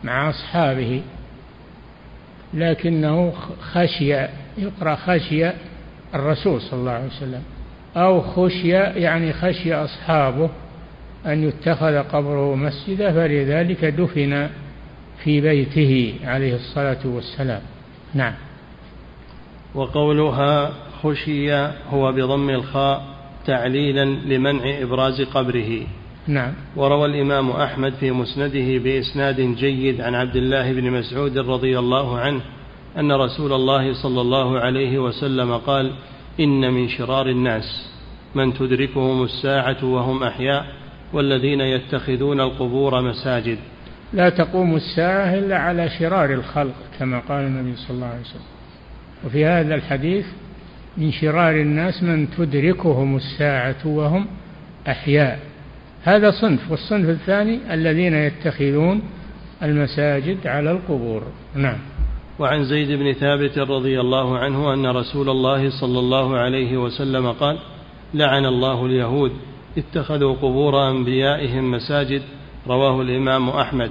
مع 0.05 0.31
أصحابه. 0.31 1.03
لكنه 2.55 3.33
خشي 3.73 4.27
يقرأ 4.59 4.95
خشي 4.95 5.51
الرسول 6.15 6.61
صلى 6.61 6.81
الله 6.81 6.93
عليه 6.93 7.07
وسلم 7.07 7.43
أو 7.97 8.21
خشي 8.21 8.69
يعني 8.69 9.33
خشي 9.33 9.75
أصحابه 9.75 10.51
أن 11.27 11.43
يتخذ 11.43 11.99
قبره 11.99 12.55
مسجدا 12.55 13.13
فلذلك 13.13 13.85
دفن 13.85 14.49
في 15.25 15.41
بيته 15.41 16.15
عليه 16.25 16.55
الصلاة 16.55 16.99
والسلام. 17.05 17.61
نعم. 18.15 18.33
وقولها 19.75 20.73
خشي 21.03 21.53
هو 21.91 22.13
بضم 22.13 22.51
الخاء 22.51 23.03
تعليلا 23.47 24.05
لمنع 24.05 24.83
إبراز 24.83 25.23
قبره. 25.23 25.87
نعم. 26.29 26.53
وروى 26.77 27.07
الإمام 27.07 27.51
أحمد 27.51 27.93
في 27.93 28.11
مسنده 28.11 28.79
بإسناد 28.79 29.41
جيد 29.41 30.01
عن 30.01 30.15
عبد 30.15 30.37
الله 30.37 30.73
بن 30.73 30.91
مسعود 30.91 31.39
رضي 31.39 31.79
الله 31.79 32.19
عنه 32.19 32.41
أن 32.99 33.13
رسول 33.13 33.53
الله 33.53 34.03
صلى 34.03 34.21
الله 34.21 34.61
عليه 34.61 34.99
وسلم 34.99 35.57
قال 35.57 35.93
إن 36.41 36.73
من 36.73 36.89
شرار 36.89 37.27
الناس 37.27 37.91
من 38.35 38.55
تدركهم 38.55 39.25
الساعة 39.25 39.85
وهم 39.85 40.23
أحياء 40.23 40.67
والذين 41.13 41.61
يتخذون 41.61 42.41
القبور 42.41 43.03
مساجد. 43.03 43.59
لا 44.13 44.29
تقوم 44.29 44.77
الساعة 44.77 45.35
إلا 45.35 45.59
على 45.59 45.89
شرار 45.99 46.33
الخلق 46.33 46.75
كما 46.99 47.19
قال 47.19 47.45
النبي 47.45 47.77
صلى 47.77 47.95
الله 47.95 48.07
عليه 48.07 48.21
وسلم. 48.21 48.41
وفي 49.27 49.45
هذا 49.45 49.75
الحديث 49.75 50.27
من 50.97 51.13
شرار 51.13 51.55
الناس 51.55 52.03
من 52.03 52.31
تدركهم 52.31 53.17
الساعة 53.17 53.87
وهم 53.87 54.27
أحياء. 54.89 55.41
هذا 56.03 56.31
صنف 56.31 56.71
والصنف 56.71 57.09
الثاني 57.09 57.75
الذين 57.75 58.15
يتخذون 58.15 59.03
المساجد 59.63 60.47
على 60.47 60.71
القبور. 60.71 61.23
نعم. 61.55 61.79
وعن 62.39 62.65
زيد 62.65 62.93
بن 62.93 63.13
ثابت 63.13 63.59
رضي 63.59 64.01
الله 64.01 64.39
عنه 64.39 64.75
أن 64.75 64.87
رسول 64.87 65.29
الله 65.29 65.81
صلى 65.81 65.99
الله 65.99 66.37
عليه 66.37 66.77
وسلم 66.77 67.33
قال 67.33 67.59
لعن 68.15 68.47
الله 68.47 68.87
اليهود 68.87 69.33
اتخذوا 69.79 70.35
قبور 70.35 70.91
أنبيائهم 70.91 71.71
مساجد 71.71 72.23
رواه 72.67 73.03
الإمام 73.03 73.49
أحمد. 73.49 73.91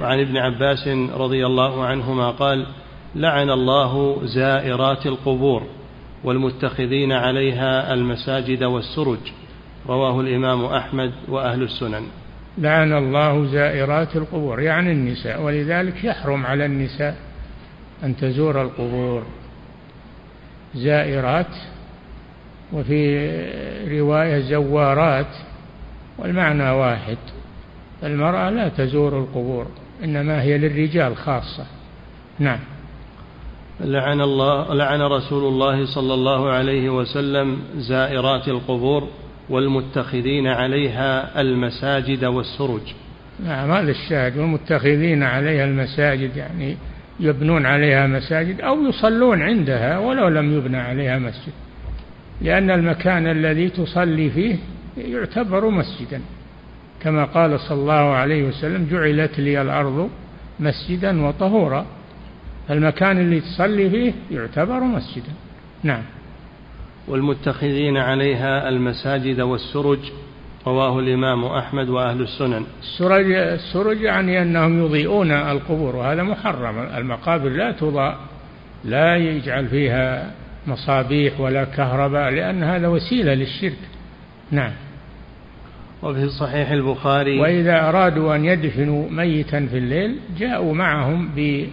وعن 0.00 0.20
ابن 0.20 0.36
عباس 0.36 0.88
رضي 1.14 1.46
الله 1.46 1.84
عنهما 1.84 2.30
قال 2.30 2.66
لعن 3.14 3.50
الله 3.50 4.20
زائرات 4.24 5.06
القبور 5.06 5.62
والمتخذين 6.24 7.12
عليها 7.12 7.94
المساجد 7.94 8.64
والسرج 8.64 9.18
رواه 9.88 10.20
الإمام 10.20 10.64
أحمد 10.64 11.12
وأهل 11.28 11.62
السنن. 11.62 12.02
لعن 12.58 12.92
الله 12.92 13.46
زائرات 13.46 14.16
القبور 14.16 14.60
يعني 14.60 14.92
النساء 14.92 15.42
ولذلك 15.42 16.04
يحرم 16.04 16.46
على 16.46 16.66
النساء 16.66 17.29
أن 18.04 18.16
تزور 18.16 18.62
القبور. 18.62 19.22
زائرات 20.74 21.54
وفي 22.72 23.18
رواية 24.00 24.40
زوارات 24.40 25.26
والمعنى 26.18 26.70
واحد 26.70 27.18
المرأة 28.02 28.50
لا 28.50 28.68
تزور 28.68 29.18
القبور 29.18 29.66
إنما 30.04 30.42
هي 30.42 30.58
للرجال 30.58 31.16
خاصة. 31.16 31.66
نعم. 32.38 32.58
لعن 33.80 34.20
الله 34.20 34.74
لعن 34.74 35.02
رسول 35.02 35.44
الله 35.52 35.86
صلى 35.86 36.14
الله 36.14 36.50
عليه 36.50 36.90
وسلم 36.90 37.58
زائرات 37.76 38.48
القبور 38.48 39.08
والمتخذين 39.50 40.46
عليها 40.46 41.40
المساجد 41.40 42.24
والسرج. 42.24 42.94
نعم 43.44 43.70
هذا 43.70 43.90
الشاهد 43.90 44.38
والمتخذين 44.38 45.22
عليها 45.22 45.64
المساجد 45.64 46.36
يعني 46.36 46.76
يبنون 47.20 47.66
عليها 47.66 48.06
مساجد 48.06 48.60
أو 48.60 48.88
يصلون 48.88 49.42
عندها 49.42 49.98
ولو 49.98 50.28
لم 50.28 50.58
يبنى 50.58 50.76
عليها 50.76 51.18
مسجد. 51.18 51.52
لأن 52.40 52.70
المكان 52.70 53.26
الذي 53.26 53.68
تصلي 53.68 54.30
فيه 54.30 54.56
يعتبر 54.96 55.70
مسجدا. 55.70 56.20
كما 57.02 57.24
قال 57.24 57.60
صلى 57.60 57.80
الله 57.80 58.14
عليه 58.14 58.44
وسلم 58.44 58.88
جعلت 58.90 59.40
لي 59.40 59.62
الأرض 59.62 60.10
مسجدا 60.60 61.26
وطهورا. 61.26 61.86
المكان 62.70 63.18
اللي 63.18 63.40
تصلي 63.40 63.90
فيه 63.90 64.12
يعتبر 64.30 64.80
مسجدا. 64.80 65.32
نعم. 65.82 66.02
والمتخذين 67.08 67.96
عليها 67.96 68.68
المساجد 68.68 69.40
والسرج 69.40 69.98
رواه 70.66 70.98
الإمام 70.98 71.44
أحمد 71.44 71.88
وأهل 71.88 72.20
السنن. 72.22 72.64
السرج, 72.82 73.32
السرج 73.32 74.00
يعني 74.00 74.42
أنهم 74.42 74.84
يضيئون 74.84 75.30
القبور 75.32 75.96
وهذا 75.96 76.22
محرم. 76.22 76.78
المقابر 76.78 77.48
لا 77.48 77.72
تضاء 77.72 78.18
لا 78.84 79.16
يجعل 79.16 79.66
فيها 79.68 80.30
مصابيح 80.66 81.40
ولا 81.40 81.64
كهرباء 81.64 82.30
لأن 82.30 82.62
هذا 82.62 82.88
وسيلة 82.88 83.34
للشرك. 83.34 83.78
نعم. 84.50 84.72
وفي 86.02 86.28
صحيح 86.28 86.70
البخاري 86.70 87.40
وإذا 87.40 87.88
أرادوا 87.88 88.36
أن 88.36 88.44
يدفنوا 88.44 89.10
ميتا 89.10 89.66
في 89.66 89.78
الليل 89.78 90.16
جاءوا 90.38 90.74
معهم 90.74 91.28
ب 91.36 91.66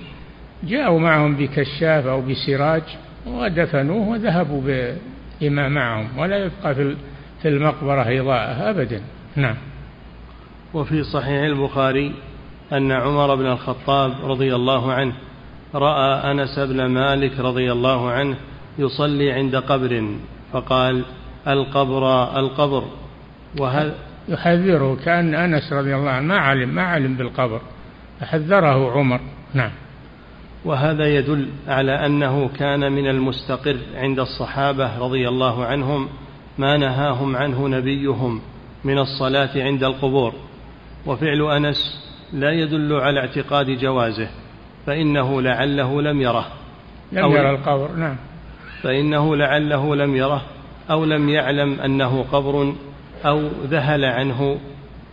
جاءوا 0.63 0.99
معهم 0.99 1.35
بكشاف 1.35 2.07
أو 2.07 2.21
بسراج 2.21 2.83
ودفنوه 3.27 4.09
وذهبوا 4.09 4.61
بما 5.41 5.69
معهم. 5.69 6.07
ولا 6.17 6.38
يبقى 6.38 6.75
في 6.75 6.95
في 7.41 7.47
المقبرة 7.47 8.01
إضاءة 8.21 8.69
أبدا. 8.69 9.01
نعم. 9.35 9.55
وفي 10.73 11.03
صحيح 11.03 11.43
البخاري 11.43 12.13
أن 12.73 12.91
عمر 12.91 13.35
بن 13.35 13.45
الخطاب 13.45 14.13
رضي 14.23 14.55
الله 14.55 14.93
عنه 14.93 15.13
رأى 15.75 16.31
أنس 16.31 16.59
بن 16.59 16.85
مالك 16.85 17.39
رضي 17.39 17.71
الله 17.71 18.11
عنه 18.11 18.35
يصلي 18.79 19.31
عند 19.31 19.55
قبر 19.55 20.09
فقال 20.53 21.03
القبر 21.47 22.23
القبر. 22.39 22.83
وهذا 23.59 23.95
يحذره 24.27 24.97
كأن 25.05 25.35
أنس 25.35 25.73
رضي 25.73 25.95
الله 25.95 26.09
عنه 26.09 26.27
ما 26.27 26.38
علم 26.38 26.69
ما 26.69 26.83
علم 26.83 27.13
بالقبر. 27.13 27.61
فحذره 28.19 28.91
عمر. 28.91 29.19
نعم. 29.53 29.71
وهذا 30.65 31.07
يدل 31.07 31.49
على 31.67 32.05
أنه 32.05 32.49
كان 32.49 32.91
من 32.91 33.07
المستقر 33.07 33.77
عند 33.95 34.19
الصحابة 34.19 34.99
رضي 34.99 35.27
الله 35.27 35.65
عنهم 35.65 36.09
ما 36.57 36.77
نهاهم 36.77 37.35
عنه 37.35 37.67
نبيهم 37.67 38.41
من 38.83 38.97
الصلاة 38.97 39.49
عند 39.55 39.83
القبور. 39.83 40.33
وفعل 41.05 41.41
أنس 41.41 42.07
لا 42.33 42.51
يدل 42.51 42.93
على 42.93 43.19
اعتقاد 43.19 43.69
جوازه 43.69 44.29
فإنه 44.85 45.41
لعله 45.41 46.01
لم 46.01 46.21
يره. 46.21 46.47
لم 47.11 47.31
يرى 47.31 47.49
القبر 47.49 47.91
نعم. 47.91 48.15
فإنه 48.81 49.35
لعله 49.35 49.95
لم 49.95 50.15
يره 50.15 50.41
أو 50.91 51.05
لم 51.05 51.29
يعلم 51.29 51.79
أنه 51.79 52.25
قبر 52.31 52.73
أو 53.25 53.47
ذهل 53.63 54.05
عنه 54.05 54.59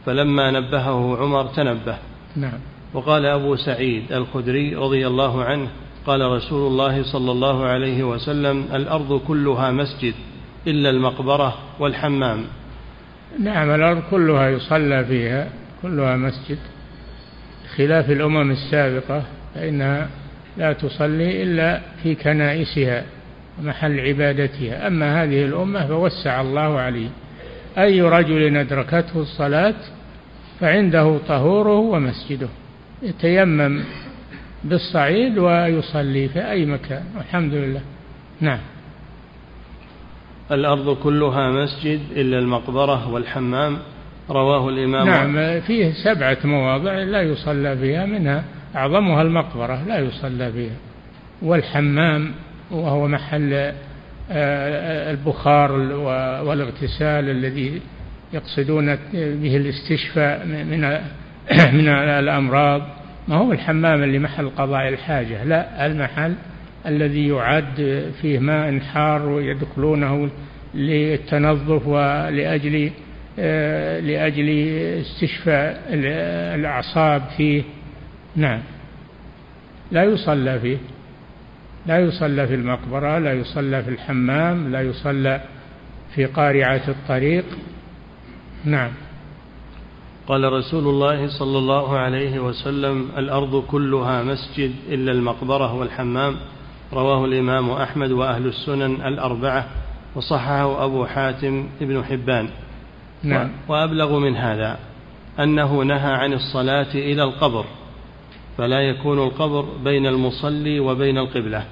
فلما 0.07 0.51
نبهه 0.51 1.17
عمر 1.17 1.47
تنبه. 1.47 1.99
نعم. 2.37 2.59
وقال 2.95 3.27
أبو 3.27 3.57
سعيد 3.57 4.13
الخدري 4.13 4.75
رضي 4.75 5.07
الله 5.07 5.45
عنه 5.45 5.69
قال 6.07 6.21
رسول 6.21 6.67
الله 6.67 7.03
صلى 7.03 7.33
الله 7.33 7.65
عليه 7.65 8.05
وسلم 8.05 8.65
الأرض 8.75 9.21
كلها 9.29 9.71
مسجد. 9.71 10.15
إلا 10.67 10.91
المقبرة 10.91 11.59
والحمام. 11.79 12.45
نعم 13.41 13.71
الأرض 13.71 14.03
كلها 14.11 14.49
يصلى 14.49 15.05
فيها 15.05 15.49
كلها 15.83 16.17
مسجد. 16.17 16.59
خلاف 17.77 18.11
الأمم 18.11 18.51
السابقة 18.51 19.23
فإنها 19.55 20.09
لا 20.57 20.73
تصلي 20.73 21.43
إلا 21.43 21.81
في 22.03 22.15
كنائسها 22.15 23.05
محل 23.63 24.01
عبادتها. 24.01 24.87
أما 24.87 25.23
هذه 25.23 25.45
الأمة 25.45 25.87
فوسع 25.87 26.41
الله 26.41 26.81
عليه. 26.81 27.09
أي 27.79 28.03
رجل 28.03 28.57
أدركته 28.57 29.23
الصلاة 29.23 29.75
فعنده 30.61 31.19
طهوره 31.29 31.79
ومسجده. 31.79 32.49
يتيمم 33.03 33.83
بالصعيد 34.65 35.39
ويصلي 35.39 36.29
في 36.29 36.51
أي 36.51 36.67
مكان. 36.67 37.05
والحمد 37.17 37.55
لله. 37.55 37.81
نعم. 38.41 38.59
الأرض 40.53 40.97
كلها 40.97 41.51
مسجد 41.51 42.01
إلا 42.17 42.39
المقبرة 42.39 43.11
والحمام 43.11 43.79
رواه 44.31 44.69
الإمام 44.69 45.07
نعم 45.07 45.61
فيه 45.61 45.93
سبعة 46.05 46.39
مواضع 46.45 46.93
لا 46.93 47.23
يصلى 47.23 47.77
فيها 47.77 48.07
منها 48.07 48.45
أعظمها 48.77 49.23
المقبرة 49.23 49.85
لا 49.87 49.99
يصلى 49.99 50.53
فيها 50.53 50.77
والحمام 51.43 52.33
وهو 52.71 53.09
محل 53.09 53.73
آه، 54.31 55.11
البخار 55.11 55.73
والاغتسال 56.43 57.31
الذي 57.31 57.81
يقصدون 58.33 58.97
به 59.13 59.57
الاستشفاء 59.57 60.47
من 60.47 60.81
من 61.79 61.89
الأمراض. 61.89 62.83
ما 63.29 63.37
هو 63.37 63.53
الحمام 63.53 64.03
اللي 64.03 64.19
محل 64.19 64.51
قضاء 64.51 64.89
الحاجة؟ 64.89 65.45
لا 65.45 65.87
المحل 65.87 66.35
الذي 66.87 67.29
يعد 67.29 68.11
فيه 68.23 68.39
ماء 68.39 68.79
حار 68.79 69.29
ويدخلونه 69.29 70.31
للتنظف 70.75 71.87
ولأجل 71.87 72.91
آه، 73.39 74.01
لأجل 74.01 74.49
استشفاء 75.01 75.83
الأعصاب 76.55 77.23
فيه. 77.37 77.63
نعم. 78.37 78.61
لا 79.93 80.05
يصلى 80.05 80.61
فيه. 80.61 80.77
لا 81.87 81.99
يصلى 81.99 82.47
في 82.47 82.55
المقبرة 82.55 83.19
لا 83.19 83.33
يصلى 83.33 83.83
في 83.83 83.91
الحمام 83.91 84.73
لا 84.73 84.83
يصلى 84.83 85.41
في 86.15 86.25
قارعة 86.25 86.83
الطريق. 86.89 87.45
نعم. 88.65 88.91
قال 90.27 90.53
رسول 90.53 90.89
الله 90.89 91.39
صلى 91.39 91.59
الله 91.59 91.99
عليه 91.99 92.39
وسلم 92.41 93.09
الأرض 93.19 93.65
كلها 93.65 94.23
مسجد 94.23 94.73
إلا 94.89 95.13
المقبرة 95.13 95.75
والحمام. 95.75 96.37
رواه 96.93 97.25
الإمام 97.25 97.71
أحمد 97.71 98.11
وأهل 98.11 98.47
السنن 98.47 99.07
الأربعة 99.07 99.67
وصححه 100.15 100.85
أبو 100.85 101.07
حاتم 101.07 101.69
ابن 101.81 102.05
حبان. 102.05 102.49
نعم. 103.23 103.51
وأبلغ 103.69 104.19
من 104.19 104.37
هذا 104.37 104.79
أنه 105.39 105.83
نهى 105.83 106.13
عن 106.13 106.33
الصلاة 106.33 106.95
إلى 106.95 107.25
القبر 107.25 107.65
فلا 108.59 108.81
يكون 108.81 109.19
القبر 109.19 109.67
بين 109.85 110.07
المصلي 110.07 110.81
وبين 110.81 111.19
القبلة. 111.19 111.65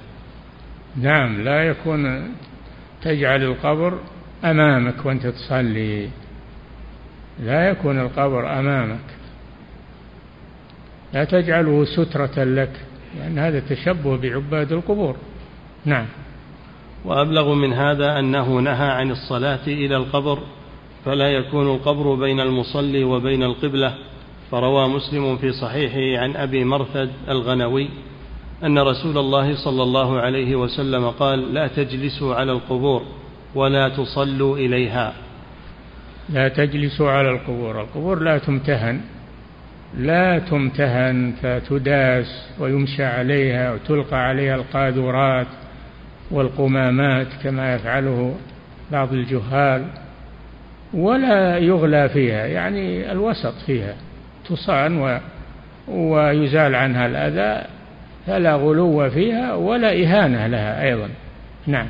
نعم 0.95 1.41
لا 1.41 1.63
يكون 1.63 2.29
تجعل 3.01 3.43
القبر 3.43 3.99
أمامك 4.43 5.05
وأنت 5.05 5.27
تصلي. 5.27 6.09
لا 7.39 7.69
يكون 7.69 7.99
القبر 7.99 8.59
أمامك. 8.59 9.05
لا 11.13 11.23
تجعله 11.23 11.85
سترة 11.85 12.43
لك. 12.43 12.71
لأن 13.19 13.39
هذا 13.39 13.59
تشبه 13.59 14.17
بعباد 14.17 14.71
القبور. 14.71 15.15
نعم. 15.85 16.05
وأبلغ 17.05 17.53
من 17.53 17.73
هذا 17.73 18.19
أنه 18.19 18.59
نهى 18.59 18.89
عن 18.89 19.11
الصلاة 19.11 19.67
إلى 19.67 19.97
القبر 19.97 20.39
فلا 21.05 21.27
يكون 21.27 21.75
القبر 21.75 22.15
بين 22.15 22.39
المصلي 22.39 23.03
وبين 23.03 23.43
القبلة. 23.43 23.93
فروى 24.51 24.87
مسلم 24.87 25.37
في 25.37 25.51
صحيحه 25.51 26.23
عن 26.23 26.35
أبي 26.35 26.63
مرثد 26.63 27.09
الغنوي 27.29 27.89
أن 28.63 28.79
رسول 28.79 29.17
الله 29.17 29.55
صلى 29.55 29.83
الله 29.83 30.19
عليه 30.19 30.55
وسلم 30.55 31.09
قال 31.09 31.53
لا 31.53 31.67
تجلسوا 31.67 32.35
على 32.35 32.51
القبور 32.51 33.01
ولا 33.55 33.89
تصلوا 33.89 34.57
إليها. 34.57 35.13
لا 36.29 36.47
تجلسوا 36.47 37.11
على 37.11 37.29
القبور. 37.29 37.81
القبور 37.81 38.19
لا 38.19 38.37
تمتهن. 38.37 39.01
لا 39.97 40.39
تمتهن 40.39 41.33
فتداس 41.41 42.49
ويمشى 42.59 43.03
عليها 43.03 43.73
وتلقى 43.73 44.27
عليها 44.27 44.55
القاذورات 44.55 45.47
والقمامات 46.31 47.27
كما 47.43 47.75
يفعله 47.75 48.35
بعض 48.91 49.13
الجهال 49.13 49.85
ولا 50.93 51.57
يغلى 51.57 52.09
فيها 52.09 52.45
يعني 52.45 53.11
الوسط 53.11 53.53
فيها 53.65 53.95
تصان 54.49 55.01
و 55.01 55.19
ويزال 55.87 56.75
عنها 56.75 57.05
الأذى 57.05 57.67
فلا 58.27 58.55
غلو 58.55 59.09
فيها 59.09 59.53
ولا 59.53 60.03
إهانة 60.03 60.47
لها 60.47 60.83
أيضا. 60.83 61.09
نعم. 61.67 61.87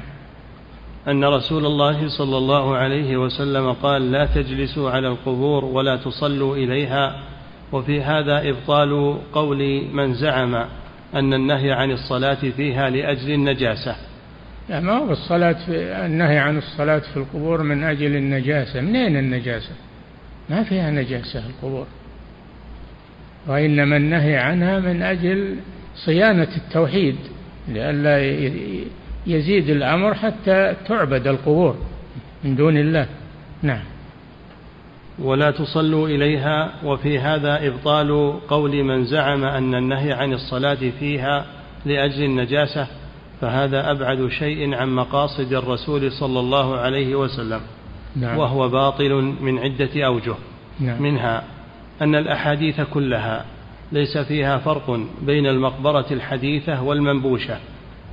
أن 1.07 1.25
رسول 1.25 1.65
الله 1.65 2.07
صلى 2.07 2.37
الله 2.37 2.75
عليه 2.75 3.17
وسلم 3.17 3.71
قال 3.73 4.11
لا 4.11 4.25
تجلسوا 4.25 4.91
على 4.91 5.07
القبور 5.07 5.65
ولا 5.65 5.95
تصلوا 5.95 6.55
إليها 6.55 7.15
وفي 7.73 8.01
هذا 8.01 8.49
إبطال 8.49 9.17
قول 9.33 9.87
من 9.93 10.13
زعم 10.13 10.55
أن 11.15 11.33
النهي 11.33 11.71
عن 11.71 11.91
الصلاة 11.91 12.37
فيها 12.57 12.89
لأجل 12.89 13.31
النجاسة. 13.31 13.95
لا 14.69 14.79
ما 14.79 14.93
هو 14.93 15.11
الصلاة 15.11 15.65
في 15.65 16.05
النهي 16.05 16.39
عن 16.39 16.57
الصلاة 16.57 16.99
في 16.99 17.17
القبور 17.17 17.63
من 17.63 17.83
أجل 17.83 18.15
النجاسة. 18.15 18.81
من 18.81 18.95
أين 18.95 19.17
النجاسة؟ 19.17 19.71
ما 20.49 20.63
فيها 20.63 20.91
نجاسة 20.91 21.43
القبور. 21.47 21.87
وإنما 23.47 23.97
النهي 23.97 24.37
عنها 24.37 24.79
من 24.79 25.01
أجل 25.01 25.55
صيانة 25.95 26.47
التوحيد 26.57 27.15
لئلا 27.67 28.19
يزيد 29.27 29.69
الأمر 29.69 30.13
حتى 30.13 30.75
تعبد 30.87 31.27
القبور 31.27 31.77
من 32.43 32.55
دون 32.55 32.77
الله. 32.77 33.07
نعم. 33.61 33.92
ولا 35.19 35.51
تصلوا 35.51 36.07
إليها 36.07 36.73
وفي 36.83 37.19
هذا 37.19 37.67
إبطال 37.67 38.39
قول 38.47 38.83
من 38.83 39.05
زعم 39.05 39.43
أن 39.43 39.75
النهي 39.75 40.11
عن 40.13 40.33
الصلاة 40.33 40.91
فيها 40.99 41.45
لأجل 41.85 42.23
النجاسة 42.23 42.87
فهذا 43.41 43.91
أبعد 43.91 44.27
شيء 44.27 44.75
عن 44.75 44.89
مقاصد 44.89 45.53
الرسول 45.53 46.11
صلى 46.11 46.39
الله 46.39 46.77
عليه 46.77 47.15
وسلم 47.15 47.61
نعم. 48.15 48.37
وهو 48.37 48.69
باطل 48.69 49.13
من 49.41 49.59
عدة 49.59 50.05
أوجه 50.05 50.35
نعم. 50.79 51.01
منها 51.01 51.43
أن 52.01 52.15
الأحاديث 52.15 52.81
كلها 52.81 53.45
ليس 53.91 54.17
فيها 54.17 54.57
فرق 54.57 54.99
بين 55.21 55.45
المقبرة 55.47 56.05
الحديثة 56.11 56.83
والمنبوشة 56.83 57.57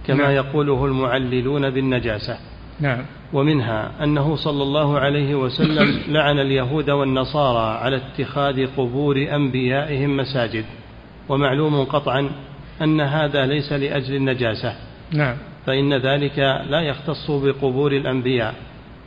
كما 0.07 0.22
نعم. 0.24 0.30
يقوله 0.30 0.84
المعللون 0.84 1.70
بالنجاسة 1.70 2.38
نعم. 2.81 3.05
ومنها 3.33 4.05
أنه 4.05 4.37
صلى 4.37 4.62
الله 4.62 4.99
عليه 4.99 5.35
وسلم 5.35 6.01
لعن 6.14 6.39
اليهود 6.39 6.91
والنصارى 6.91 7.78
على 7.78 7.97
اتخاذ 7.97 8.66
قبور 8.76 9.16
أنبيائهم 9.35 10.16
مساجد. 10.16 10.64
ومعلوم 11.28 11.85
قطعا 11.85 12.31
أن 12.83 13.01
هذا 13.01 13.47
ليس 13.47 13.72
لأجل 13.72 14.14
النجاسة. 14.14 14.74
نعم. 15.12 15.37
فإن 15.66 15.95
ذلك 15.95 16.39
لا 16.68 16.81
يختص 16.81 17.31
بقبور 17.31 17.93
الأنبياء 17.93 18.55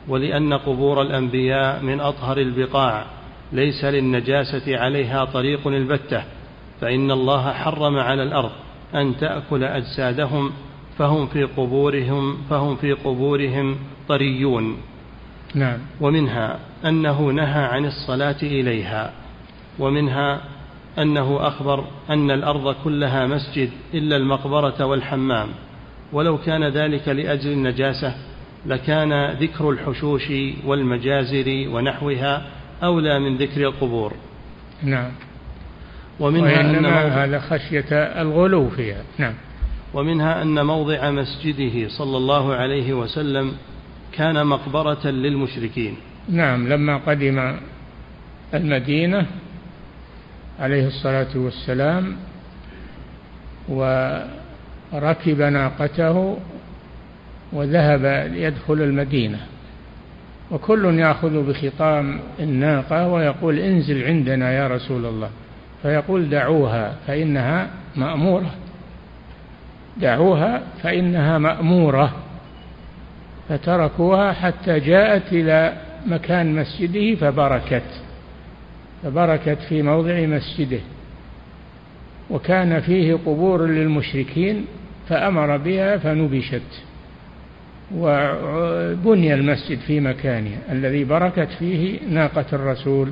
ولأن 0.08 0.52
قبور 0.52 1.02
الأنبياء 1.02 1.82
من 1.82 2.00
أطهر 2.00 2.38
البقاع. 2.38 3.04
ليس 3.52 3.84
للنجاسة 3.84 4.78
عليها 4.78 5.24
طريق 5.24 5.66
البتة. 5.68 6.24
فإن 6.80 7.10
الله 7.10 7.52
حرم 7.52 7.96
على 7.96 8.22
الأرض 8.22 8.50
أن 8.94 9.16
تأكل 9.16 9.64
أجسادهم 9.64 10.52
فهم 10.98 11.26
في 11.26 11.44
قبورهم 11.44 12.36
فهم 12.50 12.76
في 12.76 12.92
قبورهم 12.92 13.76
طريون. 14.08 14.76
نعم. 15.54 15.78
ومنها 16.00 16.58
أنه 16.84 17.30
نهى 17.30 17.64
عن 17.64 17.84
الصلاة 17.84 18.42
إليها. 18.42 19.12
ومنها 19.78 20.40
أنه 20.98 21.48
أخبر 21.48 21.84
أن 22.10 22.30
الأرض 22.30 22.74
كلها 22.84 23.26
مسجد 23.26 23.70
إلا 23.94 24.16
المقبرة 24.16 24.84
والحمام. 24.86 25.48
ولو 26.12 26.38
كان 26.38 26.64
ذلك 26.64 27.08
لأجل 27.08 27.52
النجاسة 27.52 28.14
لكان 28.66 29.30
ذكر 29.30 29.70
الحشوش 29.70 30.32
والمجازر 30.66 31.66
ونحوها 31.68 32.46
أولى 32.82 33.18
من 33.18 33.36
ذكر 33.36 33.60
القبور. 33.60 34.12
نعم. 34.82 35.10
ومنها 36.20 36.60
أن 36.60 36.86
هذا 36.86 37.40
خشية 37.40 37.92
الغلو 37.92 38.68
فيها. 38.68 39.02
نعم. 39.18 39.34
ومنها 39.94 40.42
أن 40.42 40.66
موضع 40.66 41.10
مسجده 41.10 41.88
صلى 41.88 42.16
الله 42.16 42.54
عليه 42.54 42.92
وسلم 42.92 43.52
كان 44.12 44.46
مقبرة 44.46 45.06
للمشركين. 45.06 45.96
نعم 46.28 46.68
لما 46.68 46.96
قدم 46.96 47.56
المدينة 48.54 49.26
عليه 50.60 50.86
الصلاة 50.86 51.36
والسلام 51.36 52.16
وركب 53.68 55.42
ناقته 55.42 56.38
وذهب 57.52 58.30
ليدخل 58.32 58.82
المدينة. 58.82 59.38
وكل 60.50 60.98
يأخذ 60.98 61.48
بخطام 61.48 62.20
الناقة 62.40 63.08
ويقول 63.08 63.58
انزل 63.58 64.04
عندنا 64.04 64.52
يا 64.52 64.68
رسول 64.68 65.06
الله. 65.06 65.30
فيقول 65.82 66.30
دعوها 66.30 66.94
فإنها 67.06 67.70
مأمورة. 67.96 68.54
دعوها 69.96 70.62
فإنها 70.82 71.38
مأمورة 71.38 72.12
فتركوها 73.48 74.32
حتى 74.32 74.80
جاءت 74.80 75.32
إلى 75.32 75.72
مكان 76.06 76.54
مسجده 76.54 77.14
فبركت 77.14 78.02
فبركت 79.02 79.58
في 79.68 79.82
موضع 79.82 80.20
مسجده 80.26 80.80
وكان 82.30 82.80
فيه 82.80 83.14
قبور 83.14 83.66
للمشركين 83.66 84.66
فأمر 85.08 85.56
بها 85.56 85.96
فنبشت 85.96 86.82
وبني 87.94 89.34
المسجد 89.34 89.78
في 89.78 90.00
مكانه 90.00 90.58
الذي 90.70 91.04
بركت 91.04 91.48
فيه 91.58 91.98
ناقة 92.10 92.44
الرسول 92.52 93.10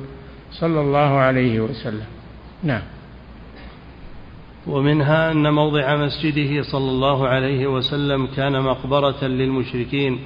صلى 0.51 0.81
الله 0.81 1.17
عليه 1.17 1.59
وسلم. 1.59 2.05
نعم. 2.63 2.81
ومنها 4.67 5.31
أن 5.31 5.53
موضع 5.53 5.95
مسجده 5.95 6.63
صلى 6.63 6.89
الله 6.91 7.27
عليه 7.27 7.67
وسلم 7.67 8.27
كان 8.35 8.61
مقبرة 8.61 9.23
للمشركين 9.23 10.19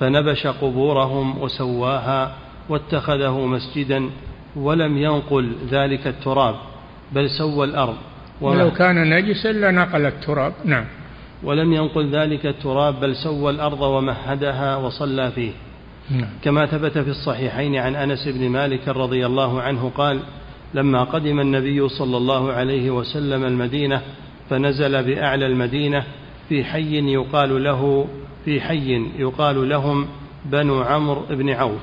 فنبش 0.00 0.46
قبورهم 0.46 1.42
وسواها 1.42 2.36
واتخذه 2.68 3.46
مسجدا 3.46 4.10
ولم 4.56 4.98
ينقل 4.98 5.52
ذلك 5.70 6.06
التراب 6.06 6.54
بل 7.12 7.30
سوى 7.30 7.66
الأرض. 7.66 7.96
ولو 8.40 8.70
كان 8.70 9.10
نجسا 9.10 9.52
لنقل 9.52 10.06
التراب 10.06 10.52
نعم. 10.64 10.84
ولم 11.42 11.72
ينقل 11.72 12.10
ذلك 12.10 12.46
التراب 12.46 13.00
بل 13.00 13.16
سوى 13.16 13.50
الأرض 13.50 13.80
ومهدها 13.80 14.76
وصلى 14.76 15.30
فيه. 15.30 15.52
نعم. 16.10 16.28
كما 16.42 16.66
ثبت 16.66 16.98
في 16.98 17.10
الصحيحين 17.10 17.76
عن 17.76 17.96
أنس 17.96 18.28
بن 18.28 18.48
مالك 18.48 18.88
رضي 18.88 19.26
الله 19.26 19.62
عنه 19.62 19.92
قال 19.96 20.20
لما 20.74 21.04
قدم 21.04 21.40
النبي 21.40 21.88
صلى 21.88 22.16
الله 22.16 22.52
عليه 22.52 22.90
وسلم 22.90 23.44
المدينة 23.44 24.02
فنزل 24.50 25.02
بأعلى 25.02 25.46
المدينة 25.46 26.04
في 26.48 26.64
حي 26.64 27.12
يقال 27.12 27.64
له 27.64 28.06
في 28.44 28.60
حي 28.60 29.06
يقال 29.18 29.68
لهم 29.68 30.06
بنو 30.44 30.82
عمرو 30.82 31.22
بن 31.30 31.50
عوف. 31.50 31.80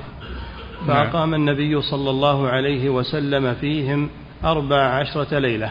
فأقام 0.86 1.34
النبي 1.34 1.80
صلى 1.82 2.10
الله 2.10 2.48
عليه 2.48 2.90
وسلم 2.90 3.54
فيهم 3.54 4.08
أربع 4.44 4.76
عشرة 4.76 5.38
ليلة. 5.38 5.70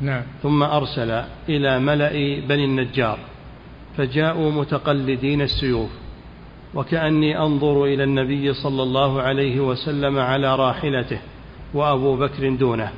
نعم. 0.00 0.22
ثم 0.42 0.62
أرسل 0.62 1.22
إلى 1.48 1.78
ملأ 1.78 2.40
بني 2.48 2.64
النجار 2.64 3.18
فجاءوا 3.96 4.50
متقلدين 4.50 5.42
السيوف. 5.42 5.90
وكأني 6.74 7.38
أنظر 7.38 7.84
إلى 7.84 8.04
النبي 8.04 8.52
صلى 8.52 8.82
الله 8.82 9.22
عليه 9.22 9.60
وسلم 9.60 10.18
على 10.18 10.56
راحلته. 10.56 11.18
وأبو 11.74 12.16
بكر 12.16 12.48
دونه 12.54 12.90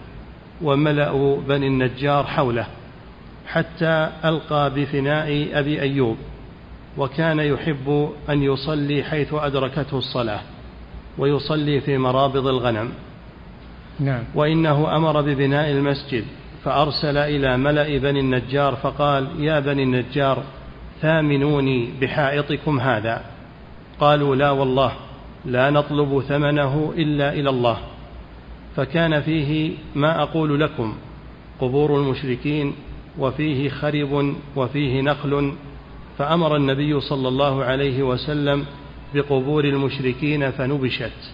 وملأ 0.62 1.40
بني 1.48 1.66
النجار 1.66 2.24
حوله 2.24 2.66
حتى 3.46 4.08
ألقى 4.24 4.70
بفناء 4.74 5.48
أبي 5.52 5.80
أيوب 5.82 6.16
وكان 6.98 7.40
يحب 7.40 8.10
أن 8.30 8.42
يصلي 8.42 9.02
حيث 9.02 9.34
أدركته 9.34 9.98
الصلاة 9.98 10.40
ويصلي 11.18 11.80
في 11.80 11.98
مرابض 11.98 12.46
الغنم. 12.46 12.92
نعم. 14.00 14.24
وإنه 14.34 14.96
أمر 14.96 15.20
ببناء 15.20 15.70
المسجد 15.70 16.24
فأرسل 16.64 17.16
إلى 17.16 17.56
ملأ 17.56 17.98
بني 17.98 18.20
النجار 18.20 18.76
فقال 18.76 19.28
يا 19.38 19.60
بني 19.60 19.82
النجار 19.82 20.42
ثامنوني 21.00 21.90
بحائطكم 22.00 22.80
هذا. 22.80 23.24
قالوا 24.00 24.36
لا 24.36 24.50
والله 24.50 24.92
لا 25.44 25.70
نطلب 25.70 26.22
ثمنه 26.28 26.92
إلا 26.96 27.32
إلى 27.32 27.50
الله. 27.50 27.78
فكان 28.76 29.20
فيه 29.20 29.72
ما 29.94 30.22
أقول 30.22 30.60
لكم 30.60 30.94
قبور 31.60 32.00
المشركين 32.00 32.74
وفيه 33.18 33.68
خرب 33.68 34.34
وفيه 34.56 35.00
نخل. 35.00 35.52
فأمر 36.18 36.56
النبي 36.56 37.00
صلى 37.00 37.28
الله 37.28 37.64
عليه 37.64 38.02
وسلم 38.02 38.64
بقبور 39.14 39.64
المشركين 39.64 40.50
فنبشت 40.50 41.32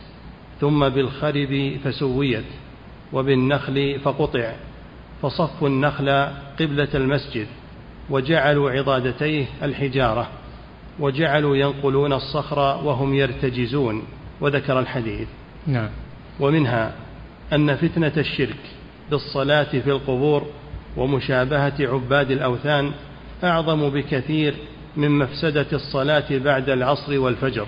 ثم 0.60 0.88
بالخرب 0.88 1.76
فسويت 1.84 2.44
وبالنخل 3.12 4.00
فقطع. 4.04 4.52
فصفوا 5.22 5.68
النخل 5.68 6.08
قبلة 6.60 6.88
المسجد 6.94 7.46
وجعلوا 8.10 8.70
عضادتيه 8.70 9.46
الحجارة 9.62 10.28
وجعلوا 11.00 11.56
ينقلون 11.56 12.12
الصخر 12.12 12.58
وهم 12.58 13.14
يرتجزون. 13.14 14.02
وذكر 14.40 14.80
الحديث. 14.80 15.28
نعم. 15.66 15.88
ومنها 16.40 16.94
أن 17.52 17.76
فتنة 17.76 18.12
الشرك 18.16 18.60
بالصلاة 19.10 19.62
في 19.64 19.90
القبور 19.90 20.46
ومشابهة 20.96 21.74
عباد 21.80 22.30
الأوثان 22.30 22.92
أعظم 23.44 23.90
بكثير 23.90 24.54
من 24.96 25.10
مفسدة 25.10 25.66
الصلاة 25.72 26.24
بعد 26.30 26.70
العصر 26.70 27.18
والفجر 27.18 27.66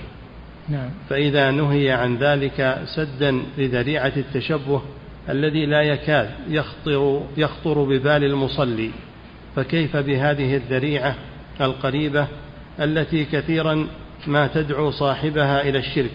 نعم. 0.68 0.90
فإذا 1.08 1.50
نهي 1.50 1.90
عن 1.90 2.16
ذلك 2.16 2.78
سدا 2.96 3.42
لذريعة 3.58 4.12
التشبه 4.16 4.82
الذي 5.28 5.66
لا 5.66 5.82
يكاد 5.82 6.30
يخطر, 6.48 7.22
يخطر 7.36 7.82
ببال 7.84 8.24
المصلي 8.24 8.90
فكيف 9.56 9.96
بهذه 9.96 10.56
الذريعة 10.56 11.14
القريبة 11.60 12.26
التي 12.80 13.24
كثيرا 13.24 13.86
ما 14.26 14.46
تدعو 14.46 14.90
صاحبها 14.90 15.62
إلى 15.62 15.78
الشرك 15.78 16.14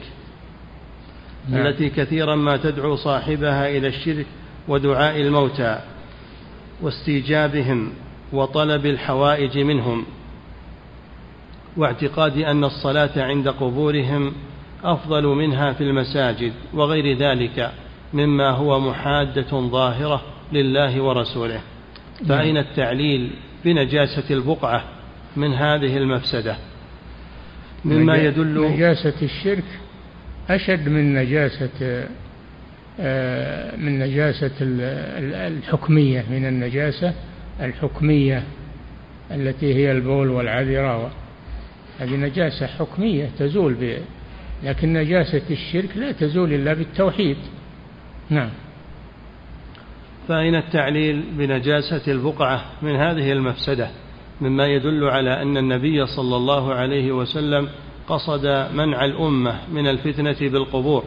نعم. 1.50 1.66
التي 1.66 1.90
كثيرا 1.90 2.36
ما 2.36 2.58
تدعو 2.58 2.96
صاحبها 2.96 3.70
إلى 3.70 3.88
الشرك 3.88 4.26
ودعاء 4.68 5.22
الموتى 5.22 5.80
واستيجابهم 6.82 7.94
وطلب 8.34 8.86
الحوائج 8.86 9.58
منهم 9.58 10.06
واعتقاد 11.78 12.38
أن 12.38 12.64
الصلاة 12.64 13.12
عند 13.16 13.50
قبورهم 13.50 14.34
أفضل 14.84 15.26
منها 15.26 15.74
في 15.74 15.84
المساجد 15.84 16.54
وغير 16.74 17.18
ذلك 17.18 17.72
مما 18.14 18.50
هو 18.50 18.80
محادة 18.80 19.60
ظاهرة 19.70 20.22
لله 20.54 21.02
ورسوله. 21.02 21.62
فأين 22.30 22.58
التعليل 22.58 23.32
بنجاسة 23.66 24.34
البقعة 24.34 24.84
من 25.36 25.54
هذه 25.54 25.98
المفسدة؟ 25.98 26.56
مما 27.86 28.16
يدل 28.16 28.72
نجاسة 28.72 29.14
الشرك 29.22 29.64
أشد 30.50 30.90
من 30.90 31.14
نجاسة 31.14 32.08
آه، 33.00 33.76
من 33.76 34.00
نجاسة 34.00 34.52
الحكمية 35.48 36.26
من 36.30 36.46
النجاسة 36.46 37.14
الحكمية 37.62 38.44
التي 39.32 39.76
هي 39.76 39.92
البول 39.92 40.30
والعذرة 40.30 41.12
هذه 42.00 42.16
نجاسة 42.16 42.68
حكمية 42.68 43.30
تزول 43.40 43.74
ب 43.74 43.98
لكن 44.64 44.94
نجاسة 44.94 45.42
الشرك 45.52 45.98
لا 45.98 46.12
تزول 46.12 46.54
إلا 46.54 46.74
بالتوحيد. 46.74 47.38
نعم. 48.30 48.50
فأين 50.28 50.56
التعليل 50.56 51.24
بنجاسة 51.38 52.12
البقعة 52.12 52.66
من 52.82 52.96
هذه 52.96 53.32
المفسدة؟ 53.32 53.90
مما 54.42 54.68
يدل 54.68 55.04
على 55.04 55.42
أن 55.42 55.58
النبي 55.58 56.06
صلى 56.06 56.36
الله 56.36 56.74
عليه 56.74 57.12
وسلم 57.12 57.70
قصد 58.08 58.46
منع 58.74 59.06
الأمة 59.06 59.60
من 59.72 59.88
الفتنة 59.88 60.50
بالقبور 60.50 61.04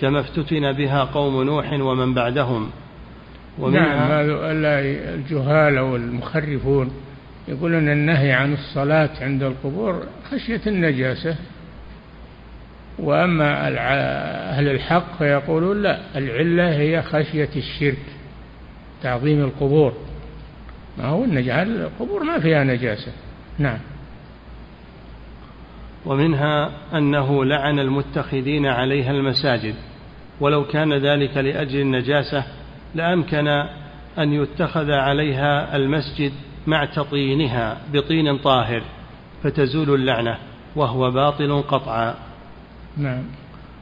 كما 0.00 0.20
افتتن 0.20 0.72
بها 0.72 1.04
قوم 1.04 1.42
نوح 1.42 1.72
ومن 1.72 2.14
بعدهم. 2.14 2.70
نعم 3.58 4.10
الجهال 5.14 5.78
أو 5.78 5.96
المخرفون 5.96 6.90
يقولون 7.48 7.88
النهي 7.88 8.32
عن 8.32 8.52
الصلاة 8.52 9.10
عند 9.20 9.42
القبور 9.42 10.02
خشية 10.30 10.60
النجاسة. 10.66 11.36
وأما 12.98 13.68
أهل 14.50 14.68
الحق 14.68 15.18
فيقولون 15.18 15.82
لا 15.82 16.00
العلة 16.16 16.76
هي 16.76 17.02
خشية 17.02 17.50
الشرك 17.56 18.02
تعظيم 19.02 19.44
القبور. 19.44 19.92
ما 20.98 21.04
هو 21.04 21.24
النجاسة 21.24 21.62
القبور 21.62 22.22
ما 22.22 22.40
فيها 22.40 22.64
نجاسة. 22.64 23.12
نعم. 23.58 23.78
ومنها 26.06 26.70
أنه 26.94 27.44
لعن 27.44 27.78
المتخذين 27.78 28.66
عليها 28.66 29.10
المساجد 29.10 29.74
ولو 30.40 30.64
كان 30.64 30.92
ذلك 30.92 31.36
لأجل 31.36 31.80
النجاسة 31.80 32.44
لأمكن 32.94 33.48
أن 34.18 34.32
يتخذ 34.32 34.90
عليها 34.90 35.76
المسجد 35.76 36.32
مع 36.66 36.84
تطينها 36.84 37.78
بطين 37.92 38.36
طاهر 38.38 38.82
فتزول 39.42 39.94
اللعنة 39.94 40.38
وهو 40.76 41.10
باطل 41.10 41.62
قطعا. 41.62 42.14
نعم. 42.96 43.22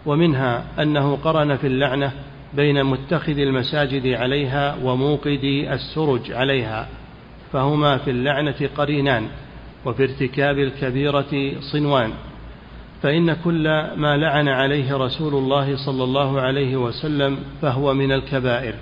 ومنها 0.07 0.65
أنه 0.83 1.17
قرن 1.17 1.57
في 1.57 1.67
اللعنة 1.67 2.13
بين 2.55 2.85
متخذ 2.85 3.39
المساجد 3.39 4.07
عليها 4.07 4.77
وموقد 4.83 5.45
السرج 5.71 6.33
عليها 6.33 6.89
فهما 7.53 7.99
في 7.99 8.11
اللعنة 8.11 8.69
قرينان. 8.77 9.29
وفي 9.85 10.03
ارتكاب 10.03 10.59
الكبيرة 10.59 11.53
صنوان 11.61 12.11
فإن 13.03 13.33
كل 13.45 13.63
ما 13.97 14.17
لعن 14.17 14.49
عليه 14.49 14.97
رسول 14.97 15.35
الله 15.35 15.77
صلى 15.77 16.05
الله 16.05 16.41
عليه 16.41 16.77
وسلم 16.77 17.39
فهو 17.63 17.95
من 17.95 18.13
الكبائر. 18.13 18.75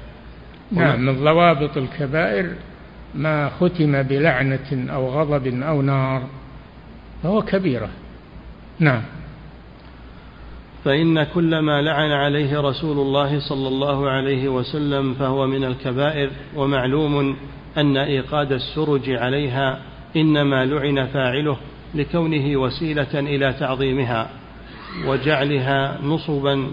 نعم 0.73 1.01
من 1.01 1.25
ضوابط 1.25 1.77
الكبائر 1.77 2.51
ما 3.15 3.51
ختم 3.61 4.03
بلعنة 4.03 4.93
أو 4.95 5.09
غضب 5.09 5.63
أو 5.63 5.83
نار 5.83 6.23
فهو 7.23 7.43
كبيرة. 7.43 7.89
نعم. 8.79 9.03
فإن 10.85 11.23
كل 11.23 11.59
ما 11.59 11.83
لعن 11.83 12.11
عليه 12.11 12.61
رسول 12.61 12.99
الله 12.99 13.41
صلى 13.41 13.69
الله 13.69 14.11
عليه 14.11 14.49
وسلم 14.49 15.15
فهو 15.15 15.47
من 15.47 15.65
الكبائر 15.65 16.31
ومعلوم 16.57 17.37
أن 17.77 17.97
إيقاد 17.97 18.53
السرج 18.53 19.11
عليها 19.11 19.79
إنما 20.17 20.65
لعن 20.65 21.07
فاعله 21.07 21.57
لكونه 21.95 22.57
وسيلة 22.57 23.21
إلى 23.21 23.53
تعظيمها 23.53 24.31
وجعلها 25.07 25.99
نصبا 26.03 26.71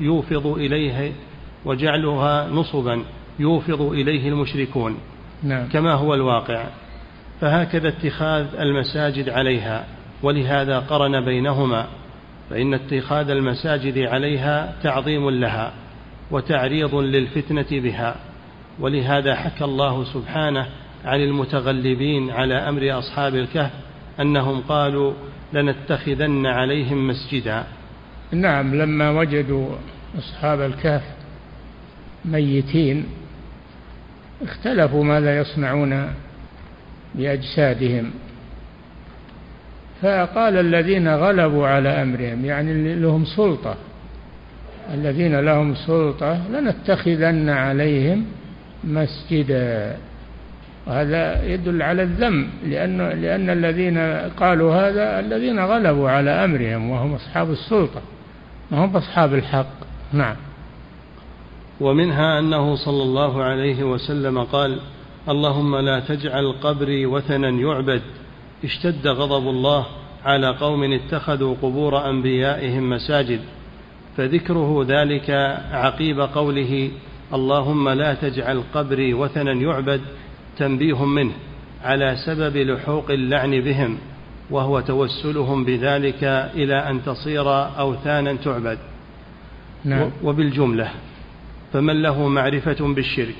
يوفض 0.00 0.46
إليه 0.46 1.12
وجعلها 1.64 2.48
نصبا 2.48 3.02
يوفض 3.38 3.82
إليه 3.82 4.28
المشركون 4.28 4.98
نعم. 5.42 5.68
كما 5.68 5.92
هو 5.92 6.14
الواقع 6.14 6.66
فهكذا 7.40 7.88
اتخاذ 7.88 8.46
المساجد 8.58 9.28
عليها 9.28 9.84
ولهذا 10.22 10.78
قرن 10.78 11.24
بينهما 11.24 11.86
فإن 12.50 12.74
اتخاذ 12.74 13.30
المساجد 13.30 13.98
عليها 13.98 14.74
تعظيم 14.82 15.30
لها 15.30 15.72
وتعريض 16.30 16.94
للفتنة 16.94 17.66
بها 17.70 18.16
ولهذا 18.80 19.34
حكى 19.34 19.64
الله 19.64 20.04
سبحانه 20.04 20.66
عن 21.06 21.20
المتغلبين 21.20 22.30
على 22.30 22.54
أمر 22.54 22.98
أصحاب 22.98 23.34
الكهف 23.34 23.70
أنهم 24.20 24.60
قالوا 24.60 25.12
لنتخذن 25.52 26.46
عليهم 26.46 27.08
مسجدا. 27.08 27.64
نعم 28.32 28.74
لما 28.74 29.10
وجدوا 29.10 29.68
أصحاب 30.18 30.60
الكهف 30.60 31.02
ميتين 32.24 33.06
اختلفوا 34.42 35.04
ماذا 35.04 35.38
يصنعون 35.38 36.10
بأجسادهم. 37.14 38.10
فقال 40.02 40.56
الذين 40.56 41.08
غلبوا 41.08 41.66
على 41.66 41.88
أمرهم 41.88 42.44
يعني 42.44 42.94
لهم 42.94 43.24
سلطة 43.24 43.76
الذين 44.94 45.40
لهم 45.40 45.74
سلطة 45.74 46.48
لنتخذن 46.50 47.48
عليهم 47.48 48.24
مسجدا. 48.84 49.96
وهذا 50.86 51.44
يدل 51.44 51.82
على 51.82 52.02
الذم 52.02 52.48
لأن 52.64 52.98
لأن 52.98 53.50
الذين 53.50 53.98
قالوا 54.40 54.74
هذا 54.74 55.20
الذين 55.20 55.60
غلبوا 55.60 56.10
على 56.10 56.30
أمرهم 56.30 56.90
وهم 56.90 57.14
أصحاب 57.14 57.50
السلطة 57.50 58.00
ما 58.70 58.84
هم 58.84 58.96
أصحاب 58.96 59.34
الحق. 59.34 59.66
نعم. 60.12 60.36
ومنها 61.80 62.38
أنه 62.38 62.76
صلى 62.76 63.02
الله 63.02 63.42
عليه 63.42 63.84
وسلم 63.84 64.44
قال 64.44 64.80
اللهم 65.28 65.76
لا 65.76 66.00
تجعل 66.00 66.52
قبري 66.62 67.06
وثنا 67.06 67.48
يعبد. 67.48 68.02
اشتد 68.64 69.06
غضب 69.06 69.48
الله 69.48 69.86
على 70.24 70.48
قوم 70.48 70.92
اتخذوا 70.92 71.54
قبور 71.62 72.10
أنبيائهم 72.10 72.90
مساجد. 72.90 73.40
فذكره 74.16 74.84
ذلك 74.88 75.30
عقيب 75.72 76.20
قوله 76.20 76.90
اللهم 77.34 77.88
لا 77.88 78.14
تجعل 78.14 78.62
قبري 78.74 79.14
وثنا 79.14 79.52
يعبد. 79.52 80.00
تنبيه 80.58 81.04
منه 81.04 81.32
على 81.84 82.16
سبب 82.26 82.56
لحوق 82.56 83.10
اللعن 83.10 83.60
بهم 83.60 83.98
وهو 84.50 84.80
توسلهم 84.80 85.64
بذلك 85.64 86.24
إلى 86.54 86.74
أن 86.90 87.04
تصير 87.04 87.50
أوثانا 87.78 88.36
تعبد 88.44 88.78
نعم. 89.84 90.10
وبالجملة 90.22 90.90
فمن 91.72 92.02
له 92.02 92.28
معرفة 92.28 92.94
بالشرك 92.94 93.36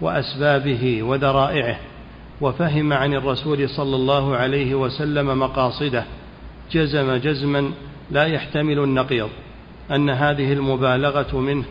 وأسبابه 0.00 1.02
وذرائعه 1.02 1.78
وفهم 2.40 2.92
عن 2.92 3.14
الرسول 3.14 3.68
صلى 3.68 3.96
الله 3.96 4.36
عليه 4.36 4.74
وسلم 4.74 5.38
مقاصده 5.38 6.04
جزم 6.72 7.16
جزما 7.16 7.70
لا 8.10 8.26
يحتمل 8.26 8.78
النقيض 8.78 9.28
أن 9.90 10.10
هذه 10.10 10.52
المبالغة 10.52 11.38
منه 11.40 11.64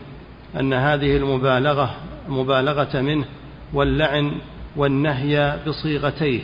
أن 0.60 0.72
هذه 0.72 1.16
المبالغة 1.16 1.94
مبالغة 2.28 3.00
منه 3.00 3.24
واللعن 3.72 4.32
والنهي 4.76 5.58
بصيغتيه 5.66 6.40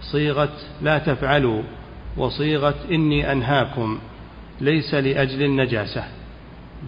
صيغة 0.00 0.52
لا 0.82 0.98
تفعلوا 0.98 1.62
وصيغة 2.16 2.74
إني 2.90 3.32
أنهاكم 3.32 3.98
ليس 4.60 4.94
لأجل 4.94 5.42
النجاسة 5.42 6.04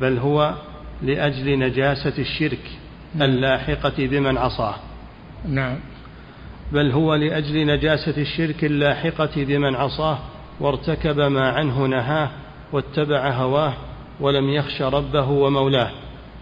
بل 0.01 0.19
هو 0.19 0.55
لأجل 1.03 1.59
نجاسة 1.59 2.19
الشرك 2.19 2.71
اللاحقة 3.21 3.95
بمن 3.99 4.39
عصاه. 4.39 4.75
نعم. 5.49 5.77
بل 6.73 6.91
هو 6.91 7.15
لأجل 7.15 7.67
نجاسة 7.67 8.23
الشرك 8.23 8.65
اللاحقة 8.65 9.31
بمن 9.37 9.75
عصاه 9.75 10.19
وارتكب 10.61 11.21
ما 11.21 11.49
عنه 11.51 11.87
نهاه 11.87 12.31
واتبع 12.73 13.31
هواه 13.31 13.73
ولم 14.21 14.49
يخش 14.49 14.83
ربه 14.83 15.31
ومولاه 15.31 15.91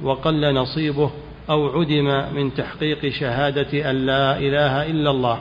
وقل 0.02 0.54
نصيبه 0.54 1.10
أو 1.50 1.80
عدم 1.80 2.34
من 2.34 2.54
تحقيق 2.54 3.08
شهادة 3.08 3.90
أن 3.90 3.96
لا 4.06 4.38
إله 4.38 4.86
إلا 4.86 5.10
الله 5.10 5.40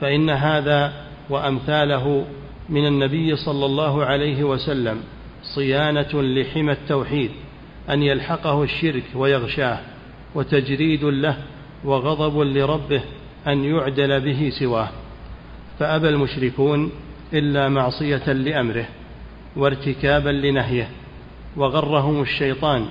فإن 0.00 0.30
هذا 0.30 0.92
وأمثاله 1.30 2.24
من 2.68 2.86
النبي 2.86 3.36
صلى 3.36 3.66
الله 3.66 4.04
عليه 4.04 4.44
وسلم 4.44 5.00
صيانة 5.42 6.22
لحمى 6.22 6.72
التوحيد 6.72 7.30
أن 7.90 8.02
يلحقه 8.02 8.62
الشرك 8.62 9.04
ويغشاه 9.14 9.78
وتجريد 10.34 11.04
له 11.04 11.36
وغضب 11.84 12.40
لربه 12.40 13.02
أن 13.46 13.64
يعدل 13.64 14.20
به 14.20 14.50
سواه. 14.58 14.88
فأبى 15.78 16.08
المشركون 16.08 16.90
إلا 17.32 17.68
معصية 17.68 18.32
لأمره 18.32 18.86
وارتكابا 19.56 20.30
لنهيه 20.30 20.88
وغرهم 21.56 22.22
الشيطان 22.22 22.86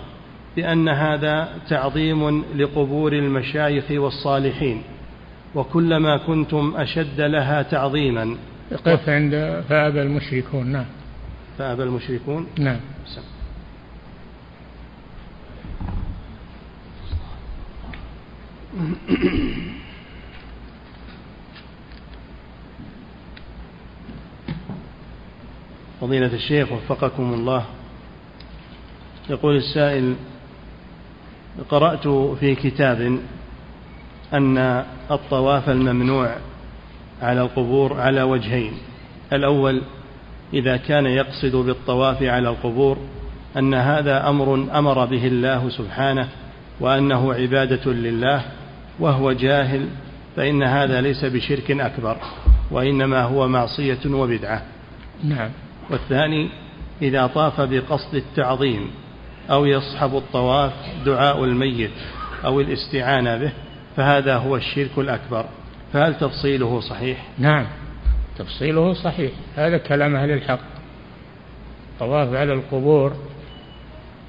بأن 0.56 0.90
هذا 0.90 1.50
تعظيم 1.70 2.44
لقبور 2.56 3.14
المشايخ 3.14 3.92
والصالحين 3.92 4.82
وكلما 5.56 6.18
كنتم 6.18 6.74
أشد 6.78 7.22
لها 7.22 7.62
تعظيما. 7.62 8.36
قف 8.86 9.10
عند 9.10 9.64
فأبى 9.70 10.02
المشركون 10.02 10.68
نعم. 10.68 10.86
فأبى 11.58 11.84
المشركون؟ 11.84 12.48
نعم. 12.60 12.80
فضيلة 26.02 26.34
الشيخ 26.34 26.72
وفقكم 26.72 27.34
الله 27.34 27.66
يقول 29.30 29.56
السائل 29.56 30.16
قرأت 31.70 32.08
في 32.40 32.56
كتاب 32.56 33.20
أن 34.34 34.58
الطواف 35.12 35.70
الممنوع 35.70 36.36
على 37.22 37.42
القبور 37.42 38.02
على 38.02 38.22
وجهين. 38.22 38.74
الأول 39.34 39.82
إذا 40.54 40.78
كان 40.78 41.06
يقصد 41.06 41.56
بالطواف 41.56 42.24
على 42.24 42.50
القبور 42.50 42.98
أن 43.58 43.74
هذا 43.74 44.30
أمر 44.30 44.54
أمر 44.54 45.06
به 45.06 45.28
الله 45.28 45.70
سبحانه 45.70 46.30
وأنه 46.80 47.34
عبادة 47.34 47.92
لله 47.92 48.46
وهو 49.00 49.32
جاهل 49.32 49.88
فإن 50.36 50.64
هذا 50.64 51.02
ليس 51.02 51.26
بشرك 51.26 51.72
أكبر 51.72 52.18
وإنما 52.72 53.24
هو 53.24 53.48
معصية 53.48 54.00
وبدعة. 54.06 54.62
نعم. 55.24 55.50
والثاني 55.90 56.50
إذا 57.02 57.28
طاف 57.28 57.62
بقصد 57.62 58.16
التعظيم 58.16 58.92
أو 59.52 59.66
يصحب 59.66 60.16
الطواف 60.16 60.74
دعاء 61.06 61.44
الميت 61.44 61.92
أو 62.46 62.62
الاستعانة 62.62 63.38
به 63.38 63.52
فهذا 63.98 64.38
هو 64.38 64.56
الشرك 64.56 64.98
الأكبر. 64.98 65.46
فهل 65.94 66.18
تفصيله 66.18 66.80
صحيح؟ 66.80 67.26
نعم 67.38 67.66
تفصيله 68.38 68.94
صحيح. 68.94 69.32
هذا 69.56 69.78
كلام 69.78 70.16
أهل 70.16 70.32
الحق. 70.32 70.60
الطواف 71.94 72.34
على 72.34 72.54
القبور 72.54 73.14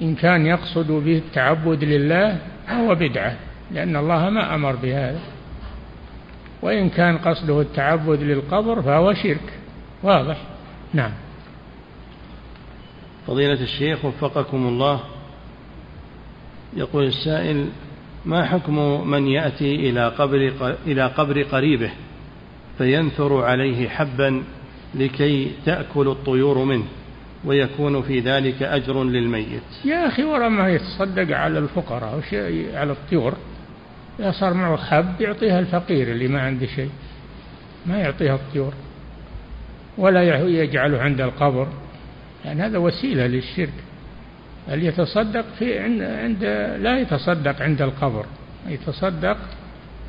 إن 0.02 0.14
كان 0.14 0.46
يقصد 0.46 0.90
به 0.90 1.18
التعبد 1.18 1.84
لله 1.84 2.38
فهو 2.66 2.94
بدعة 2.94 3.36
لأن 3.70 3.96
الله 3.96 4.30
ما 4.30 4.54
أمر 4.54 4.76
بهذا. 4.76 5.20
وإن 6.62 6.88
كان 6.88 7.18
قصده 7.18 7.60
التعبد 7.60 8.22
للقبر 8.22 8.82
فهو 8.82 9.14
شرك. 9.14 9.52
واضح؟ 10.02 10.36
نعم. 10.94 11.12
فضيلة 13.30 13.62
الشيخ 13.62 14.04
وفقكم 14.04 14.68
الله. 14.68 15.00
يقول 16.76 17.04
السائل 17.04 17.68
ما 18.26 18.44
حكم 18.44 19.08
من 19.10 19.26
يأتي 19.26 19.74
إلى 19.74 20.08
قبر 20.08 20.52
إلى 20.86 21.06
قبر 21.06 21.42
قريبه 21.42 21.90
فينثر 22.78 23.44
عليه 23.44 23.88
حبا 23.88 24.42
لكي 24.94 25.50
تأكل 25.66 26.08
الطيور 26.08 26.64
منه 26.64 26.84
ويكون 27.44 28.02
في 28.02 28.20
ذلك 28.20 28.62
أجر 28.62 29.04
للميت؟ 29.04 29.62
يا 29.84 30.06
أخي 30.06 30.24
ورا 30.24 30.48
ما 30.48 30.68
يتصدق 30.68 31.36
على 31.36 31.58
الفقراء 31.58 32.22
على 32.74 32.92
الطيور 32.92 33.34
إذا 34.20 34.30
صار 34.30 34.54
معه 34.54 34.76
حب 34.76 35.20
يعطيها 35.20 35.58
الفقير 35.58 36.12
اللي 36.12 36.28
ما 36.28 36.40
عنده 36.40 36.66
شيء 36.66 36.90
ما 37.86 37.98
يعطيها 37.98 38.34
الطيور 38.34 38.72
ولا 39.98 40.44
يجعله 40.44 40.98
عند 40.98 41.20
القبر. 41.20 41.68
يعني 42.44 42.62
هذا 42.62 42.78
وسيلة 42.78 43.26
للشرك. 43.26 43.72
بل 44.68 44.82
يتصدق 44.82 45.44
في 45.58 45.78
عند, 45.78 46.02
عند 46.02 46.44
لا 46.82 46.98
يتصدق 46.98 47.62
عند 47.62 47.82
القبر. 47.82 48.26
يتصدق 48.68 49.36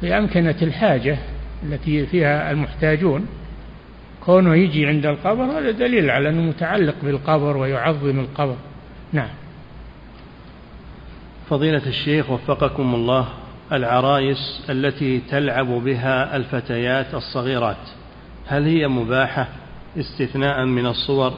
في 0.01 0.17
أمكنة 0.17 0.55
الحاجة 0.61 1.17
التي 1.63 2.05
فيها 2.05 2.51
المحتاجون. 2.51 3.27
كونه 4.25 4.55
يجي 4.55 4.87
عند 4.87 5.05
القبر 5.05 5.43
هذا 5.43 5.71
دليل 5.71 6.09
على 6.09 6.29
أنه 6.29 6.41
متعلق 6.41 6.95
بالقبر 7.03 7.57
ويعظم 7.57 8.19
القبر. 8.19 8.55
نعم. 9.13 9.29
فضيلة 11.49 11.87
الشيخ 11.87 12.29
وفقكم 12.29 12.95
الله 12.95 13.27
العرايس 13.71 14.61
التي 14.69 15.21
تلعب 15.29 15.67
بها 15.67 16.35
الفتيات 16.35 17.13
الصغيرات 17.13 17.89
هل 18.47 18.65
هي 18.65 18.87
مباحة 18.87 19.47
استثناء 19.97 20.65
من 20.65 20.85
الصور؟ 20.85 21.33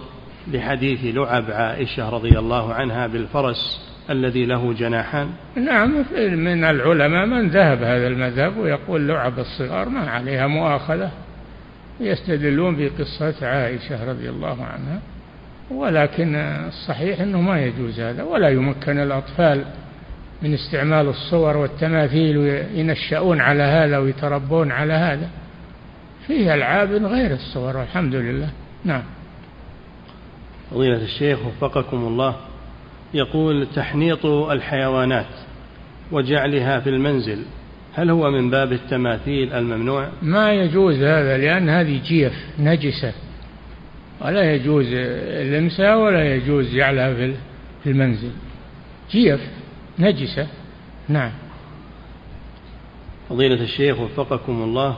لحديث 0.52 1.16
لعب 1.16 1.52
عائشة 1.52 2.10
رضي 2.10 2.40
الله 2.40 2.74
عنها 2.74 3.08
بالفرس 3.08 3.94
الذي 4.10 4.46
له 4.46 4.74
جناحان؟ 4.74 5.30
نعم 5.56 6.06
من 6.18 6.64
العلماء 6.64 7.26
من 7.26 7.50
ذهب 7.50 7.84
هذا 7.84 8.08
المذهب 8.08 8.58
ويقول 8.58 9.08
لعب 9.08 9.40
الصغار 9.40 9.90
ما 9.90 10.10
عليها 10.10 10.48
مؤاخذة. 10.48 11.12
يستدلون 12.00 12.76
بقصة 12.76 13.48
عائشة 13.48 14.10
رضي 14.10 14.30
الله 14.30 14.64
عنها 14.64 15.00
ولكن 15.72 16.36
الصحيح 16.68 17.22
أنه 17.22 17.42
ما 17.42 17.62
يجوز 17.62 18.00
هذا 18.00 18.24
ولا 18.24 18.50
يمكن 18.50 19.00
الأطفال 19.00 19.64
من 20.42 20.54
استعمال 20.54 21.08
الصور 21.08 21.58
والتماثيل 21.58 22.38
وينشأون 22.38 23.42
على 23.42 23.64
هذا 23.64 23.98
ويتربون 23.98 24.72
على 24.72 24.94
هذا. 24.94 25.30
فيه 26.28 26.54
ألعاب 26.54 26.92
غير 26.92 27.34
الصور 27.34 27.78
والحمد 27.78 28.16
لله. 28.16 28.50
نعم. 28.86 29.04
فضيلة 30.74 31.04
الشيخ 31.04 31.40
وفقكم 31.46 31.98
الله 31.98 32.36
يقول 33.14 33.68
تحنيط 33.76 34.26
الحيوانات 34.26 35.26
وجعلها 36.12 36.80
في 36.80 36.90
المنزل 36.90 37.40
هل 37.94 38.10
هو 38.10 38.32
من 38.32 38.50
باب 38.50 38.72
التماثيل 38.72 39.54
الممنوع؟ 39.54 40.10
ما 40.22 40.54
يجوز 40.54 40.96
هذا 40.96 41.38
لأن 41.38 41.70
هذه 41.70 42.02
جيف 42.06 42.34
نجسة 42.60 43.14
ولا 44.22 44.54
يجوز 44.54 44.86
لمسها 45.54 45.96
ولا 45.96 46.36
يجوز 46.36 46.76
جعلها 46.76 47.14
في 47.84 47.90
المنزل 47.90 48.32
جيف 49.12 49.42
نجسة 50.00 50.48
نعم 51.10 51.32
فضيلة 53.30 53.64
الشيخ 53.64 54.00
وفقكم 54.00 54.64
الله 54.64 54.98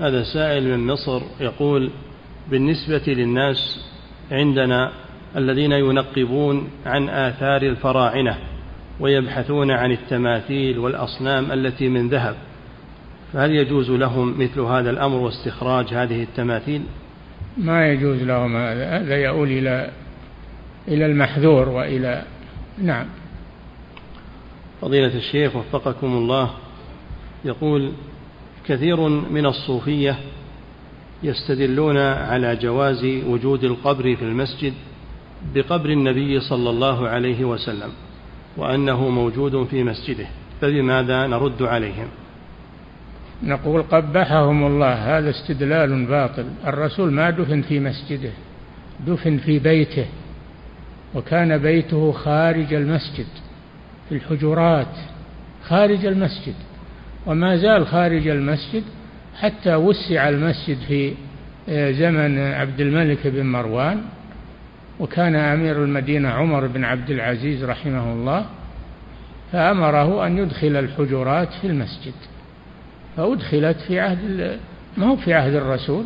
هذا 0.00 0.22
سائل 0.22 0.78
من 0.78 0.86
مصر 0.86 1.22
يقول 1.40 1.90
بالنسبة 2.50 3.02
للناس 3.06 3.84
عندنا 4.30 4.92
الذين 5.36 5.72
ينقبون 5.72 6.68
عن 6.86 7.08
آثار 7.08 7.62
الفراعنة 7.62 8.38
ويبحثون 9.00 9.70
عن 9.70 9.92
التماثيل 9.92 10.78
والأصنام 10.78 11.52
التي 11.52 11.88
من 11.88 12.08
ذهب. 12.08 12.36
فهل 13.32 13.50
يجوز 13.50 13.90
لهم 13.90 14.40
مثل 14.42 14.60
هذا 14.60 14.90
الأمر 14.90 15.16
واستخراج 15.16 15.94
هذه 15.94 16.22
التماثيل؟ 16.22 16.82
ما 17.56 17.88
يجوز 17.88 18.22
لهم. 18.22 18.56
هذا 18.56 18.98
هذا 18.98 19.16
يؤول 19.16 19.48
إلى 19.48 19.90
إلى 20.88 21.06
المحذور 21.06 21.68
وإلى 21.68 22.22
نعم. 22.78 23.06
فضيلة 24.80 25.16
الشيخ 25.16 25.56
وفقكم 25.56 26.06
الله 26.06 26.50
يقول 27.44 27.92
كثير 28.66 29.08
من 29.08 29.46
الصوفية 29.46 30.18
يستدلون 31.24 31.98
على 31.98 32.56
جواز 32.56 33.04
وجود 33.04 33.64
القبر 33.64 34.16
في 34.16 34.22
المسجد 34.22 34.72
بقبر 35.54 35.90
النبي 35.90 36.40
صلى 36.40 36.70
الله 36.70 37.08
عليه 37.08 37.44
وسلم 37.44 37.90
وأنه 38.56 39.08
موجود 39.08 39.66
في 39.66 39.84
مسجده 39.84 40.26
فبماذا 40.60 41.26
نرد 41.26 41.62
عليهم؟ 41.62 42.08
نقول 43.42 43.82
قبحهم 43.82 44.66
الله 44.66 45.18
هذا 45.18 45.30
استدلال 45.30 46.06
باطل. 46.06 46.44
الرسول 46.66 47.12
ما 47.12 47.30
دفن 47.30 47.62
في 47.62 47.80
مسجده 47.80 48.30
دفن 49.06 49.38
في 49.38 49.58
بيته 49.58 50.06
وكان 51.14 51.58
بيته 51.58 52.12
خارج 52.12 52.74
المسجد 52.74 53.26
في 54.08 54.14
الحجرات 54.14 54.96
خارج 55.64 56.06
المسجد. 56.06 56.54
وما 57.26 57.56
زال 57.56 57.86
خارج 57.86 58.28
المسجد 58.28 58.82
حتى 59.40 59.74
وسع 59.74 60.28
المسجد 60.28 60.78
في 60.88 61.12
آه، 61.68 61.90
زمن 61.90 62.38
عبد 62.38 62.80
الملك 62.80 63.26
بن 63.26 63.46
مروان 63.46 64.02
وكان 65.00 65.34
أمير 65.34 65.84
المدينة 65.84 66.28
عمر 66.28 66.66
بن 66.66 66.84
عبد 66.84 67.10
العزيز 67.10 67.64
رحمه 67.64 68.12
الله 68.12 68.46
فأمره 69.52 70.26
أن 70.26 70.38
يدخل 70.38 70.76
الحجرات 70.76 71.48
في 71.52 71.66
المسجد. 71.66 72.14
فأدخلت 73.16 73.76
في 73.80 74.00
عهد 74.00 74.58
ما 74.96 75.06
هو 75.06 75.16
في 75.16 75.34
عهد 75.34 75.54
الرسول 75.54 76.04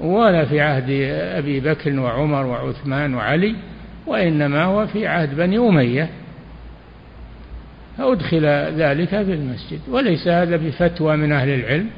ولا 0.00 0.44
في 0.44 0.60
عهد 0.60 0.90
أبي 1.12 1.60
بكر 1.60 2.00
وعمر 2.00 2.46
وعثمان 2.46 3.14
وعلي 3.14 3.54
وإنما 4.06 4.64
هو 4.64 4.86
في 4.86 5.06
عهد 5.06 5.36
بني 5.36 5.58
أمية. 5.58 6.08
فأدخل 7.98 8.46
ذلك 8.76 9.08
في 9.08 9.34
المسجد. 9.34 9.80
وليس 9.88 10.28
هذا 10.28 10.56
بفتوى 10.56 11.16
من 11.16 11.32
أهل 11.32 11.48
العلم. 11.48 11.90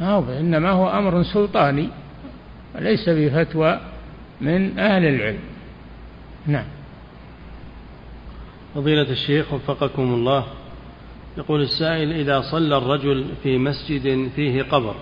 إنما 0.00 0.70
هو 0.70 0.88
أمر 0.88 1.22
سلطاني 1.22 1.88
وليس 2.74 3.08
بفتوى 3.08 3.80
من 4.40 4.78
أهل 4.78 5.04
العلم. 5.04 5.38
نعم. 6.46 6.64
فضيلة 8.74 9.10
الشيخ 9.10 9.52
وفقكم 9.52 10.02
الله 10.02 10.46
يقول 11.38 11.62
السائل 11.62 12.12
إذا 12.12 12.40
صلى 12.40 12.76
الرجل 12.76 13.26
في 13.42 13.58
مسجد 13.58 14.28
فيه 14.36 14.62
قبر 14.62 14.94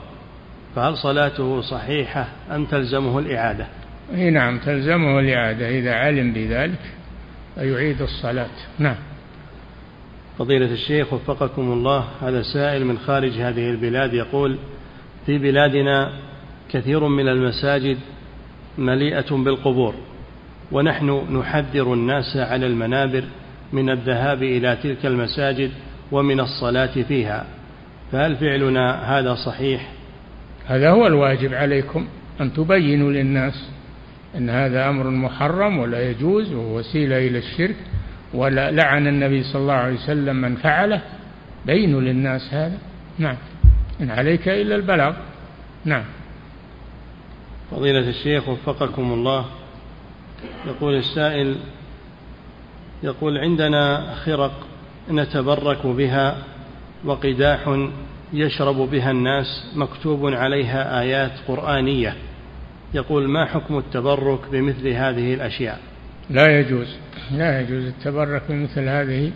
فهل 0.76 0.96
صلاته 0.96 1.60
صحيحة 1.60 2.28
أم 2.50 2.64
تلزمه 2.64 3.18
الإعادة؟ 3.18 3.66
إي 4.14 4.30
نعم 4.30 4.58
تلزمه 4.58 5.18
الإعادة. 5.18 5.68
إذا 5.68 5.94
علم 5.94 6.32
بذلك 6.32 6.80
فيعيد 7.54 8.02
الصلاة. 8.02 8.50
نعم. 8.78 8.96
فضيلة 10.38 10.72
الشيخ 10.72 11.12
وفقكم 11.12 11.72
الله 11.72 12.04
هذا 12.20 12.42
سائل 12.42 12.84
من 12.84 12.98
خارج 12.98 13.32
هذه 13.32 13.70
البلاد 13.70 14.14
يقول 14.14 14.58
في 15.26 15.38
بلادنا 15.38 16.12
كثير 16.70 17.08
من 17.08 17.28
المساجد 17.28 17.98
مليئة 18.78 19.30
بالقبور 19.30 19.94
ونحن 20.72 21.38
نحذر 21.38 21.94
الناس 21.94 22.36
على 22.36 22.66
المنابر 22.66 23.24
من 23.72 23.90
الذهاب 23.90 24.42
إلى 24.42 24.76
تلك 24.82 25.06
المساجد 25.06 25.70
ومن 26.12 26.40
الصلاة 26.40 27.02
فيها. 27.08 27.46
فهل 28.12 28.36
فعلنا 28.36 29.18
هذا 29.18 29.34
صحيح؟ 29.34 29.88
هذا 30.66 30.90
هو 30.90 31.06
الواجب 31.06 31.54
عليكم 31.54 32.06
أن 32.40 32.52
تبينوا 32.52 33.12
للناس 33.12 33.68
أن 34.36 34.50
هذا 34.50 34.88
أمر 34.88 35.10
محرم 35.10 35.78
ولا 35.78 36.10
يجوز 36.10 36.52
ووسيلة 36.52 37.18
إلى 37.18 37.38
الشرك 37.38 37.76
ولا 38.34 38.70
لعن 38.70 39.06
النبي 39.06 39.42
صلى 39.42 39.62
الله 39.62 39.74
عليه 39.74 39.94
وسلم 39.94 40.36
من 40.36 40.56
فعله. 40.56 41.00
بينوا 41.66 42.00
للناس 42.00 42.54
هذا. 42.54 42.78
نعم. 43.18 43.36
إن 44.02 44.10
عليك 44.10 44.48
إلا 44.48 44.76
البلاغ. 44.76 45.14
نعم. 45.84 46.04
فضيلة 47.70 48.08
الشيخ 48.08 48.48
وفقكم 48.48 49.12
الله. 49.12 49.46
يقول 50.66 50.94
السائل 50.94 51.56
يقول 53.02 53.38
عندنا 53.38 54.14
خرق 54.14 54.66
نتبرك 55.10 55.86
بها 55.86 56.36
وقداح 57.04 57.88
يشرب 58.32 58.76
بها 58.76 59.10
الناس 59.10 59.72
مكتوب 59.76 60.26
عليها 60.26 61.00
آيات 61.00 61.32
قرآنية. 61.48 62.16
يقول 62.94 63.28
ما 63.28 63.46
حكم 63.46 63.78
التبرك 63.78 64.40
بمثل 64.52 64.88
هذه 64.88 65.34
الأشياء؟ 65.34 65.80
لا 66.30 66.60
يجوز 66.60 66.96
لا 67.32 67.60
يجوز 67.60 67.84
التبرك 67.84 68.42
بمثل 68.48 68.88
هذه 68.88 69.30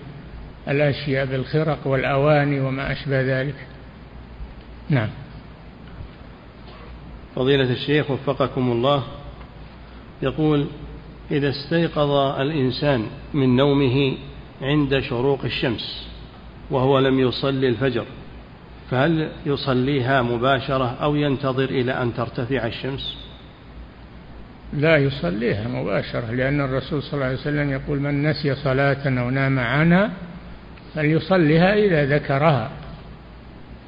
الأشياء 0.69 1.27
بالخرق 1.27 1.87
والأواني 1.87 2.61
وما 2.61 2.93
أشبه 2.93 3.41
ذلك. 3.41 3.55
نعم. 4.91 5.09
فضيلة 7.37 7.73
الشيخ 7.73 8.11
وفقكم 8.11 8.73
الله 8.73 9.03
يقول 10.23 10.67
إذا 11.31 11.49
استيقظ 11.49 12.11
الإنسان 12.41 13.07
من 13.35 13.57
نومه 13.57 14.17
عند 14.63 15.01
شروق 15.01 15.45
الشمس 15.45 16.09
وهو 16.71 16.99
لم 16.99 17.21
يصلي 17.21 17.69
الفجر 17.69 18.05
فهل 18.91 19.31
يصليها 19.47 20.23
مباشرة 20.23 20.97
أو 21.03 21.17
ينتظر 21.17 21.65
إلى 21.65 21.93
أن 21.93 22.15
ترتفع 22.15 22.67
الشمس؟ 22.67 23.17
لا 24.73 24.97
يصليها 24.97 25.69
مباشرة 25.69 26.31
لأن 26.31 26.61
الرسول 26.61 27.03
صلى 27.03 27.15
الله 27.15 27.25
عليه 27.25 27.37
وسلم 27.37 27.71
يقول 27.71 28.01
من 28.01 28.31
نسي 28.31 28.55
صلاة 28.55 29.21
أو 29.21 29.31
نام 29.31 29.59
عنها 29.59 30.11
فليصليها 30.95 31.75
إذا 31.75 32.17
ذكرها. 32.17 32.71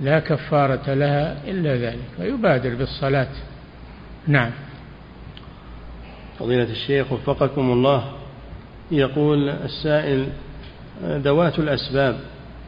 لا 0.01 0.19
كفارة 0.19 0.95
لها 0.95 1.37
إلا 1.51 1.77
ذلك 1.77 2.09
ويبادر 2.19 2.75
بالصلاة. 2.75 3.29
نعم. 4.27 4.51
فضيلة 6.39 6.71
الشيخ 6.71 7.13
وفقكم 7.13 7.73
الله 7.73 8.13
يقول 8.91 9.49
السائل 9.49 10.29
ذوات 11.03 11.59
الأسباب 11.59 12.21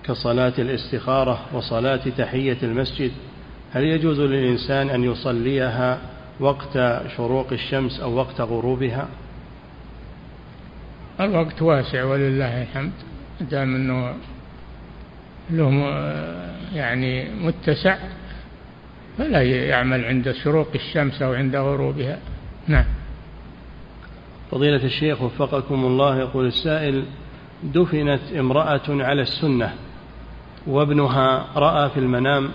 كصلاة 0.04 0.52
الاستخارة 0.58 1.40
وصلاة 1.52 2.00
تحية 2.18 2.56
المسجد 2.62 3.10
هل 3.72 3.84
يجوز 3.84 4.20
للإنسان 4.20 4.90
أن 4.90 5.04
يصليها 5.04 5.98
وقت 6.40 6.78
شروق 7.16 7.52
الشمس 7.52 8.00
أو 8.00 8.14
وقت 8.14 8.40
غروبها؟ 8.40 9.08
الوقت 11.20 11.62
واسع 11.62 12.04
ولله 12.04 12.62
الحمد 12.62 12.92
دام 13.40 13.74
أنه 13.74 14.14
له 15.50 15.70
يعني 16.74 17.30
متسع 17.30 17.98
فلا 19.18 19.42
يعمل 19.42 20.04
عند 20.04 20.32
شروق 20.32 20.68
الشمس 20.74 21.22
أو 21.22 21.32
عند 21.32 21.56
غروبها. 21.56 22.18
نعم. 22.68 22.84
فضيلة 24.50 24.84
الشيخ 24.84 25.22
وفقكم 25.22 25.84
الله 25.84 26.18
يقول 26.18 26.46
السائل 26.46 27.04
دفنت 27.62 28.20
امرأة 28.38 28.80
على 28.88 29.22
السنة 29.22 29.74
وابنها 30.66 31.46
رأى 31.56 31.90
في 31.90 32.00
المنام 32.00 32.48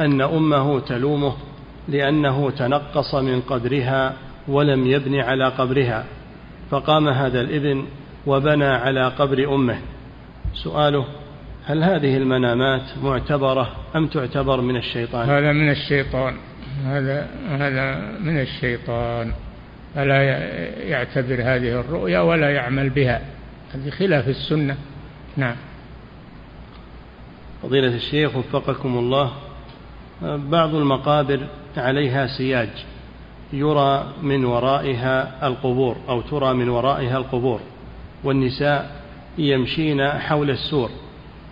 أن 0.00 0.20
أمه 0.20 0.80
تلومه 0.80 1.36
لأنه 1.88 2.50
تنقص 2.50 3.14
من 3.14 3.40
قدرها 3.40 4.16
ولم 4.48 4.86
يبن 4.86 5.20
على 5.20 5.48
قبرها 5.48 6.04
فقام 6.70 7.08
هذا 7.08 7.40
الابن 7.40 7.84
وبنى 8.26 8.66
على 8.66 9.08
قبر 9.08 9.54
أمه. 9.54 9.78
سؤاله 10.54 11.06
هل 11.66 11.84
هذه 11.84 12.16
المنامات 12.16 12.82
معتبرة 13.02 13.70
أم 13.96 14.06
تعتبر 14.06 14.60
من 14.60 14.76
الشيطان؟ 14.76 15.30
هذا 15.30 15.52
من 15.52 15.70
الشيطان. 15.70 16.36
هذا 16.84 17.28
هذا 17.48 18.18
من 18.20 18.40
الشيطان. 18.40 19.32
فلا 19.94 20.22
يعتبر 20.88 21.34
هذه 21.34 21.80
الرؤيا 21.80 22.20
ولا 22.20 22.50
يعمل 22.50 22.90
بها. 22.90 23.20
هذه 23.74 23.90
خلاف 23.90 24.28
السنة. 24.28 24.76
نعم. 25.36 25.56
فضيلة 27.62 27.94
الشيخ 27.94 28.36
وفقكم 28.36 28.98
الله 28.98 29.32
بعض 30.22 30.74
المقابر 30.74 31.40
عليها 31.76 32.26
سياج 32.26 32.70
يرى 33.52 34.12
من 34.22 34.44
ورائها 34.44 35.46
القبور 35.46 35.96
أو 36.08 36.20
ترى 36.20 36.54
من 36.54 36.68
ورائها 36.68 37.18
القبور 37.18 37.60
والنساء 38.24 39.02
يمشين 39.38 40.08
حول 40.08 40.50
السور. 40.50 40.90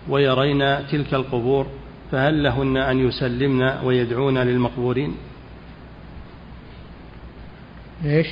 ويرين 0.09 0.87
تلك 0.87 1.13
القبور 1.13 1.67
فهل 2.11 2.43
لهن 2.43 2.77
أن 2.77 3.07
يسلمن 3.07 3.61
ويدعون 3.83 4.37
للمقبورين؟ 4.37 5.15
ليش 8.03 8.27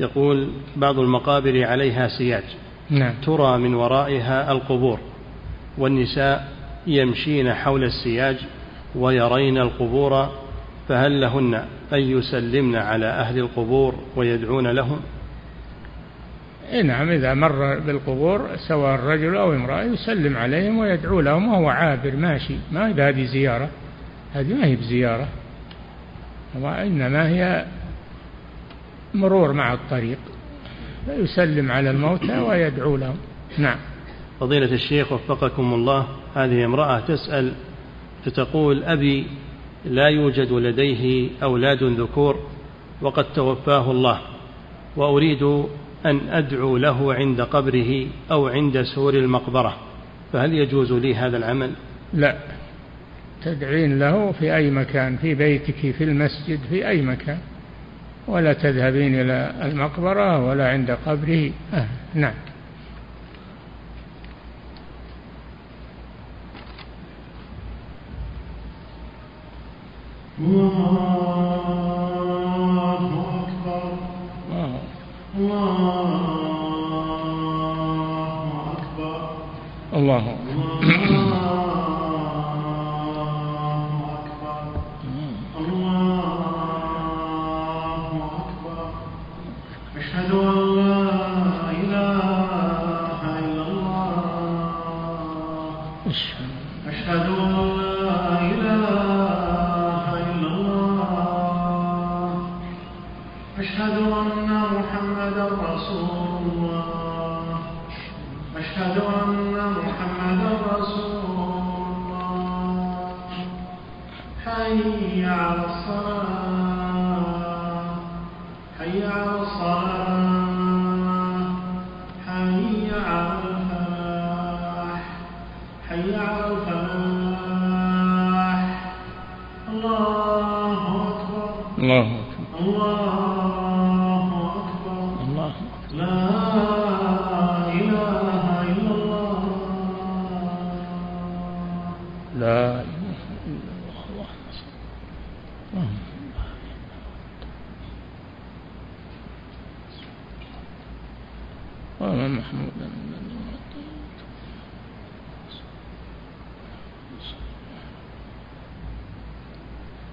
يقول 0.00 0.48
بعض 0.76 0.98
المقابر 0.98 1.64
عليها 1.64 2.08
سياج. 2.08 2.44
نعم. 2.90 3.14
ترى 3.26 3.58
من 3.58 3.74
ورائها 3.74 4.52
القبور 4.52 4.98
والنساء 5.78 6.52
يمشين 6.86 7.54
حول 7.54 7.84
السياج 7.84 8.36
ويرين 8.94 9.58
القبور 9.58 10.28
فهل 10.88 11.20
لهن 11.20 11.54
أن 11.92 11.98
يسلمن 11.98 12.76
على 12.76 13.06
أهل 13.06 13.38
القبور 13.38 13.94
ويدعون 14.16 14.66
لهم؟ 14.66 15.00
نعم 16.72 17.10
إذا 17.10 17.34
مر 17.34 17.78
بالقبور 17.78 18.48
سواء 18.68 18.94
الرجل 18.94 19.36
أو 19.36 19.52
امرأة 19.52 19.82
يسلم 19.82 20.36
عليهم 20.36 20.78
ويدعو 20.78 21.20
لهم 21.20 21.48
وهو 21.48 21.68
عابر 21.68 22.16
ماشي 22.16 22.54
ما 22.72 23.08
هذه 23.08 23.24
زيارة؟ 23.24 23.68
هذه 24.34 24.54
ما 24.54 24.66
هي 24.66 24.76
بزيارة. 24.76 25.28
وإنما 26.60 27.28
هي 27.28 27.64
مرور 29.14 29.52
مع 29.52 29.72
الطريق 29.72 30.18
فيسلم 31.06 31.72
على 31.72 31.90
الموتى 31.90 32.38
ويدعو 32.38 32.96
لهم. 32.96 33.16
نعم. 33.58 33.76
فضيلة 34.40 34.72
الشيخ 34.74 35.12
وفقكم 35.12 35.74
الله 35.74 36.06
هذه 36.34 36.64
امرأة 36.64 37.00
تسأل 37.00 37.52
فتقول 38.24 38.84
أبي 38.84 39.26
لا 39.84 40.08
يوجد 40.08 40.52
لديه 40.52 41.30
أولاد 41.42 41.82
ذكور 41.82 42.36
وقد 43.02 43.24
توفاه 43.34 43.90
الله 43.90 44.20
وأريد 44.96 45.64
أن 46.06 46.20
أدعو 46.28 46.76
له 46.76 47.14
عند 47.14 47.40
قبره 47.40 48.06
أو 48.30 48.48
عند 48.48 48.82
سور 48.82 49.14
المقبرة 49.14 49.76
فهل 50.32 50.54
يجوز 50.54 50.92
لي 50.92 51.14
هذا 51.14 51.36
العمل؟ 51.36 51.70
لا. 52.14 52.36
تدعين 53.44 53.98
له 53.98 54.32
في 54.32 54.56
أي 54.56 54.70
مكان 54.70 55.16
في 55.16 55.34
بيتك 55.34 55.94
في 55.98 56.04
المسجد 56.04 56.60
في 56.70 56.88
أي 56.88 57.02
مكان. 57.02 57.38
ولا 58.26 58.52
تذهبين 58.52 59.20
إلى 59.20 59.54
المقبرة 59.62 60.48
ولا 60.48 60.68
عند 60.68 60.90
قبره. 60.90 61.50
آه. 61.74 61.86
نعم. 62.14 62.34
الله 70.40 71.17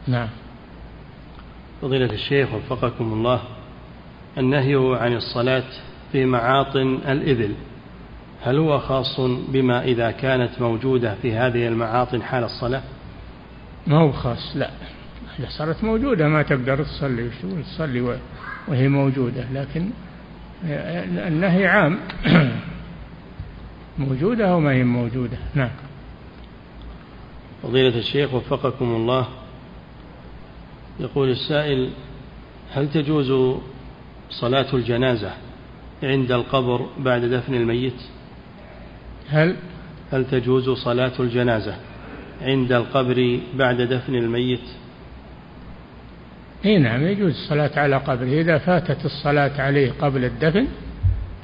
نعم. 0.08 0.28
فضيلة 1.82 2.14
الشيخ 2.14 2.54
وفقكم 2.54 3.14
الله 3.14 3.42
النهي 4.38 4.76
عن 4.76 5.14
الصلاة 5.14 5.64
في 6.12 6.26
معاطن 6.26 7.00
الإبل 7.08 7.54
هل 8.44 8.58
هو 8.58 8.80
خاص 8.80 9.20
بما 9.48 9.84
إذا 9.84 10.12
كانت 10.12 10.62
موجودة 10.62 11.16
في 11.22 11.34
هذه 11.34 11.68
المعاطن 11.68 12.22
حال 12.22 12.44
الصلاة؟ 12.44 12.82
ما 13.88 13.98
هو 13.98 14.12
خاص 14.12 14.56
لا. 14.56 14.70
إذا 15.40 15.48
صارت 15.50 15.84
موجودة 15.84 16.28
ما 16.28 16.42
تقدر 16.42 16.84
تصلي 16.84 17.30
تصلي 17.64 18.18
وهي 18.68 18.88
موجودة 18.88 19.46
لكن 19.54 19.90
النهي 20.64 21.68
عام. 21.68 22.00
موجودة 24.00 24.52
أو 24.52 24.60
ما 24.60 24.72
هي 24.72 24.84
موجودة؟ 24.84 25.38
نعم. 25.56 25.70
فضيلة 27.64 27.98
الشيخ 27.98 28.34
وفقكم 28.34 28.86
الله. 28.86 29.28
يقول 31.00 31.30
السائل 31.30 31.90
هل 32.72 32.92
تجوز 32.92 33.60
صلاة 34.30 34.74
الجنازة 34.74 35.32
عند 36.04 36.32
القبر 36.32 36.86
بعد 37.00 37.26
دفن 37.26 37.56
الميت؟ 37.56 38.02
هل؟ 39.30 39.56
هل 40.12 40.26
تجوز 40.26 40.70
صلاة 40.70 41.14
الجنازة 41.20 41.76
عند 42.42 42.72
القبر 42.72 43.40
بعد 43.54 43.82
دفن 43.82 44.16
الميت؟ 44.16 44.64
اي 46.66 46.78
نعم 46.78 47.08
يجوز 47.08 47.32
الصلاة 47.32 47.72
على 47.78 47.96
قبره. 47.96 48.42
إذا 48.42 48.58
فاتت 48.58 49.06
الصلاة 49.06 49.62
عليه 49.62 49.92
قبل 50.02 50.26
الدفن 50.26 50.68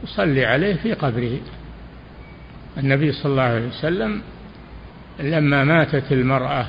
تصلي 0.03 0.45
عليه 0.45 0.73
في 0.73 0.93
قبره. 0.93 1.37
النبي 2.77 3.11
صلى 3.11 3.31
الله 3.31 3.43
عليه 3.43 3.67
وسلم 3.67 4.21
لما 5.19 5.63
ماتت 5.63 6.11
المرأة 6.11 6.65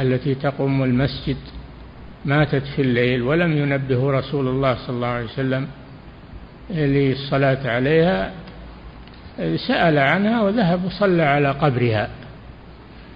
التي 0.00 0.34
تقوم 0.34 0.82
المسجد 0.82 1.36
ماتت 2.24 2.62
في 2.76 2.82
الليل 2.82 3.22
ولم 3.22 3.52
ينبه 3.52 4.10
رسول 4.10 4.48
الله 4.48 4.74
صلى 4.86 4.96
الله 4.96 5.06
عليه 5.06 5.24
وسلم 5.24 5.68
للصلاة 6.70 7.70
عليها 7.70 8.32
سأل 9.68 9.98
عنها 9.98 10.42
وذهب 10.42 10.84
وصلى 10.84 11.22
على 11.22 11.50
قبرها. 11.50 12.08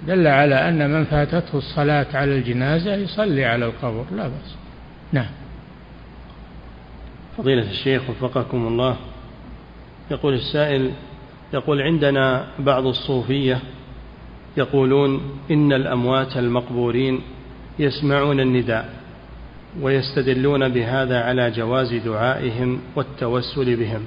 دل 0.06 0.26
على 0.26 0.68
أن 0.68 0.90
من 0.90 1.04
فاتته 1.04 1.58
الصلاة 1.58 2.06
على 2.14 2.38
الجنازة 2.38 2.94
يصلي 2.94 3.44
على 3.44 3.66
القبر 3.66 4.04
لا 4.16 4.28
بأس. 4.28 4.56
نعم. 5.12 5.30
فضيلة 7.38 7.70
الشيخ 7.70 8.02
وفقكم 8.10 8.66
الله 8.66 8.96
يقول 10.10 10.34
السائل 10.34 10.90
يقول 11.54 11.82
عندنا 11.82 12.46
بعض 12.58 12.86
الصوفية 12.86 13.58
يقولون 14.56 15.20
إن 15.50 15.72
الأموات 15.72 16.36
المقبورين 16.36 17.20
يسمعون 17.78 18.40
النداء 18.40 18.88
ويستدلون 19.80 20.68
بهذا 20.68 21.20
على 21.20 21.50
جواز 21.50 21.94
دعائهم 21.94 22.80
والتوسل 22.96 23.76
بهم. 23.76 24.02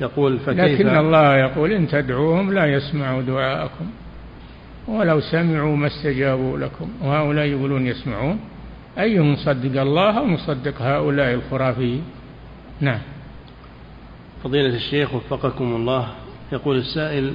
يقول 0.00 0.38
فكيف؟ 0.38 0.58
لكن 0.58 0.96
الله 0.96 1.36
يقول 1.36 1.72
إن 1.72 1.88
تدعوهم 1.88 2.52
لا 2.52 2.66
يسمعوا 2.66 3.22
دعاءكم. 3.22 3.90
ولو 4.88 5.20
سمعوا 5.20 5.76
ما 5.76 5.86
استجابوا 5.86 6.58
لكم. 6.58 6.88
وهؤلاء 7.02 7.46
يقولون 7.46 7.86
يسمعون. 7.86 8.40
أيهم 8.98 9.36
صدق 9.36 9.80
الله 9.80 10.18
أو 10.18 10.26
مصدق 10.26 10.82
هؤلاء 10.82 11.34
الخرافيين؟ 11.34 12.02
نعم. 12.80 13.00
فضيلة 14.44 14.76
الشيخ 14.76 15.14
وفقكم 15.14 15.76
الله. 15.76 16.08
يقول 16.52 16.76
السائل 16.76 17.32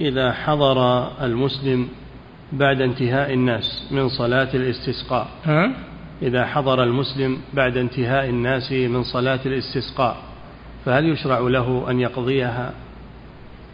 إذا 0.00 0.32
حضر 0.32 1.08
المسلم 1.24 1.88
بعد 2.52 2.80
انتهاء 2.80 3.34
الناس 3.34 3.88
من 3.90 4.08
صلاة 4.08 4.48
الاستسقاء 4.54 5.28
ها؟ 5.44 5.72
إذا 6.22 6.46
حضر 6.46 6.82
المسلم 6.82 7.38
بعد 7.54 7.76
انتهاء 7.76 8.28
الناس 8.28 8.72
من 8.72 9.02
صلاة 9.02 9.40
الاستسقاء 9.46 10.16
فهل 10.84 11.08
يشرع 11.08 11.38
له 11.38 11.90
أن 11.90 12.00
يقضيها؟ 12.00 12.72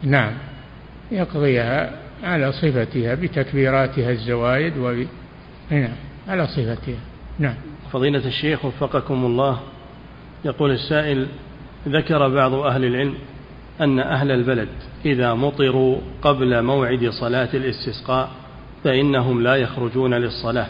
نعم. 0.02 0.32
يقضيها. 1.10 1.99
على 2.22 2.52
صفتها 2.52 3.14
بتكبيراتها 3.14 4.10
الزوايد 4.10 4.78
و 4.78 5.04
نعم 5.70 5.92
على 6.28 6.46
صفتها. 6.46 6.98
نعم. 7.38 7.54
فضيلة 7.92 8.26
الشيخ 8.26 8.64
وفقكم 8.64 9.24
الله 9.24 9.60
يقول 10.44 10.70
السائل 10.70 11.26
ذكر 11.88 12.28
بعض 12.28 12.54
أهل 12.54 12.84
العلم 12.84 13.14
أن 13.80 13.98
أهل 13.98 14.30
البلد 14.30 14.68
إذا 15.04 15.34
مطروا 15.34 15.98
قبل 16.22 16.62
موعد 16.62 17.08
صلاة 17.08 17.48
الاستسقاء 17.54 18.30
فإنهم 18.84 19.42
لا 19.42 19.56
يخرجون 19.56 20.14
للصلاة 20.14 20.66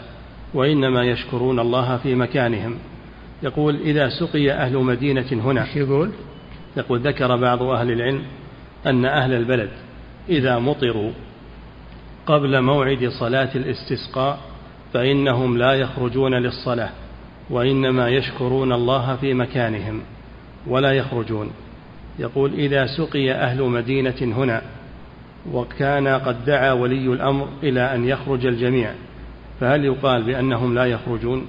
وإنما 0.53 1.03
يشكرون 1.03 1.59
الله 1.59 1.97
في 1.97 2.15
مكانهم. 2.15 2.75
يقول 3.43 3.75
إذا 3.75 4.09
سقي 4.09 4.51
أهل 4.51 4.77
مدينة 4.77 5.27
هنا 5.31 5.67
يقول؟ 5.75 6.11
يقول 6.77 6.99
ذكر 6.99 7.35
بعض 7.35 7.63
أهل 7.63 7.91
العلم 7.91 8.23
أن 8.85 9.05
أهل 9.05 9.33
البلد 9.33 9.69
إذا 10.29 10.59
مطروا 10.59 11.11
قبل 12.25 12.61
موعد 12.61 13.07
صلاة 13.19 13.49
الاستسقاء 13.55 14.39
فإنهم 14.93 15.57
لا 15.57 15.73
يخرجون 15.73 16.33
للصلاة 16.33 16.89
وإنما 17.49 18.09
يشكرون 18.09 18.73
الله 18.73 19.15
في 19.15 19.33
مكانهم 19.33 20.01
ولا 20.67 20.91
يخرجون. 20.91 21.51
يقول 22.19 22.53
إذا 22.53 22.85
سقي 22.97 23.31
أهل 23.31 23.63
مدينة 23.63 24.15
هنا 24.21 24.61
وكان 25.51 26.07
قد 26.07 26.45
دعا 26.45 26.71
ولي 26.71 27.05
الأمر 27.13 27.47
إلى 27.63 27.95
أن 27.95 28.05
يخرج 28.05 28.45
الجميع 28.45 28.91
فهل 29.59 29.85
يقال 29.85 30.23
بأنهم 30.23 30.75
لا 30.75 30.85
يخرجون؟ 30.85 31.47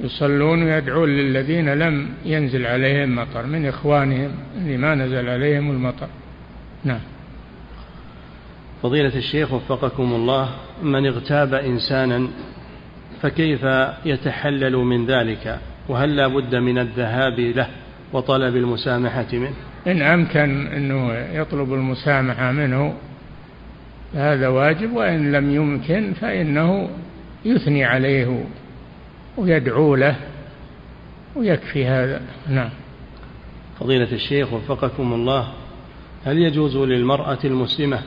يصلون 0.00 0.62
ويدعون 0.62 1.08
للذين 1.08 1.74
لم 1.74 2.08
ينزل 2.24 2.66
عليهم 2.66 3.16
مطر 3.16 3.46
من 3.46 3.66
إخوانهم 3.66 4.30
اللي 4.56 4.76
ما 4.76 4.94
نزل 4.94 5.28
عليهم 5.28 5.70
المطر. 5.70 6.08
نعم. 6.84 7.00
فضيلة 8.82 9.16
الشيخ 9.16 9.52
وفقكم 9.52 10.12
الله 10.12 10.48
من 10.82 11.06
اغتاب 11.06 11.54
إنسانا 11.54 12.28
فكيف 13.22 13.64
يتحلل 14.04 14.76
من 14.76 15.06
ذلك؟ 15.06 15.58
وهل 15.88 16.16
لا 16.16 16.26
بد 16.26 16.54
من 16.54 16.78
الذهاب 16.78 17.40
له 17.40 17.68
وطلب 18.12 18.56
المسامحة 18.56 19.26
منه؟ 19.32 19.54
إن 19.86 20.02
أمكن 20.02 20.66
أنه 20.66 21.12
يطلب 21.12 21.74
المسامحة 21.74 22.52
منه 22.52 22.94
هذا 24.14 24.48
واجب 24.48 24.92
وإن 24.92 25.32
لم 25.32 25.54
يمكن 25.54 26.12
فإنه 26.20 26.88
يثني 27.44 27.84
عليه 27.84 28.44
ويدعو 29.36 29.94
له 29.94 30.16
ويكفي 31.36 31.86
هذا. 31.86 32.20
نعم. 32.48 32.70
فضيلة 33.80 34.12
الشيخ 34.12 34.52
وفقكم 34.52 35.12
الله 35.12 35.48
هل 36.24 36.38
يجوز 36.38 36.76
للمرأة 36.76 37.38
المسلمة 37.44 38.02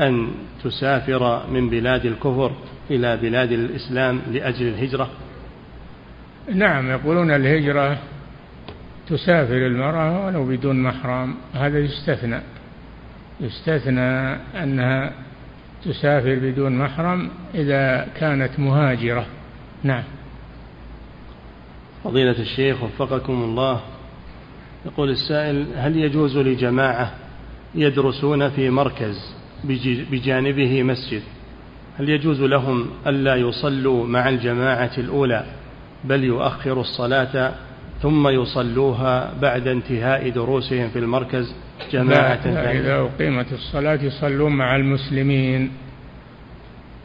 أن 0.00 0.30
تسافر 0.64 1.46
من 1.50 1.70
بلاد 1.70 2.06
الكفر 2.06 2.52
إلى 2.90 3.16
بلاد 3.16 3.52
الإسلام 3.52 4.20
لأجل 4.32 4.68
الهجرة؟ 4.68 5.10
نعم 6.54 6.90
يقولون 6.90 7.30
الهجرة 7.30 7.98
تسافر 9.08 9.66
المرأة 9.66 10.26
ولو 10.26 10.44
بدون 10.44 10.82
محرم 10.82 11.34
هذا 11.54 11.78
يستثنى. 11.78 12.40
يستثنى 13.40 14.36
أنها 14.62 15.12
تسافر 15.84 16.34
بدون 16.34 16.78
محرم 16.78 17.30
إذا 17.54 18.08
كانت 18.16 18.60
مهاجرة. 18.60 19.26
نعم. 19.82 20.02
فضيلة 22.04 22.40
الشيخ 22.40 22.82
وفقكم 22.82 23.32
الله 23.32 23.80
يقول 24.86 25.10
السائل 25.10 25.66
هل 25.76 25.96
يجوز 25.96 26.38
لجماعة 26.38 27.14
يدرسون 27.74 28.50
في 28.50 28.70
مركز 28.70 29.37
بجانبه 30.10 30.82
مسجد. 30.82 31.22
هل 31.98 32.08
يجوز 32.08 32.40
لهم 32.42 32.86
ألا 33.06 33.36
يصلوا 33.36 34.06
مع 34.06 34.28
الجماعة 34.28 34.90
الأولى؟ 34.98 35.44
بل 36.04 36.24
يؤخروا 36.24 36.82
الصلاة 36.82 37.54
ثم 38.02 38.28
يصلوها 38.28 39.32
بعد 39.42 39.68
انتهاء 39.68 40.28
دروسهم 40.28 40.88
في 40.88 40.98
المركز 40.98 41.54
جماعة 41.92 42.46
لا 42.46 42.72
إذا 42.72 42.96
أقيمت 43.00 43.52
الصلاة 43.52 43.98
يصلون 44.02 44.52
مع 44.52 44.76
المسلمين 44.76 45.70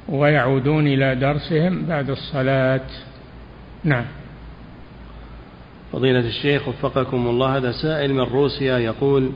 ويعودون 0.09 0.87
إلى 0.87 1.15
درسهم 1.15 1.85
بعد 1.85 2.09
الصلاة. 2.09 2.81
نعم. 3.83 4.05
فضيلة 5.93 6.19
الشيخ 6.19 6.67
وفقكم 6.67 7.27
الله 7.27 7.57
هذا 7.57 7.71
سائل 7.71 8.13
من 8.13 8.19
روسيا 8.19 8.77
يقول 8.77 9.31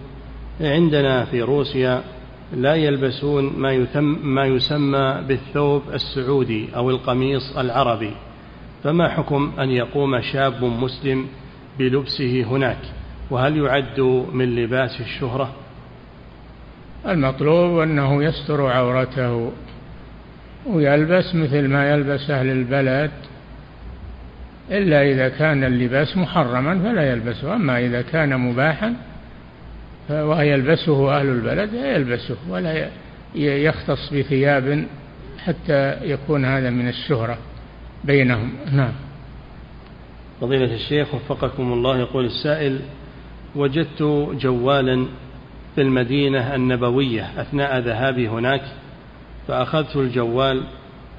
عندنا 0.61 1.25
في 1.25 1.41
روسيا 1.41 2.03
لا 2.55 2.75
يلبسون 2.75 3.53
ما, 3.57 3.71
يتم 3.71 4.19
ما 4.23 4.45
يسمى 4.45 5.23
بالثوب 5.27 5.83
السعودي 5.93 6.69
أو 6.75 6.89
القميص 6.89 7.57
العربي. 7.57 8.11
فما 8.83 9.09
حكم 9.09 9.51
أن 9.59 9.69
يقوم 9.69 10.21
شاب 10.21 10.63
مسلم 10.63 11.25
بلبسه 11.79 12.43
هناك؟ 12.43 12.77
وهل 13.29 13.57
يعد 13.57 13.99
من 14.33 14.55
لباس 14.55 15.01
الشهرة؟ 15.01 15.55
المطلوب 17.07 17.79
أنه 17.79 18.23
يستر 18.23 18.65
عورته 18.65 19.51
ويلبس 20.65 21.35
مثل 21.35 21.67
ما 21.67 21.89
يلبس 21.89 22.29
أهل 22.29 22.49
البلد. 22.49 23.11
إلا 24.71 25.11
إذا 25.11 25.29
كان 25.29 25.63
اللباس 25.63 26.17
محرما 26.17 26.79
فلا 26.79 27.11
يلبسه. 27.11 27.55
أما 27.55 27.79
إذا 27.79 28.01
كان 28.01 28.39
مباحا 28.39 28.93
ويلبسه 30.09 31.19
أهل 31.19 31.29
البلد 31.29 31.73
يلبسه 31.73 32.35
ولا 32.49 32.89
يختص 33.35 34.13
بثياب 34.13 34.85
حتى 35.45 35.97
يكون 36.01 36.45
هذا 36.45 36.69
من 36.69 36.87
الشهرة 36.87 37.37
بينهم. 38.03 38.53
نعم. 38.71 38.91
فضيلة 40.41 40.73
الشيخ 40.75 41.15
وفقكم 41.15 41.73
الله 41.73 41.97
يقول 41.97 42.25
السائل 42.25 42.79
وجدت 43.55 44.01
جوالا 44.41 45.05
في 45.75 45.81
المدينة 45.81 46.55
النبوية 46.55 47.41
أثناء 47.41 47.79
ذهابي 47.79 48.27
هناك 48.27 48.61
فأخذت 49.47 49.95
الجوال 49.95 50.63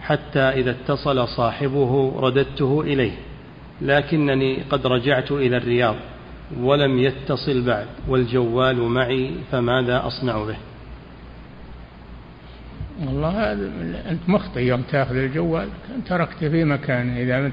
حتى 0.01 0.40
إذا 0.40 0.70
اتصل 0.70 1.28
صاحبه 1.28 2.12
رددته 2.20 2.81
إليه 2.81 3.12
لكنني 3.82 4.62
قد 4.70 4.86
رجعت 4.86 5.32
إلى 5.32 5.56
الرياض. 5.56 5.97
ولم 6.57 6.99
يتصل 6.99 7.62
بعد 7.62 7.87
والجوال 8.09 8.83
معي 8.83 9.31
فماذا 9.53 10.07
أصنع 10.07 10.45
به؟ 10.45 10.57
والله 13.07 13.53
أنت 14.11 14.29
مخطئ 14.29 14.61
يوم 14.61 14.83
تأخذ 14.83 15.16
الجوال. 15.16 15.69
تركته 16.07 16.49
في 16.49 16.65
مكانه. 16.65 17.16
إذا 17.16 17.53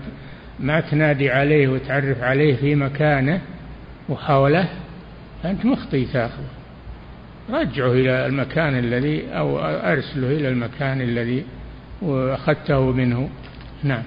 ما 0.59 0.79
تنادي 0.79 1.29
عليه 1.29 1.67
وتعرف 1.67 2.23
عليه 2.23 2.55
في 2.55 2.75
مكانه 2.75 3.41
وحوله 4.09 4.69
فأنت 5.43 5.65
مخطئ 5.65 6.05
تأخذه. 6.05 6.49
رجعه 7.49 7.91
إلى 7.91 8.25
المكان 8.25 8.79
الذي 8.79 9.27
أو 9.27 9.59
أرسله 9.59 10.31
إلى 10.31 10.49
المكان 10.49 11.01
الذي 11.01 11.45
أخذته 12.03 12.91
منه. 12.91 13.29
نعم. 13.83 14.03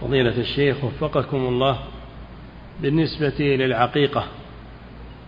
فضيلة 0.00 0.38
الشيخ 0.40 0.84
وفقكم 0.84 1.36
الله 1.36 1.78
بالنسبة 2.82 3.34
للعقيقة 3.38 4.24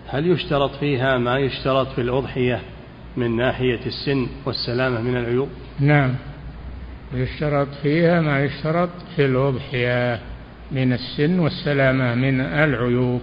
هل 0.09 0.27
يشترط 0.31 0.71
فيها 0.71 1.19
ما 1.19 1.39
يشترط 1.39 1.89
في 1.89 2.01
الأضحية 2.01 2.61
من 3.17 3.37
ناحية 3.37 3.81
السن 3.87 4.27
والسلامة 4.45 5.01
من 5.01 5.17
العيوب؟ 5.17 5.49
نعم 5.81 6.15
يشترط 7.15 7.69
فيها 7.83 8.21
ما 8.21 8.45
يشترط 8.45 8.91
في 9.17 9.25
الأضحية 9.25 10.21
من 10.73 10.93
السن 10.93 11.39
والسلامة 11.39 12.15
من 12.15 12.41
العيوب 12.41 13.21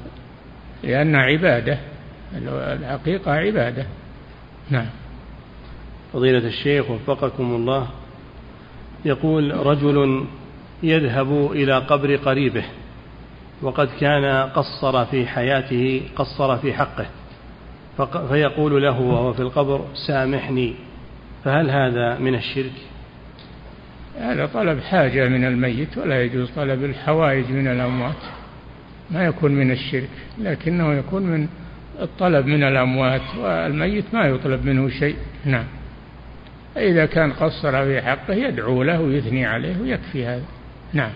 لأنها 0.84 1.22
عبادة 1.22 1.78
العقيقة 2.38 3.32
عبادة. 3.32 3.86
نعم. 4.70 4.88
فضيلة 6.14 6.48
الشيخ 6.48 6.90
وفقكم 6.90 7.56
الله 7.56 7.88
يقول 9.06 9.66
رجل 9.66 10.26
يذهب 10.84 11.52
إلى 11.52 11.78
قبر 11.78 12.16
قريبه 12.16 12.64
وقد 13.64 13.90
كان 14.00 14.50
قصر 14.50 15.06
في 15.06 15.28
حياته 15.28 16.02
قصر 16.16 16.58
في 16.58 16.74
حقه. 16.74 17.06
فيقول 18.30 18.84
له 18.84 19.00
وهو 19.00 19.34
في 19.34 19.40
القبر 19.40 19.86
سامحني 20.08 20.74
فهل 21.44 21.70
هذا 21.70 22.18
من 22.20 22.36
الشرك؟ 22.36 22.72
هذا 24.20 24.46
طلب 24.46 24.80
حاجة 24.80 25.28
من 25.28 25.46
الميت 25.46 25.98
ولا 25.98 26.24
يجوز 26.24 26.50
طلب 26.56 26.84
الحوائج 26.84 27.52
من 27.52 27.68
الأموات. 27.68 28.24
ما 29.12 29.26
يكون 29.26 29.52
من 29.52 29.72
الشرك 29.72 30.10
لكنه 30.40 30.94
يكون 30.94 31.24
من 31.24 31.48
الطلب 32.02 32.46
من 32.46 32.64
الأموات 32.64 33.22
والميت 33.40 34.06
ما 34.14 34.26
يطلب 34.26 34.66
منه 34.66 34.90
شيء. 34.90 35.16
نعم. 35.46 35.66
إذا 36.78 37.06
كان 37.06 37.32
قصر 37.32 37.86
في 37.86 38.02
حقه 38.02 38.34
يدعو 38.34 38.84
له 38.84 39.02
ويثني 39.02 39.46
عليه 39.46 39.82
ويكفي 39.82 40.26
هذا. 40.26 40.46
نعم. 40.94 41.12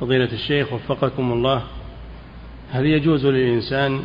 فضيلة 0.00 0.32
الشيخ 0.32 0.72
وفقكم 0.72 1.32
الله 1.32 1.62
هل 2.70 2.86
يجوز 2.86 3.26
للإنسان 3.26 4.02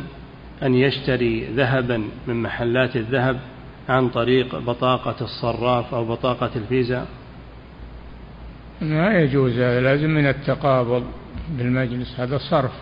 أن 0.62 0.74
يشتري 0.74 1.44
ذهبا 1.44 2.04
من 2.26 2.42
محلات 2.42 2.96
الذهب 2.96 3.40
عن 3.88 4.08
طريق 4.08 4.58
بطاقة 4.58 5.16
الصراف 5.20 5.94
أو 5.94 6.04
بطاقة 6.04 6.50
الفيزا؟ 6.56 7.06
ما 8.80 9.18
يجوز 9.18 9.52
هذا 9.52 9.80
لازم 9.80 10.10
من 10.10 10.26
التقابض 10.26 11.04
بالمجلس 11.50 12.20
هذا 12.20 12.38
صرف. 12.38 12.72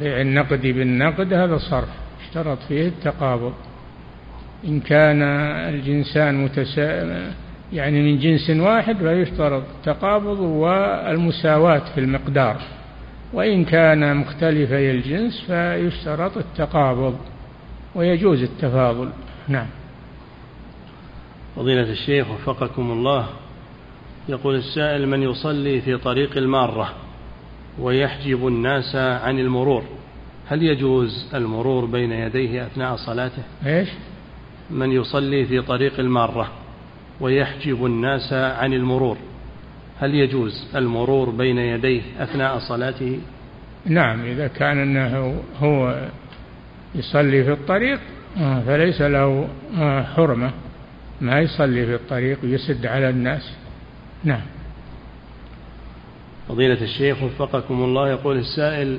بيع 0.00 0.20
النقد 0.20 0.60
بالنقد 0.60 1.32
هذا 1.32 1.58
صرف 1.58 1.88
اشترط 2.20 2.58
فيه 2.68 2.88
التقابض. 2.88 3.52
إن 4.64 4.80
كان 4.80 5.22
الجنسان 5.74 6.44
متسا... 6.44 7.32
يعني 7.72 8.02
من 8.02 8.18
جنس 8.18 8.50
واحد 8.50 8.96
فيشترط 8.96 9.62
التقابض 9.76 10.40
والمساواة 10.40 11.82
في 11.94 12.00
المقدار. 12.00 12.56
وإن 13.32 13.64
كان 13.64 14.16
مختلفي 14.16 14.90
الجنس 14.90 15.40
فيشترط 15.46 16.36
التقابض 16.36 17.18
ويجوز 17.94 18.42
التفاضل. 18.42 19.08
نعم. 19.48 19.66
فضيلة 21.56 21.90
الشيخ 21.90 22.30
وفقكم 22.30 22.90
الله 22.90 23.26
يقول 24.28 24.54
السائل 24.54 25.08
من 25.08 25.22
يصلي 25.22 25.80
في 25.80 25.96
طريق 25.96 26.36
المارة 26.36 26.92
ويحجب 27.78 28.46
الناس 28.46 28.96
عن 28.96 29.38
المرور 29.38 29.82
هل 30.46 30.62
يجوز 30.62 31.26
المرور 31.34 31.84
بين 31.84 32.12
يديه 32.12 32.66
أثناء 32.66 32.96
صلاته؟ 32.96 33.42
إيش؟ 33.66 33.88
من 34.70 34.92
يصلي 34.92 35.44
في 35.44 35.62
طريق 35.62 36.00
المارة 36.00 36.50
ويحجب 37.20 37.86
الناس 37.86 38.32
عن 38.32 38.72
المرور. 38.72 39.16
هل 40.00 40.14
يجوز 40.14 40.66
المرور 40.76 41.30
بين 41.30 41.58
يديه 41.58 42.02
أثناء 42.18 42.58
صلاته؟ 42.58 43.20
نعم 43.86 44.24
إذا 44.24 44.46
كان 44.48 44.78
أنه 44.78 45.42
هو 45.58 46.08
يصلي 46.94 47.44
في 47.44 47.52
الطريق 47.52 48.00
آه، 48.38 48.60
فليس 48.60 49.00
له 49.00 49.48
آه، 49.78 50.02
حرمة. 50.02 50.50
ما 51.20 51.40
يصلي 51.40 51.86
في 51.86 51.94
الطريق 51.94 52.38
ويسد 52.42 52.86
على 52.86 53.10
الناس. 53.10 53.52
نعم. 54.24 54.40
فضيلة 56.48 56.82
الشيخ 56.82 57.22
وفقكم 57.22 57.84
الله 57.84 58.10
يقول 58.10 58.36
السائل 58.36 58.98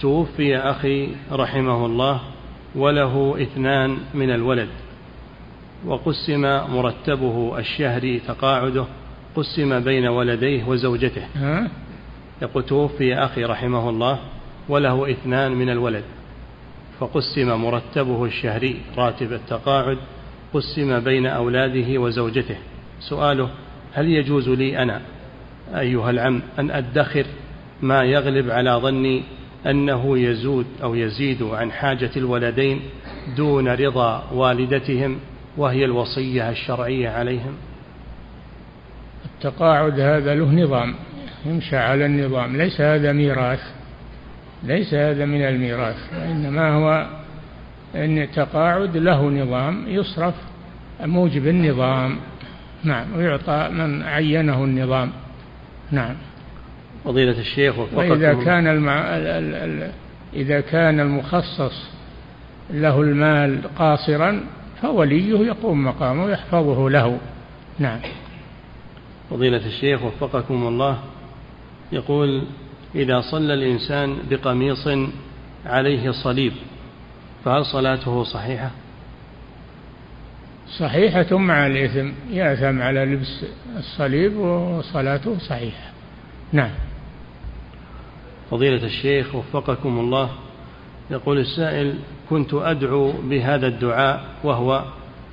توفي 0.00 0.56
أخي 0.56 1.08
رحمه 1.32 1.86
الله 1.86 2.20
وله 2.74 3.42
اثنان 3.42 3.96
من 4.14 4.30
الولد. 4.30 4.68
وقسم 5.86 6.40
مرتبه 6.70 7.58
الشهري 7.58 8.20
تقاعده 8.20 8.86
قسم 9.36 9.80
بين 9.80 10.06
ولديه 10.06 10.64
وزوجته؟ 10.64 11.22
يقول 12.42 12.66
توفي 12.66 13.14
أخي 13.14 13.44
رحمه 13.44 13.88
الله 13.90 14.18
وله 14.68 15.10
اثنان 15.10 15.52
من 15.52 15.70
الولد. 15.70 16.04
فقسم 17.00 17.52
مرتبه 17.52 18.24
الشهري 18.24 18.76
راتب 18.96 19.32
التقاعد 19.32 19.98
قسم 20.54 21.00
بين 21.00 21.26
أولاده 21.26 21.98
وزوجته. 22.00 22.56
سؤاله 23.00 23.50
هل 23.92 24.08
يجوز 24.08 24.48
لي 24.48 24.78
أنا 24.78 25.00
أيها 25.74 26.10
العم 26.10 26.42
أن 26.58 26.70
أدخر 26.70 27.26
ما 27.82 28.04
يغلب 28.04 28.50
على 28.50 28.70
ظني 28.70 29.22
أنه 29.66 30.18
يزود 30.18 30.66
أو 30.82 30.94
يزيد 30.94 31.42
عن 31.42 31.72
حاجة 31.72 32.10
الولدين 32.16 32.80
دون 33.36 33.68
رضا 33.68 34.24
والدتهم 34.32 35.18
وهي 35.56 35.84
الوصية 35.84 36.50
الشرعية 36.50 37.08
عليهم. 37.08 37.54
التقاعد 39.24 40.00
هذا 40.00 40.34
له 40.34 40.52
نظام 40.52 40.94
يمشى 41.46 41.76
على 41.76 42.06
النظام 42.06 42.56
ليس 42.56 42.80
هذا 42.80 43.12
ميراث 43.12 43.60
ليس 44.62 44.94
هذا 44.94 45.24
من 45.24 45.42
الميراث 45.42 45.96
وإنما 46.14 46.70
هو 46.70 47.06
أن 47.94 48.18
التقاعد 48.18 48.96
له 48.96 49.30
نظام 49.30 49.84
يصرف 49.88 50.34
موجب 51.00 51.46
النظام 51.46 52.16
نعم 52.84 53.16
ويعطى 53.16 53.68
من 53.72 54.02
عينه 54.02 54.64
النظام 54.64 55.10
نعم. 55.90 56.14
فضيلة 57.04 57.38
الشيخ 57.40 57.74
وإذا 57.94 58.34
كان 58.34 58.66
المع... 58.66 58.98
ال... 59.16 59.26
ال... 59.26 59.54
ال... 59.54 59.90
إذا 60.34 60.60
كان 60.60 61.00
المخصص 61.00 61.90
له 62.70 63.00
المال 63.00 63.60
قاصرا 63.78 64.40
فوليه 64.84 65.38
يقوم 65.38 65.84
مقامه 65.84 66.24
ويحفظه 66.24 66.90
له. 66.90 67.18
نعم. 67.78 68.00
فضيلة 69.30 69.66
الشيخ 69.66 70.02
وفقكم 70.02 70.66
الله 70.66 70.98
يقول 71.92 72.44
إذا 72.94 73.20
صلى 73.20 73.54
الإنسان 73.54 74.18
بقميص 74.30 74.88
عليه 75.66 76.10
صليب 76.10 76.52
فهل 77.44 77.64
صلاته 77.64 78.24
صحيحة؟ 78.24 78.70
صحيحة 80.78 81.36
مع 81.38 81.66
الإثم 81.66 82.10
يأثم 82.30 82.82
على 82.82 83.04
لبس 83.04 83.44
الصليب 83.76 84.36
وصلاته 84.36 85.38
صحيحة. 85.38 85.90
نعم. 86.52 86.70
فضيلة 88.50 88.84
الشيخ 88.84 89.34
وفقكم 89.34 89.98
الله 89.98 90.30
يقول 91.10 91.38
السائل 91.38 91.94
كنت 92.30 92.54
أدعو 92.54 93.12
بهذا 93.12 93.66
الدعاء 93.66 94.24
وهو 94.44 94.84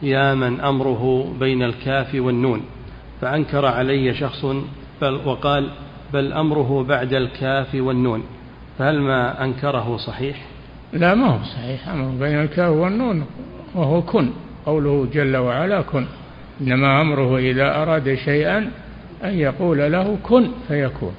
يا 0.01 0.33
من 0.33 0.61
أمره 0.61 1.33
بين 1.39 1.63
الكاف 1.63 2.15
والنون. 2.15 2.61
فأنكر 3.21 3.65
علي 3.65 4.13
شخص 4.13 4.45
وقال 5.01 5.69
بل 6.13 6.33
أمره 6.33 6.83
بعد 6.83 7.13
الكاف 7.13 7.75
والنون. 7.75 8.23
فهل 8.77 8.99
ما 8.99 9.43
أنكره 9.43 9.97
صحيح؟ 9.97 10.37
لا 10.93 11.15
ما 11.15 11.27
هو 11.27 11.43
صحيح. 11.43 11.89
أمره 11.89 12.19
بين 12.19 12.41
الكاف 12.41 12.69
والنون 12.69 13.25
وهو 13.75 14.01
كن 14.01 14.29
قوله 14.65 15.07
جل 15.13 15.37
وعلا 15.37 15.81
كن. 15.81 16.05
إنما 16.61 17.01
أمره 17.01 17.37
إذا 17.37 17.81
أراد 17.81 18.15
شيئا 18.15 18.71
أن 19.23 19.33
يقول 19.33 19.91
له 19.91 20.17
كن 20.23 20.51
فيكون. 20.67 21.13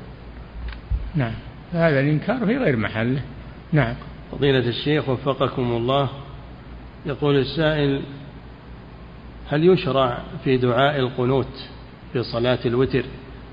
نعم 1.14 1.32
هذا 1.72 2.00
الإنكار 2.00 2.46
في 2.46 2.56
غير 2.56 2.76
محله. 2.76 3.20
نعم. 3.72 3.94
فضيلة 4.32 4.68
الشيخ 4.68 5.08
وفقكم 5.08 5.62
الله 5.62 6.08
يقول 7.06 7.36
السائل 7.36 8.02
هل 9.48 9.68
يشرع 9.68 10.18
في 10.44 10.56
دعاء 10.56 10.98
القنوت 10.98 11.68
في 12.12 12.22
صلاة 12.22 12.58
الوتر 12.66 13.04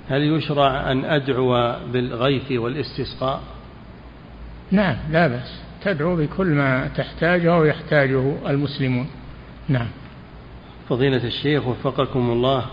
هل 0.09 0.21
يشرع 0.21 0.91
أن 0.91 1.05
أدعو 1.05 1.75
بالغيث 1.93 2.51
والاستسقاء؟ 2.51 3.41
نعم 4.71 4.97
لا 5.11 5.27
بأس. 5.27 5.61
تدعو 5.83 6.15
بكل 6.15 6.47
ما 6.47 6.87
تحتاجه 6.87 7.57
ويحتاجه 7.57 8.49
المسلمون. 8.49 9.07
نعم. 9.67 9.87
فضيلة 10.89 11.27
الشيخ 11.27 11.67
وفقكم 11.67 12.29
الله 12.29 12.65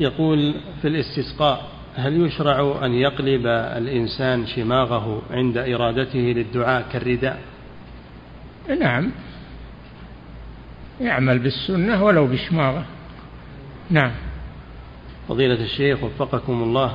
يقول 0.00 0.54
في 0.82 0.88
الاستسقاء 0.88 1.68
هل 1.96 2.26
يشرع 2.26 2.86
أن 2.86 2.94
يقلب 2.94 3.46
الإنسان 3.46 4.46
شماغه 4.46 5.22
عند 5.30 5.58
إرادته 5.58 6.18
للدعاء 6.18 6.86
كالرداء؟ 6.92 7.42
نعم. 8.80 9.10
يعمل 11.00 11.38
بالسنة 11.38 12.04
ولو 12.04 12.26
بشماغه. 12.26 12.84
نعم. 13.90 14.12
فضيلة 15.28 15.64
الشيخ 15.64 16.02
وفقكم 16.02 16.62
الله 16.62 16.94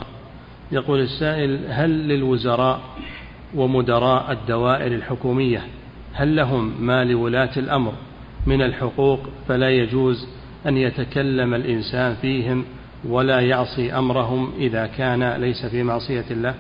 يقول 0.72 1.00
السائل 1.00 1.60
هل 1.70 2.08
للوزراء 2.08 2.82
ومدراء 3.56 4.32
الدوائر 4.32 4.92
الحكومية 4.92 5.62
هل 6.14 6.36
لهم 6.36 6.86
ما 6.86 7.04
لولاة 7.04 7.52
الأمر 7.58 7.94
من 8.46 8.62
الحقوق 8.62 9.20
فلا 9.48 9.70
يجوز 9.70 10.28
أن 10.68 10.78
يتكلم 10.78 11.54
الإنسان 11.54 12.16
فيهم 12.16 12.66
ولا 13.08 13.40
يعصي 13.40 13.94
أمرهم 13.94 14.52
إذا 14.60 14.88
كان 14.88 15.34
ليس 15.34 15.66
في 15.66 15.84
معصية 15.84 16.26
الله؟ 16.32 16.56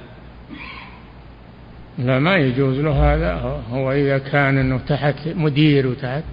لا 1.97 2.19
ما 2.19 2.35
يجوز 2.35 2.79
له 2.79 3.13
هذا. 3.13 3.61
هو 3.71 3.91
إذا 3.91 4.17
كان 4.17 4.57
أنه 4.57 4.77
تحت 4.77 5.15
مدير 5.35 5.87
وتحت 5.87 6.23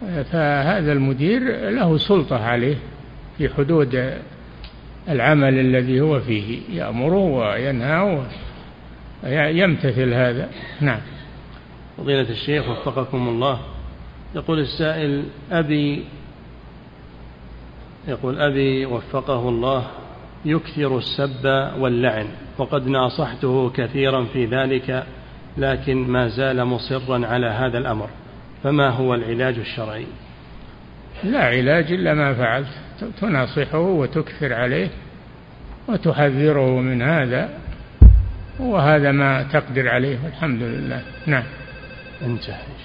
فهذا 0.00 0.92
المدير 0.92 1.70
له 1.70 1.98
سلطة 1.98 2.44
عليه 2.44 2.76
في 3.38 3.48
حدود 3.48 4.12
العمل 5.08 5.58
الذي 5.58 6.00
هو 6.00 6.20
فيه 6.20 6.58
يأمره 6.72 7.24
وينهى 7.24 8.22
يمتثل 9.58 10.14
هذا. 10.14 10.48
نعم. 10.80 11.00
فضيلة 11.98 12.30
الشيخ 12.30 12.68
وفقكم 12.68 13.28
الله. 13.28 13.60
يقول 14.34 14.58
السائل 14.58 15.24
أبي 15.52 16.04
يقول 18.08 18.40
أبي 18.40 18.86
وفقه 18.86 19.48
الله 19.48 19.86
يكثر 20.44 20.98
السب 20.98 21.72
واللعن 21.78 22.26
وقد 22.58 22.86
ناصحته 22.86 23.70
كثيرا 23.70 24.24
في 24.24 24.46
ذلك 24.46 25.04
لكن 25.58 25.96
ما 25.96 26.28
زال 26.28 26.64
مصرا 26.64 27.26
على 27.26 27.46
هذا 27.46 27.78
الأمر. 27.78 28.08
فما 28.62 28.90
هو 28.90 29.14
العلاج 29.14 29.58
الشرعي؟ 29.58 30.06
لا 31.24 31.44
علاج 31.44 31.92
إلا 31.92 32.14
ما 32.14 32.34
فعلت. 32.34 32.68
تناصحه 33.20 33.78
وتكثر 33.78 34.52
عليه 34.52 34.88
وتحذره 35.88 36.80
من 36.80 37.02
هذا 37.02 37.48
وهذا 38.60 39.12
ما 39.12 39.42
تقدر 39.42 39.88
عليه 39.88 40.18
والحمد 40.24 40.62
لله. 40.62 41.02
نعم. 41.26 41.44
انتهى. 42.22 42.83